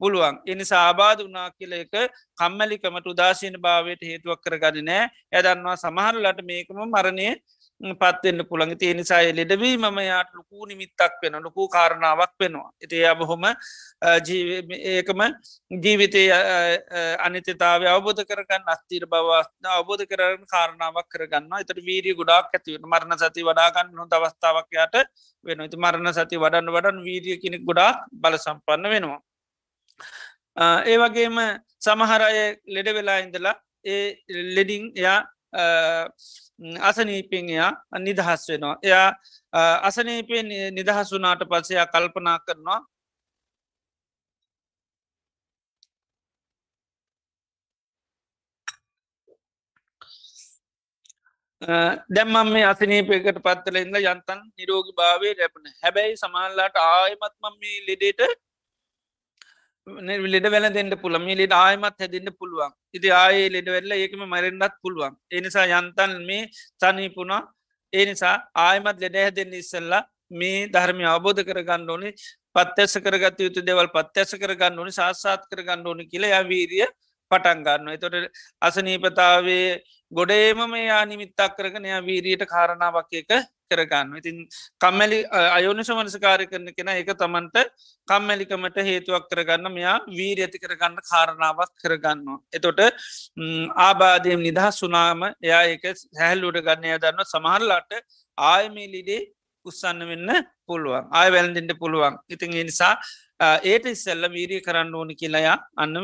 පුළුවන්. 0.00 0.38
එනි 0.46 0.64
සාබාධ 0.64 1.22
වනා 1.22 1.48
කියල 1.52 1.72
එක 1.74 1.94
කම්මැලිකමට 2.38 3.06
උදාශීන 3.06 3.56
භාවයට 3.58 4.02
හේතුවක් 4.02 4.40
කරගන්න 4.40 4.86
නෑ 4.86 5.04
ඇදන්නවා 5.32 5.76
සමහරලට 5.76 6.40
මේකම 6.44 6.80
මරණය 6.86 7.28
පත්වෙන්න 7.92 8.40
පුළඟ 8.48 8.72
තිය 8.80 8.92
නිසාය 8.94 9.32
ලෙඩවී 9.38 9.76
මම 9.76 9.98
යාට 10.06 10.30
ලොකූ 10.38 10.66
නිමිත්තක් 10.70 11.20
වෙන 11.22 11.36
ලොකූ 11.46 11.66
කාරණාවක් 11.68 12.32
වෙනවා. 12.40 12.70
එති 12.80 13.04
අබහොම 13.04 13.44
ඒකම 14.92 15.20
ජීවිතය 15.84 16.24
අනිතතාව 17.26 17.84
අවබෝධ 17.94 18.22
කරගන්න 18.30 18.72
අස්තීර 18.74 19.04
බවස්න 19.06 19.70
අවබෝධ 19.76 20.04
කරන 20.06 20.44
කාරණාවක් 20.54 21.08
කරගන්න 21.14 21.60
එතට 21.60 21.84
වීරිය 21.88 22.16
ගොඩක් 22.20 22.56
ඇතිවට 22.56 22.88
මරණ 22.92 23.20
සති 23.22 23.46
වඩාගන්න 23.50 23.92
නො 23.92 24.08
අවස්ථාවක්යාට 24.10 24.96
වෙන 25.46 25.68
ති 25.70 25.76
මරණ 25.76 26.16
සති 26.18 26.42
වඩන්න 26.44 26.74
වඩන් 26.76 27.04
වීරිය 27.08 27.38
කෙනෙක් 27.44 27.62
ගොඩා 27.68 27.92
බල 28.12 28.38
සම්පන්න 28.38 28.90
වෙනවා. 28.94 29.20
ඒ 30.90 30.96
වගේම 30.96 31.38
සමහරය 31.84 32.42
ලෙඩ 32.74 32.88
වෙලා 32.98 33.20
ඉඳලා 33.24 33.56
ඒ 33.84 34.04
ලෙඩිං 34.56 34.84
එයා 34.96 35.20
අසනීපෙන්යා 36.82 37.70
නිදහස් 38.00 38.48
වෙනවා. 38.48 38.76
එයා 38.82 39.08
අසනීපෙන් 39.82 40.48
නිදහසුනාට 40.72 41.42
පස්සයා 41.46 41.86
කල්පනා 41.88 42.38
කරනවා 42.40 42.80
දැම්මම් 52.08 52.48
මේ 52.52 52.64
අසනීපයකට 52.64 53.38
පත්තල 53.40 53.76
ඉන්න 53.76 53.96
යන්තන් 53.96 54.40
නිරෝගි 54.54 54.92
භාවය 54.92 55.30
රැපන 55.34 55.70
හැබැයි 55.82 56.16
සමල්ලාට 56.16 56.76
ආයමත්මම් 56.78 57.54
මේ 57.60 57.78
ලෙඩේට 57.86 58.34
ලෙඩ 59.86 60.46
වැල 60.46 60.66
දෙන්න 60.72 60.90
පුළම 60.96 61.26
ලෙඩ 61.40 61.52
ආයමත් 61.52 61.98
හැදන්න 61.98 62.30
පුළුවන්. 62.32 62.72
ඉති 62.94 63.08
ආයේ 63.12 63.50
ලෙඩ 63.50 63.68
වෙල්ල 63.68 63.92
ඒකම 63.92 64.22
මරෙන්ඩත් 64.26 64.80
පුළුවන්. 64.82 65.14
එනිසා 65.30 65.66
යන්තන් 65.68 66.12
මේ 66.26 66.48
සනීපුුණා 66.80 67.42
ඒ 67.92 68.04
නිසා 68.06 68.36
ආයමත් 68.56 68.98
ලෙඩ 69.00 69.16
හැදෙන්න 69.16 69.52
ඉස්සල්ලා 69.54 70.02
මේ 70.30 70.68
ධර්මය 70.68 71.04
අවබෝධ 71.06 71.42
කරගන්න 71.44 71.90
ඕනේ. 71.90 72.14
පත්්‍යස 72.56 72.94
කරගත 73.04 73.38
යුතු 73.40 73.60
දෙවල් 73.62 73.88
පත්්‍යස 73.88 74.30
කරගන්න 74.40 74.78
ඕනි. 74.78 74.92
සාස්සාත් 74.92 75.42
කරගන්න 75.50 75.86
ඕනි 75.86 76.06
කියලා 76.06 76.40
යවීරිය 76.40 76.86
පටන් 77.34 77.66
ගන්න 77.66 77.92
එතොට 77.92 78.16
අසනීපතාවේ 78.62 79.68
ගොඩේම 80.12 80.62
මේ 80.68 80.86
යා 80.86 81.02
නිමිත්තක් 81.06 81.58
කරගෙන 81.58 81.86
යා 81.86 82.00
වීරියට 82.02 82.46
කාරණාවක් 82.46 83.12
එක 83.14 83.32
කරගන්න 83.70 84.16
ඉතින් 84.18 84.36
කම්මැලි 84.80 85.18
අයෝනිස 85.50 85.90
මනසකාරය 85.90 86.46
කරන 86.46 86.68
කෙන 86.70 86.90
එක 86.92 87.10
තමන්ට 87.14 87.56
කම්මැලිකමට 88.08 88.78
හේතුවක් 88.80 89.28
කරගන්න 89.30 89.68
මෙයා 89.70 89.96
වීර 90.10 90.42
ඇති 90.44 90.58
කරගන්න 90.58 90.98
කාරණාවක් 91.02 91.72
කරගන්නවා. 91.82 92.38
එතොට 92.52 92.80
ආබාධයම් 93.80 94.40
නිදහස් 94.40 94.80
සුනාම 94.80 95.24
එයා 95.24 95.64
එක 95.68 95.86
හැල්ලුට 96.14 96.60
ගන්නය 96.60 96.98
දන්න 96.98 97.24
සමහරලාට 97.26 97.92
ආයමේලිඩේ 98.38 99.22
උත්සන්න 99.66 100.04
වෙන්න 100.04 100.30
පුළුවන්. 100.66 101.04
ආය 101.10 101.28
වැලඳෙන්ට 101.30 101.78
පුළුවන්. 101.78 102.18
ඉතින් 102.28 102.58
නිසා 102.60 102.94
ඒට 103.40 103.86
ඉස්සල්ල 103.86 104.26
වීරිය 104.30 104.60
කරන්න 104.60 104.94
ඕනි 104.94 105.14
කියලයා 105.14 105.56
අන්න 105.76 105.96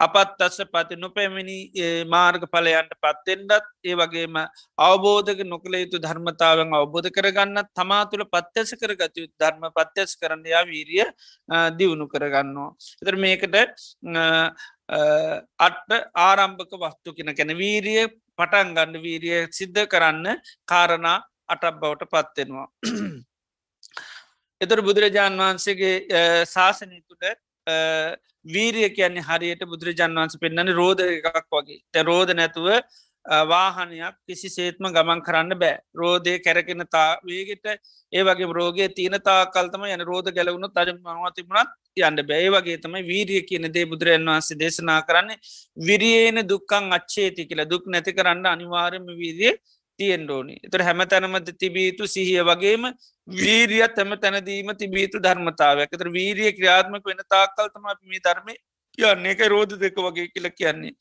අපත් 0.00 0.40
අස්ස 0.40 0.58
පති 0.66 0.96
නොපැමිණි 0.96 1.58
මාර්ග 2.06 2.42
පලයන්ට 2.46 2.92
පත්තෙන්ඩත් 3.00 3.68
ඒ 3.82 3.94
වගේම 3.94 4.36
අවබෝධක 4.78 5.40
නොකළ 5.44 5.76
යුතු 5.76 5.98
ධර්මතාවන් 5.98 6.74
අවබෝධ 6.74 7.08
කරගන්න 7.10 7.62
තමා 7.72 8.02
තුළ 8.06 8.24
පත්්‍යස 8.26 8.74
කරගත 8.74 9.16
යුතු 9.16 9.32
ධර්ම 9.34 9.64
පත්්‍යස් 9.70 10.16
කරන්නයා 10.16 10.64
වීරිය 10.64 11.06
දියුණු 11.78 12.08
කරගන්නවා. 12.08 12.74
එතර 13.02 13.16
මේකට 13.16 13.56
අට්ට 15.58 15.90
ආරම්භක 16.20 16.76
වස්තු 16.76 17.14
කෙන 17.14 17.32
කැන 17.34 17.56
වීරිය 17.56 18.04
පටන් 18.36 18.74
ගන්න 18.76 19.00
වීරිය 19.00 19.40
සිද්ධ 19.50 19.86
කරන්න 19.86 20.42
කාරණා 20.66 21.18
අටක් 21.48 21.80
බවට 21.80 22.12
පත්වෙනවා. 22.12 22.68
එතර 24.60 24.80
බුදුරජාණන් 24.82 25.42
වහන්සේගේ 25.42 25.96
ශාසනය 26.46 27.00
තුළ 27.00 27.24
වීරිය 28.46 28.88
කියන්නේ 28.90 29.26
හරියට 29.30 29.64
බුදුරජාන් 29.64 30.14
වන්ස 30.14 30.38
පෙන්න්නන 30.42 30.72
රෝධ 30.72 31.02
එකක් 31.06 31.50
වගේ. 31.52 31.82
තැ 31.92 32.02
රෝධ 32.02 32.32
නැතුව 32.34 32.68
වාහනයක් 33.50 34.16
කිසි 34.26 34.48
සේත්ම 34.48 34.88
ගමන් 34.88 35.20
කරන්න 35.22 35.58
බෑ. 35.58 35.78
රෝධය 35.94 36.38
කැරකෙන 36.38 36.86
තා 36.88 37.18
වේගෙට 37.24 37.66
ඒ 38.12 38.22
වගේ 38.22 38.52
රෝගය 38.52 38.88
තියන 38.94 39.18
තා 39.20 39.40
කල්තම 39.46 39.84
යන 39.86 40.06
රෝධ 40.10 40.30
ගැලවුණු 40.30 40.68
තජ 40.70 40.94
මනවතිබුණත් 40.94 41.70
යන්න 42.00 42.22
බෑ. 42.22 42.50
වගේ 42.56 42.78
තමයි 42.78 43.02
වීරිය 43.04 43.42
කියන 43.42 43.72
දේ 43.74 43.86
බුදුරජන් 43.86 44.24
වහන්සේ 44.24 44.60
දේශනා 44.62 45.00
කරන්නේ. 45.02 45.40
විරියේන 45.78 46.40
දුක්කං 46.48 46.92
අච්චේති 46.92 47.48
කියලා. 47.50 47.70
දුක් 47.72 47.86
නැති 47.86 48.12
කරන්න 48.12 48.46
අනිවාර්යම 48.46 49.06
වීරිය 49.14 49.54
තියෙන්ඩෝනි 49.98 50.56
එතර 50.62 50.82
හැම 50.82 51.02
තැනමද 51.06 51.52
තිබීතු 51.58 52.06
සිහිය 52.06 52.42
වගේම 52.42 52.88
වීරියත් 53.28 53.96
හැම 53.96 54.16
තැනදීම 54.16 54.72
තිබීතු 54.74 55.20
ධර්මතාවයක්. 55.20 55.90
තර 55.92 56.10
වීරිය 56.10 56.52
ක්‍රියාත්මක 56.52 57.04
වෙන 57.04 57.22
තාක්කල්තම 57.28 57.86
මේ 58.04 58.20
ධර්මය 58.20 58.54
කියන්නේ. 58.98 59.32
එක 59.32 59.40
රෝධ 59.48 59.74
දෙක 59.76 59.96
වගේ 59.98 60.28
කියල 60.28 60.50
කියන්නේ. 60.52 60.96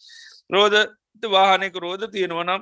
රෝධ 0.50 0.78
වාහනක 1.24 1.76
රෝධ 1.78 2.06
තියෙනවනම් 2.08 2.62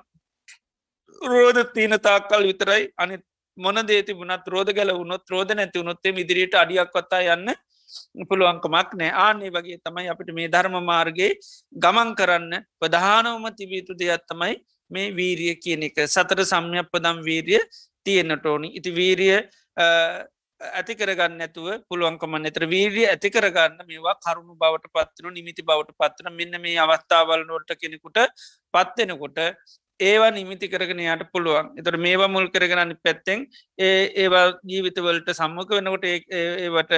රෝධ 1.22 1.62
තියන 1.74 2.00
තාක්කල් 2.00 2.44
විතරයි 2.44 2.90
අනි 2.98 3.18
මොන 3.58 3.76
දේති 3.84 4.14
වුණත් 4.14 4.48
රෝධ 4.48 4.74
ගැල 4.74 4.92
වුණොත් 4.94 5.30
රෝධ 5.30 5.54
නැති 5.54 5.80
වුණොත්තේ 5.80 6.14
ඉදිරියට 6.16 6.56
අඩියක් 6.56 6.92
වත්තා 6.92 7.22
යන්න 7.28 7.54
පුළුවන්කමක් 8.30 8.94
නෑ 8.94 9.12
ආනේ 9.18 9.52
වගේ 9.52 9.80
තමයි 9.80 10.10
අපිට 10.10 10.34
මේ 10.34 10.48
ධර්ම 10.48 10.78
මාර්ගගේ 10.82 11.32
ගමන් 11.76 12.16
කරන්න 12.16 12.54
ප්‍රධානවම 12.80 13.46
තිබීතු 13.54 13.94
දෙයක් 13.94 14.24
තමයි 14.28 14.56
මේ 14.92 15.12
වීරිය 15.12 15.56
කියන 15.58 15.84
එක. 15.84 16.06
සතර 16.08 16.46
සම්යප්පදම් 16.46 17.20
වීරිය 17.24 17.62
තියෙන්න්නට 18.06 18.46
ඕනි. 18.46 18.70
ඉති 18.76 18.92
වීරිය 18.92 19.38
ඇති 20.62 20.94
කරගන්න 20.96 21.44
ඇතුව 21.46 21.70
පුළුවන්කමන් 21.90 22.50
එතර 22.50 22.66
වීරිය 22.66 23.06
ඇති 23.06 23.30
කරගන්න 23.30 23.88
මේවා 23.88 24.16
කරුණු 24.18 24.56
බවට 24.56 24.92
පත්වන 24.96 25.34
නිමිති 25.34 25.64
බවට 25.64 25.96
පත්වන 26.00 26.38
මෙන්න 26.40 26.62
මේ 26.62 26.78
අවස්ථාවල 26.80 27.44
නොට 27.46 27.74
කෙනෙකුට 27.76 28.20
පත්වෙනකොට 28.74 29.40
ඒවා 30.04 30.32
නිමිති 30.32 30.68
කරගෙන 30.68 31.02
යට 31.04 31.24
පුළුවන්. 31.34 31.68
එතට 31.80 31.98
මේවා 32.06 32.30
මුල් 32.36 32.48
කරගන්න 32.54 32.94
පැත්තෙන් 33.04 33.46
ඒ 33.80 33.92
ඒවා 34.24 34.46
ජීවිතවලට 34.72 35.30
සම්මක 35.34 35.70
වෙනකොට 35.78 36.08
ඒවට 36.08 36.94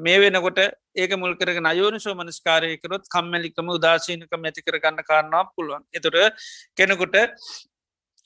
මේ 0.00 0.18
වෙනකොට 0.24 0.60
ඒක 0.96 1.12
මුල් 1.16 1.34
කරගෙන 1.34 1.70
අයෝනිසෝ 1.72 2.14
මනස්කාරයකරොත් 2.14 3.10
කම්මැලිකම 3.14 3.74
උදාසීනකම 3.76 4.48
ඇති 4.48 4.66
කරගන්න 4.66 5.08
කාරණාව 5.10 5.52
පුළුවන්. 5.56 5.84
එතුට 5.92 6.18
කෙනෙකුට 6.76 7.16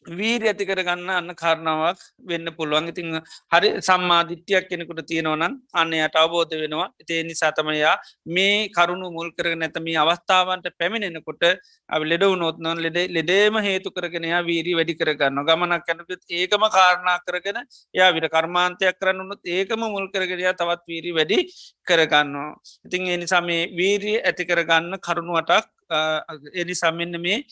වීර 0.08 0.42
ඇති 0.42 0.64
කරගන්න 0.66 1.10
අන්න 1.10 1.30
කාරණාවක් 1.34 2.00
වෙන්න 2.20 2.48
පුළුවන්. 2.50 2.88
ඉතිං 2.88 3.20
හරි 3.52 3.68
සම්මාධිත්‍යයක් 3.80 4.68
කෙනෙකුට 4.68 5.02
තියෙනවනම් 5.04 5.54
අන්නයට 5.74 6.16
අවබෝධ 6.16 6.54
වෙනවා. 6.54 6.88
එතේ 7.00 7.22
නිසාතමයා 7.22 7.94
මේ 8.28 8.68
කරුණු 8.70 9.10
මුල් 9.10 9.30
කරගෙන 9.32 9.58
නැතම 9.58 9.88
අවස්ථාවන්ට 9.96 10.68
පැමිණෙනකොට 10.78 11.44
අ 11.88 11.98
ලෙඩව 12.02 12.34
නොත්නොන් 12.36 12.78
ලෙඩ 12.78 12.98
ලෙඩේම 13.08 13.56
හේතු 13.58 13.90
කරගෙනයා 13.90 14.42
වීරී 14.42 14.76
වැඩි 14.76 14.94
කරගන්න 14.94 15.44
ගමනක් 15.44 15.82
කැනකුත් 15.86 16.22
ඒකම 16.30 16.64
කාරණා 16.70 17.18
කරගෙන 17.26 17.60
යා 17.94 18.10
විට 18.12 18.28
කර්මාන්තයක් 18.28 18.98
කරන්නුත් 19.00 19.40
ඒකම 19.48 19.82
මුල් 19.86 20.08
කරගෙනයා 20.08 20.54
තවත් 20.54 20.82
වීරී 20.86 21.16
වැඩි 21.18 21.38
කරගන්නවා. 21.86 22.50
ඉතින් 22.86 23.08
එනිසා 23.08 23.42
මේ 23.42 23.62
වීරී 23.72 24.18
ඇති 24.20 24.44
කරගන්න 24.44 25.00
කරුණුවටක් 25.00 25.73
එනි 25.90 26.74
සමන්න 26.74 27.20
මේ 27.20 27.42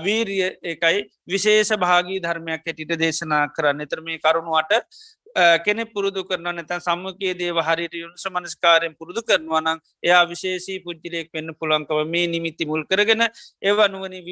වීරිය 0.00 0.48
එකයි 0.64 1.04
විශේෂ 1.26 1.72
භාගී 1.76 2.20
ධර්මයක් 2.20 2.66
ඇටිට 2.66 2.96
දේශනා 2.96 3.44
කරන්න. 3.48 3.80
එතර 3.80 4.00
මේ 4.00 4.18
කරුණුවට 4.18 4.72
කෙනෙ 5.64 5.84
පුරුදු 5.86 6.24
කරන 6.24 6.42
නැත 6.50 6.72
සම්මකයේ 6.80 7.34
දේව 7.34 7.60
හරිට 7.60 7.94
යුනිස 7.94 8.26
මනස්කාරයෙන් 8.28 8.96
පුරුදු 8.96 9.22
කරනවනම් 9.22 9.78
එයා 10.02 10.24
විශේෂී 10.26 10.80
පුද්ජිලයෙක් 10.80 11.30
වෙන්න 11.32 11.54
පුළන්කව 11.54 12.04
මේ 12.06 12.26
නිමිති 12.26 12.66
මුල් 12.66 12.84
කරගෙන 12.84 13.28
ඒව 13.62 13.78
නුවනි 13.88 14.22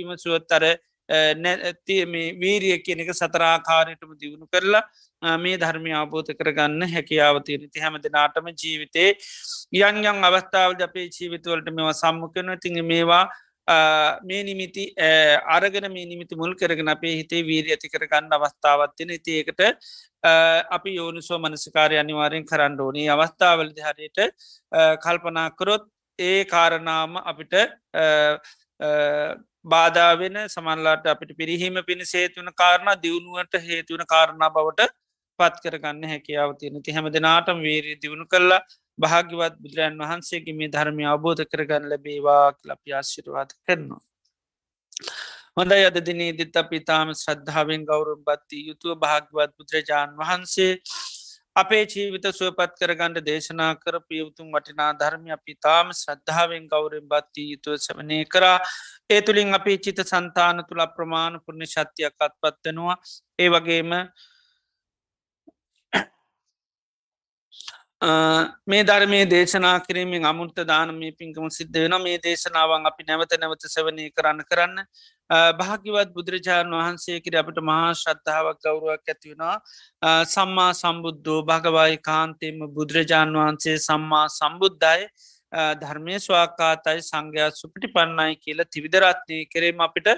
විමසුවත්තර 1.09 2.07
මේ 2.07 2.35
වීරිය 2.35 2.79
කියන 2.79 3.01
එක 3.01 3.13
සතරාකාරයටම 3.13 4.13
දියුණු 4.15 4.47
කරලා 4.49 5.37
මේ 5.39 5.57
ධර්මය 5.57 5.93
අවබෝධ 5.93 6.33
කරගන්න 6.33 6.83
හැකියාවතිය 6.89 7.59
ති 7.69 7.81
හැම 7.81 7.99
දෙනාටම 8.03 8.53
ජීවිතේ 8.55 9.11
යන් 9.81 10.05
යං 10.05 10.25
අවස්ථාවල් 10.25 10.83
අපේ 10.83 11.09
ජීවිතවලට 11.09 11.71
මෙවා 11.71 11.93
සම්මුකන 11.95 12.55
තිඟ 12.59 12.83
මේවා 12.85 13.25
මේ 14.23 14.43
නිමිති 14.45 14.95
අරගෙන 15.49 15.93
මේ 15.93 16.07
නිමිති 16.07 16.37
මුල් 16.37 16.55
කරගෙන 16.55 16.89
අපේ 16.89 17.17
හිතේ 17.17 17.43
වීරී 17.43 17.73
ඇති 17.73 17.89
කරගන්න 17.89 18.31
අවස්ථාවත්තින 18.33 19.11
ඉතිඒකට 19.11 19.61
අපි 20.71 20.97
යෝනිසෝ 20.97 21.39
මනසිකාරය 21.39 21.99
අනිවාරයෙන් 21.99 22.45
කරන්න 22.45 22.81
ඕනී. 22.81 23.09
අවස්ථාවලදි 23.09 23.81
හරියට 23.81 24.19
කල්පනාකරොත් 25.01 25.85
ඒ 26.19 26.45
කාරණාම 26.45 27.17
අපිට 27.17 27.55
බාධාවෙන 29.67 30.37
සමල්ලාට 30.47 31.07
අපිට 31.07 31.33
පිරිහීම 31.37 31.77
පිණි 31.87 32.07
සේතුවන 32.07 32.51
කාරණ 32.55 32.91
දියුණුවට 33.03 33.55
හේතුවන 33.64 34.05
කාරණා 34.07 34.51
බවට 34.51 34.91
පත් 35.39 35.62
කරගන්න 35.64 36.11
හැකියාව 36.12 36.51
තියෙන 36.59 36.83
ති 36.83 36.93
හැම 36.93 37.09
දෙනාටම 37.11 37.59
වීරී 37.61 37.97
දියුණු 38.03 38.27
කරලා 38.27 38.61
භාග්‍යවත් 38.99 39.57
බුදුරන් 39.59 39.97
වහන්සේගේ 40.03 40.59
මේ 40.59 40.71
ධර්මය 40.71 41.05
අවබෝධ 41.07 41.43
කරගන්න 41.47 41.89
ලැබේවා 41.93 42.45
ලපි 42.64 42.91
ආශිරවාද 42.93 43.51
කරනවා. 43.61 44.03
හොඳයි 45.57 45.85
අද 45.85 45.99
දිනේ 46.03 46.33
දිත් 46.33 46.57
අපිතාම 46.57 47.12
ශ්‍රද්ධාවෙන් 47.14 47.85
ගෞරුම් 47.85 48.21
බත්ති 48.23 48.64
යුතුව 48.69 48.99
භාග්‍යවත් 48.99 49.53
බුදුරජාණන් 49.59 50.19
වහන්සේ 50.21 50.73
අපේ 51.57 51.85
ජීවිත 51.87 52.27
සුවපත් 52.31 52.73
කරගන්නඩ 52.79 53.27
දේශනා 53.27 53.71
කර 53.77 53.97
පියවතුන් 54.03 54.49
වටිනා 54.51 54.89
ධර්මය 54.95 55.31
අපි 55.33 55.55
තාම 55.59 55.93
ශ්‍රද්ධාවෙන් 55.95 56.65
ගෞරෙන් 56.67 57.07
බත්ති 57.07 57.45
යුතුව 57.53 57.77
සවනය 57.79 58.19
කරා. 58.27 58.59
ඒ 59.11 59.21
තුළින් 59.23 59.55
අපේ 59.55 59.77
චිත 59.79 60.03
සන්තාන 60.05 60.65
තුළ 60.69 60.85
ප්‍රමාණ 60.97 61.41
පුුණ්‍ය 61.41 61.67
ශත්‍යයක් 61.67 62.27
අත්පත්වනවා 62.27 62.97
ඒ 63.39 63.49
වගේම 63.49 63.95
මේ 68.01 68.83
ධර්මය 68.83 69.25
දේශනා 69.27 69.81
කිරීමෙන් 69.81 70.25
අමුෘත 70.25 70.59
දානමය 70.63 71.13
පින්කම 71.13 71.49
සිද්ධ 71.49 71.73
වෙන 71.75 71.95
මේ 71.99 72.19
දේශනාවන් 72.19 72.85
අපි 72.85 73.05
නැවත 73.05 73.33
නැවත 73.35 73.63
සවනය 73.67 74.11
කරන්න 74.11 74.43
කරන්න 74.45 74.85
භාගිවත් 75.55 76.13
බුදුරජාණන් 76.13 76.75
වහන්සේ 76.75 77.21
කිර 77.21 77.35
අපට 77.35 77.61
මහා 77.61 77.95
ශ්‍රද්ධාවක් 77.95 78.61
ගෞරුවක් 78.61 79.09
ඇතිවෙනවා 79.09 79.57
සම්මා 80.27 80.73
සම්බුද්ධෝ 80.75 81.41
භගවයි 81.45 81.97
කාන්තෙම 82.01 82.61
බුදුරජාණන් 82.71 83.39
වහන්සේ 83.39 83.79
සම්මා 83.79 84.27
සම්බුද්ධයි 84.31 85.09
ධර්මය 85.77 86.19
ස්වාකාතයි 86.19 87.01
සංඝයා 87.03 87.51
සුපිටි 87.53 87.89
පන්නයි 87.89 88.37
කියලා 88.37 88.69
තිවිදරත්නය 88.69 89.41
කෙරේම 89.47 89.81
අපිට 89.81 90.13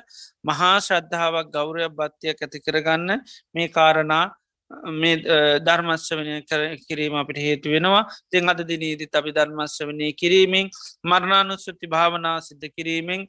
මහා 0.45 0.75
ශ්‍රද්ධාවක් 0.81 1.49
ගෞරය 1.53 1.89
බත්තියක් 1.93 2.41
ඇති 2.41 2.61
කරගන්න 2.61 3.25
මේ 3.55 3.69
කාරණා 3.71 4.25
මේ 4.71 5.17
ධර්මශ්‍යවනය 5.61 6.43
කිරීම 6.81 7.15
අපිට 7.15 7.39
හේතු 7.39 7.71
වෙනවා. 7.71 8.05
තිෙන් 8.31 8.49
අද 8.49 8.61
දිනීදි 8.63 9.09
අපි 9.13 9.33
ධර්මශ්‍යවනය 9.33 10.13
කිරීමෙන් 10.15 10.71
මරණානුස්සති 11.05 11.87
භාවනා 11.89 12.37
සිද්ධ 12.43 12.69
කිරීමෙන් 12.71 13.27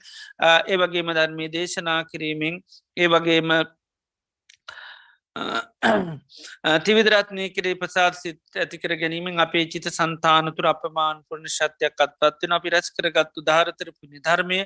ඒවගේම 0.67 1.11
ධර්මය 1.13 1.47
දේශනා 1.49 1.99
කිරීමෙන් 2.05 2.63
ඒ 2.97 3.07
වගේම 3.07 3.51
තිවිදරත්නය 6.79 7.45
කරේ 7.51 7.75
ප්‍රසාත් 7.75 8.15
සිත් 8.15 8.39
ඇතිකර 8.55 8.95
ගැනීමෙන් 8.95 9.39
අපේ 9.39 9.65
චිත 9.67 9.87
සන්තානතුර 9.89 10.67
අපමාන් 10.67 11.23
පුරණ 11.23 11.47
ශත්‍යයක් 11.47 12.03
අත්පත්වන 12.05 12.51
අපි 12.51 12.69
රැස් 12.69 12.91
කරගත්තු 12.91 13.43
ධාරතර 13.43 13.91
පුුණ 13.91 14.19
ධර්මය 14.19 14.59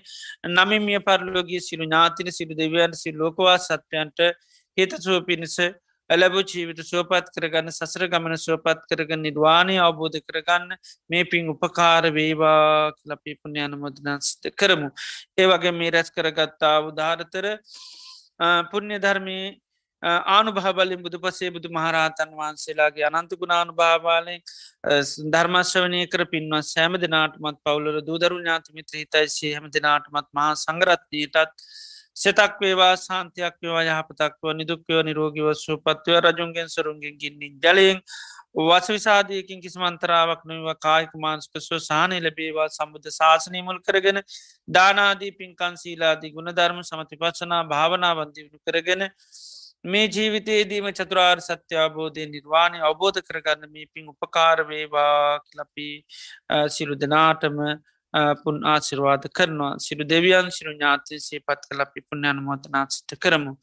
නමිමිය 0.50 1.00
පරලෝගී 1.02 1.62
සිරු 1.62 1.86
ඥාතින 1.86 2.32
සිරු 2.32 2.56
දෙවියන් 2.56 2.94
සි 2.96 3.14
ලෝකවා 3.14 3.58
සත්වයන්ට 3.60 4.28
හේතසුව 4.78 5.22
පිණිස 5.24 5.58
ඇලබ 6.14 6.36
ජීවිත 6.44 6.80
සුවපත් 6.84 7.32
කරගන්න 7.36 7.72
සසර 7.72 8.06
ගමන 8.08 8.38
සුවපත් 8.38 8.84
කරගන්න 8.90 9.26
නිර්වාණය 9.26 9.78
අවබෝධ 9.80 10.20
කරගන්න 10.22 10.78
මේ 11.10 11.24
පින් 11.26 11.50
උපකාර 11.50 12.10
වේවා 12.12 12.92
ලපී 13.06 13.36
පුුණ්‍යයන 13.38 13.76
මොදනස්ත 13.80 14.52
කරමු. 14.54 14.90
ඒ 15.38 15.48
වගේ 15.48 15.74
මේ 15.74 15.92
රැස් 15.92 16.12
කරගත්තා 16.12 16.78
උදාරතර 16.90 17.48
පුුණ්‍ය 18.72 18.98
ධර්මී 19.00 19.46
ආනු 20.04 20.52
භාබලින් 20.52 21.02
බුදු 21.02 21.18
පසේ 21.20 21.50
බුදු 21.50 21.70
මහරහතන් 21.70 22.32
වහන්සේලාගේ 22.34 23.06
අනන්තු 23.10 23.40
ගුණානු 23.42 23.74
භාවාලෙන් 23.74 24.42
ධර්මශ්‍රවනය 25.34 26.02
කර 26.08 26.24
පින්වත් 26.26 26.68
සෑම 26.68 26.98
දෙනාටමත් 26.98 27.60
පවුලර 27.66 27.98
දූදරු 28.02 28.40
ඥාතිමිත්‍ර 28.42 29.00
හිතයිසේ 29.02 29.54
හැම 29.56 29.70
දෙනාටමත් 29.72 30.28
මහා 30.34 30.52
සංගරත්නයටත් 30.58 31.66
සෙතක් 32.16 32.60
වේවා 32.60 32.94
සාන්තියක් 32.98 33.56
වේවා 33.60 33.84
යහපතක්ව 33.86 34.54
නිදුක්කව 34.54 35.02
නිරෝගිව 35.04 35.50
සුපත්වය 35.58 36.20
රජුන්ගෙන් 36.22 36.70
සරුන්ගෙන් 36.70 37.16
ගින්නින් 37.18 37.54
ජලයෙන් 37.60 38.02
වස 38.56 38.88
විසාධයකින් 38.90 39.62
කිසිමන්තරාවක් 39.62 40.42
නොව 40.46 40.68
කායික 40.80 41.14
මාන්ස්ක 41.18 41.58
සහනය 41.60 42.20
ලැබේවා 42.20 42.68
සම්බුද්ධ 42.70 43.10
ශාසනයමුල් 43.12 43.80
කරගෙන 43.82 44.22
දානාදී 44.68 45.32
පින්කන් 45.34 45.76
සීලාදී 45.76 46.32
ගුණධර්ම 46.32 46.84
සමති 46.84 47.18
පච්චනා 47.18 47.64
භාවනාවන්දිවුණු 47.66 48.60
කරගෙන 48.64 49.10
මේ 49.86 50.08
ජීවිතයේදීම 50.08 50.86
චතුරාර් 50.92 51.42
සත්‍ය 51.42 51.76
අබෝධය 51.78 52.28
නිර්වාණය 52.28 52.78
අවබෝධ 52.82 53.20
කරගන්න 53.22 53.72
මේ 53.72 53.88
පින් 53.88 54.06
උපකාරවේවා 54.08 55.42
ලපි 55.56 55.90
සිරු 56.70 56.96
දෙනාටම 56.96 57.58
පුන් 58.44 58.58
ආසිරවාද 58.66 59.24
කරනවා 59.38 59.74
සිරු 59.80 60.04
දෙවියන් 60.06 60.52
සිරු 60.52 60.74
ඥාතය 60.74 61.20
සේපත් 61.20 61.62
කල 61.70 61.82
අපි 61.82 62.02
පුුණ්‍යයන 62.02 62.40
මොතනාසිට 62.44 63.12
කරමු. 63.20 63.54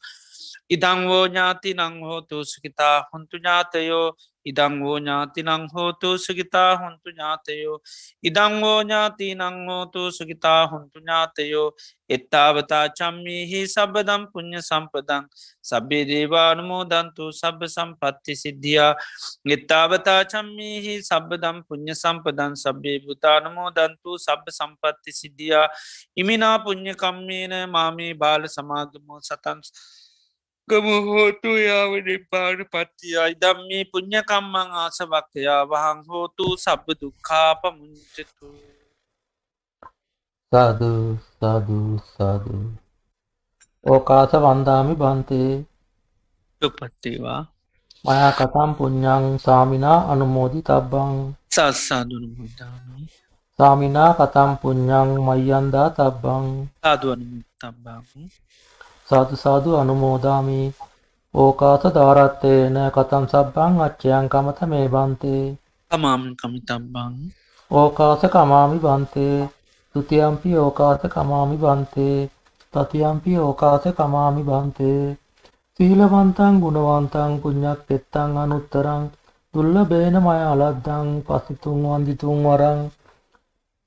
ඉදංවෝ 0.69 1.23
ඥාති 1.27 1.73
නංහෝතු 1.73 2.45
සුකිතා 2.45 2.95
හොන්තු 3.11 3.37
ඥාතයෝ 3.37 4.07
ඉදංවෝ 4.45 4.97
ඥාති 4.99 5.43
නංහෝතු 5.43 6.17
සුගිතා 6.17 6.75
හොන්තු 6.77 7.09
ඥාතයෝ. 7.09 7.77
ඉදංවෝ 8.23 8.79
ඥාති 8.83 9.35
නංහෝතු 9.35 10.11
සුගිතා 10.11 10.67
හොන්තු 10.67 10.99
ඥාතයෝ. 10.99 11.69
එත්තාවතා 12.09 12.85
චම්මිහි 12.89 13.59
සබදම් 13.67 14.23
පුුණ්්‍ය 14.33 14.61
සම්පදං. 14.61 15.23
සබේ 15.63 16.03
දේවානුමෝ 16.05 16.83
දන්තු 16.85 17.31
සබ 17.31 17.59
සම්පත්ති 17.67 18.35
සිද්ධියා. 18.35 18.93
එත්තාවතා 19.47 20.21
චම්මිහි 20.25 20.95
සබදම් 21.03 21.63
පුුණ්්‍ය 21.67 21.95
සම්පදන් 21.95 22.55
සබේ 22.55 22.97
බුතානමෝ 22.99 23.69
දන්තු 23.71 24.17
සබ 24.17 24.43
සම්පත්ති 24.49 25.11
සිද්ධියා. 25.11 25.67
ඉමිනා 26.17 26.59
පුුණ්්‍ය 26.59 26.93
කම්මේන 26.95 27.55
මාමේ 27.69 28.13
බාල 28.13 28.47
සමාගමෝ 28.47 29.21
සතන්ස් 29.21 30.00
ගම 30.67 30.87
හෝතු 31.05 31.51
යාව 31.59 31.91
නිපාට 32.05 32.59
පත්තියයි 32.73 33.33
දම් 33.41 33.57
මේ 33.67 33.83
පුං්ඥකම්මං 33.91 34.69
ආසවක්කයා 34.81 35.61
වහං 35.65 35.99
හෝතු 36.09 36.45
සබ්බ 36.55 36.85
දුක්කාප 37.01 37.61
මුංචතු 37.77 38.49
සාධ 40.51 40.85
සාධ 41.33 41.71
සාධ 42.09 42.47
ඕකාස 43.85 44.31
වන්දාමි 44.43 44.93
බන්තේ. 44.95 45.51
දුපත්තේවා 46.61 47.41
මයා 48.05 48.31
කතම් 48.31 48.71
පුඤ්ඥං 48.77 49.25
සාමිනා 49.39 49.99
අනුමෝදි 50.11 50.59
තබ්බං 50.61 51.11
සත්සාදුන 51.49 52.25
මුදාමි 52.37 53.03
සාමිනා 53.59 54.11
කතම් 54.13 54.51
පුඤ්ඥං 54.61 55.09
මයියන්දා 55.27 55.87
තබ්බං. 55.91 56.45
සාදුවන 56.79 57.23
තබ්බාමි 57.59 58.23
සාදු 59.11 59.35
සාදු 59.37 59.69
අනුමෝදාමි. 59.75 60.61
ඕකාස 61.33 61.83
ධාරත්තේන 61.95 62.77
කතම් 62.95 63.25
සබ්බං 63.31 63.73
අච්චයන් 63.85 64.25
කමත 64.33 64.59
මේ 64.71 64.87
බන්තේ 64.93 65.43
තමාමන් 65.91 66.35
කමිතබ්බං. 66.39 67.13
ඕකාස 67.71 68.21
කමාමි 68.33 68.77
බන්තේ 68.79 69.37
තුතියම්පි 69.95 70.49
ඕකාස 70.57 71.01
කමාමි 71.13 71.57
බන්තේ 71.63 72.17
තතියම්පි 72.73 73.31
ඕකාස 73.39 73.83
කමාමි 73.97 74.43
බන්තේ 74.49 75.03
සීලවන්තං 75.79 76.55
ගුණවන්තං 76.63 77.31
පුඤ්ඤක් 77.41 77.79
පෙත්තං 77.87 78.31
අනුත්තරං. 78.37 79.03
දුල්ලභේන 79.53 80.15
මය 80.25 80.39
අලද්දං 80.45 81.07
පසිතුන් 81.27 81.79
වන්දිතුන් 81.85 82.39
වරං. 82.45 82.79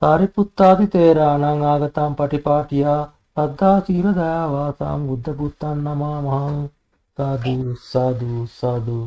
සාරිපුත්තාදි 0.01 0.85
තේරාණං 0.93 1.61
ආගතං 1.65 2.11
පටිපාටියා 2.17 3.01
සද්ධා 3.37 3.77
සීල 3.81 4.07
දයාවාසාම් 4.13 5.01
බුද්ධ 5.07 5.29
පුත්තන් 5.33 5.79
නමා 5.85 6.17
මහං. 6.21 6.57
සාදු 7.17 7.55
සාදු 7.83 8.31
සාදු. 8.51 8.99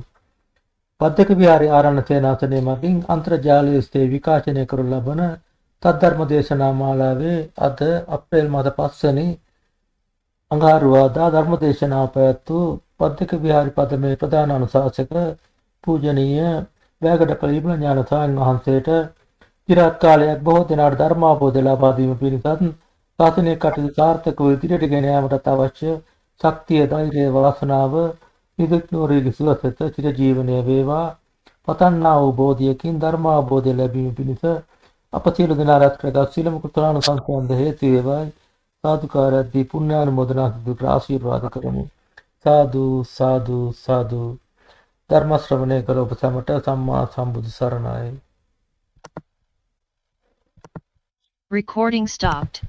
පද්දක 1.01 1.31
විහාරි 1.35 1.69
ආරණ 1.71 2.01
සේනාසනය 2.03 2.59
මගින් 2.63 2.97
අන්තර්ජාලය 3.09 3.73
ස්තේ 3.81 4.07
විකාශනය 4.07 4.63
කරු 4.67 4.83
ලබන 4.85 5.23
තත්ධර්ම 5.83 6.21
දේශනා 6.27 6.73
මාලාවේ 6.75 7.39
අද 7.61 7.81
අප්‍රේල් 8.09 8.49
මත 8.49 8.73
පස්සනි 8.77 9.27
අඟහරුවාදා 10.51 11.29
ධර්ම 11.31 11.55
දේශනා 11.59 12.07
පැවැත්වූ 12.09 12.67
පද්දක 12.99 13.33
විහාරි 13.39 13.73
පදමේ 13.73 14.17
ප්‍රධාන 14.17 14.53
අනුශාසක 14.53 15.15
පූජනීය 15.85 16.51
වැෑගඩ 17.03 17.33
කළීබල 17.37 17.73
ඥානසායන් 17.73 18.37
වහන්සේට 18.39 18.89
චිරාත් 19.69 19.97
කාලයක් 19.99 20.41
බොහෝ 20.43 20.69
දෙනාට 20.69 20.99
ධර්මාබෝධ 20.99 21.59
ලබා 21.63 21.93
දීම 21.97 22.13
පිණිසත් 22.17 22.69
ශාසනය 23.19 23.53
කටයුතු 23.57 23.95
සාර්ථකව 23.95 24.49
ඉදිරියට 24.49 24.91
ගෙන 24.91 25.07
යාමට 25.07 25.49
අවශ්‍ය 25.53 25.93
ශක්තිය 26.41 26.83
ධෛර්යය 26.91 27.31
වාසනාව 27.37 27.95
නිදුක් 28.59 28.85
නිරෝගී 28.91 29.33
සුවසත 29.33 29.81
චිරජීවනය 29.95 30.59
වේවා. 30.65 31.07
පතන්නා 31.69 32.13
වූ 32.19 32.33
බෝධියකින් 32.35 33.01
ධර්මාබෝධය 33.01 33.75
ලැබීම 33.75 34.13
පිණිස 34.15 34.45
අප 35.13 35.27
සියලු 35.35 35.55
දෙනා 35.55 35.79
රැස් 35.79 35.99
කරගත් 35.99 36.31
සීලම 36.33 36.61
කුසලාන 36.61 37.01
සංසයන්ද 37.01 37.51
හේතු 37.55 37.85
වේවායි. 37.89 38.31
සාදුකාරයක්දී 38.85 39.67
පුණ්‍යානුමෝදනා 39.67 40.49
සිදු 40.53 40.77
කර 40.77 40.89
ආශිර්වාද 40.89 41.51
කරමු. 41.51 41.85
සාදු 42.45 42.87
සාදු 43.09 43.61
සාදු. 43.81 44.23
ධර්ම 45.11 45.39
ශ්‍රවණය 45.41 45.83
කළ 45.83 45.99
ඔබ 45.99 46.17
සැමට 46.17 46.57
සම්මා 46.63 47.05
සම්බුදු 47.11 47.51
සරණයි. 47.51 48.09
Recording 51.51 52.07
stopped. 52.09 52.67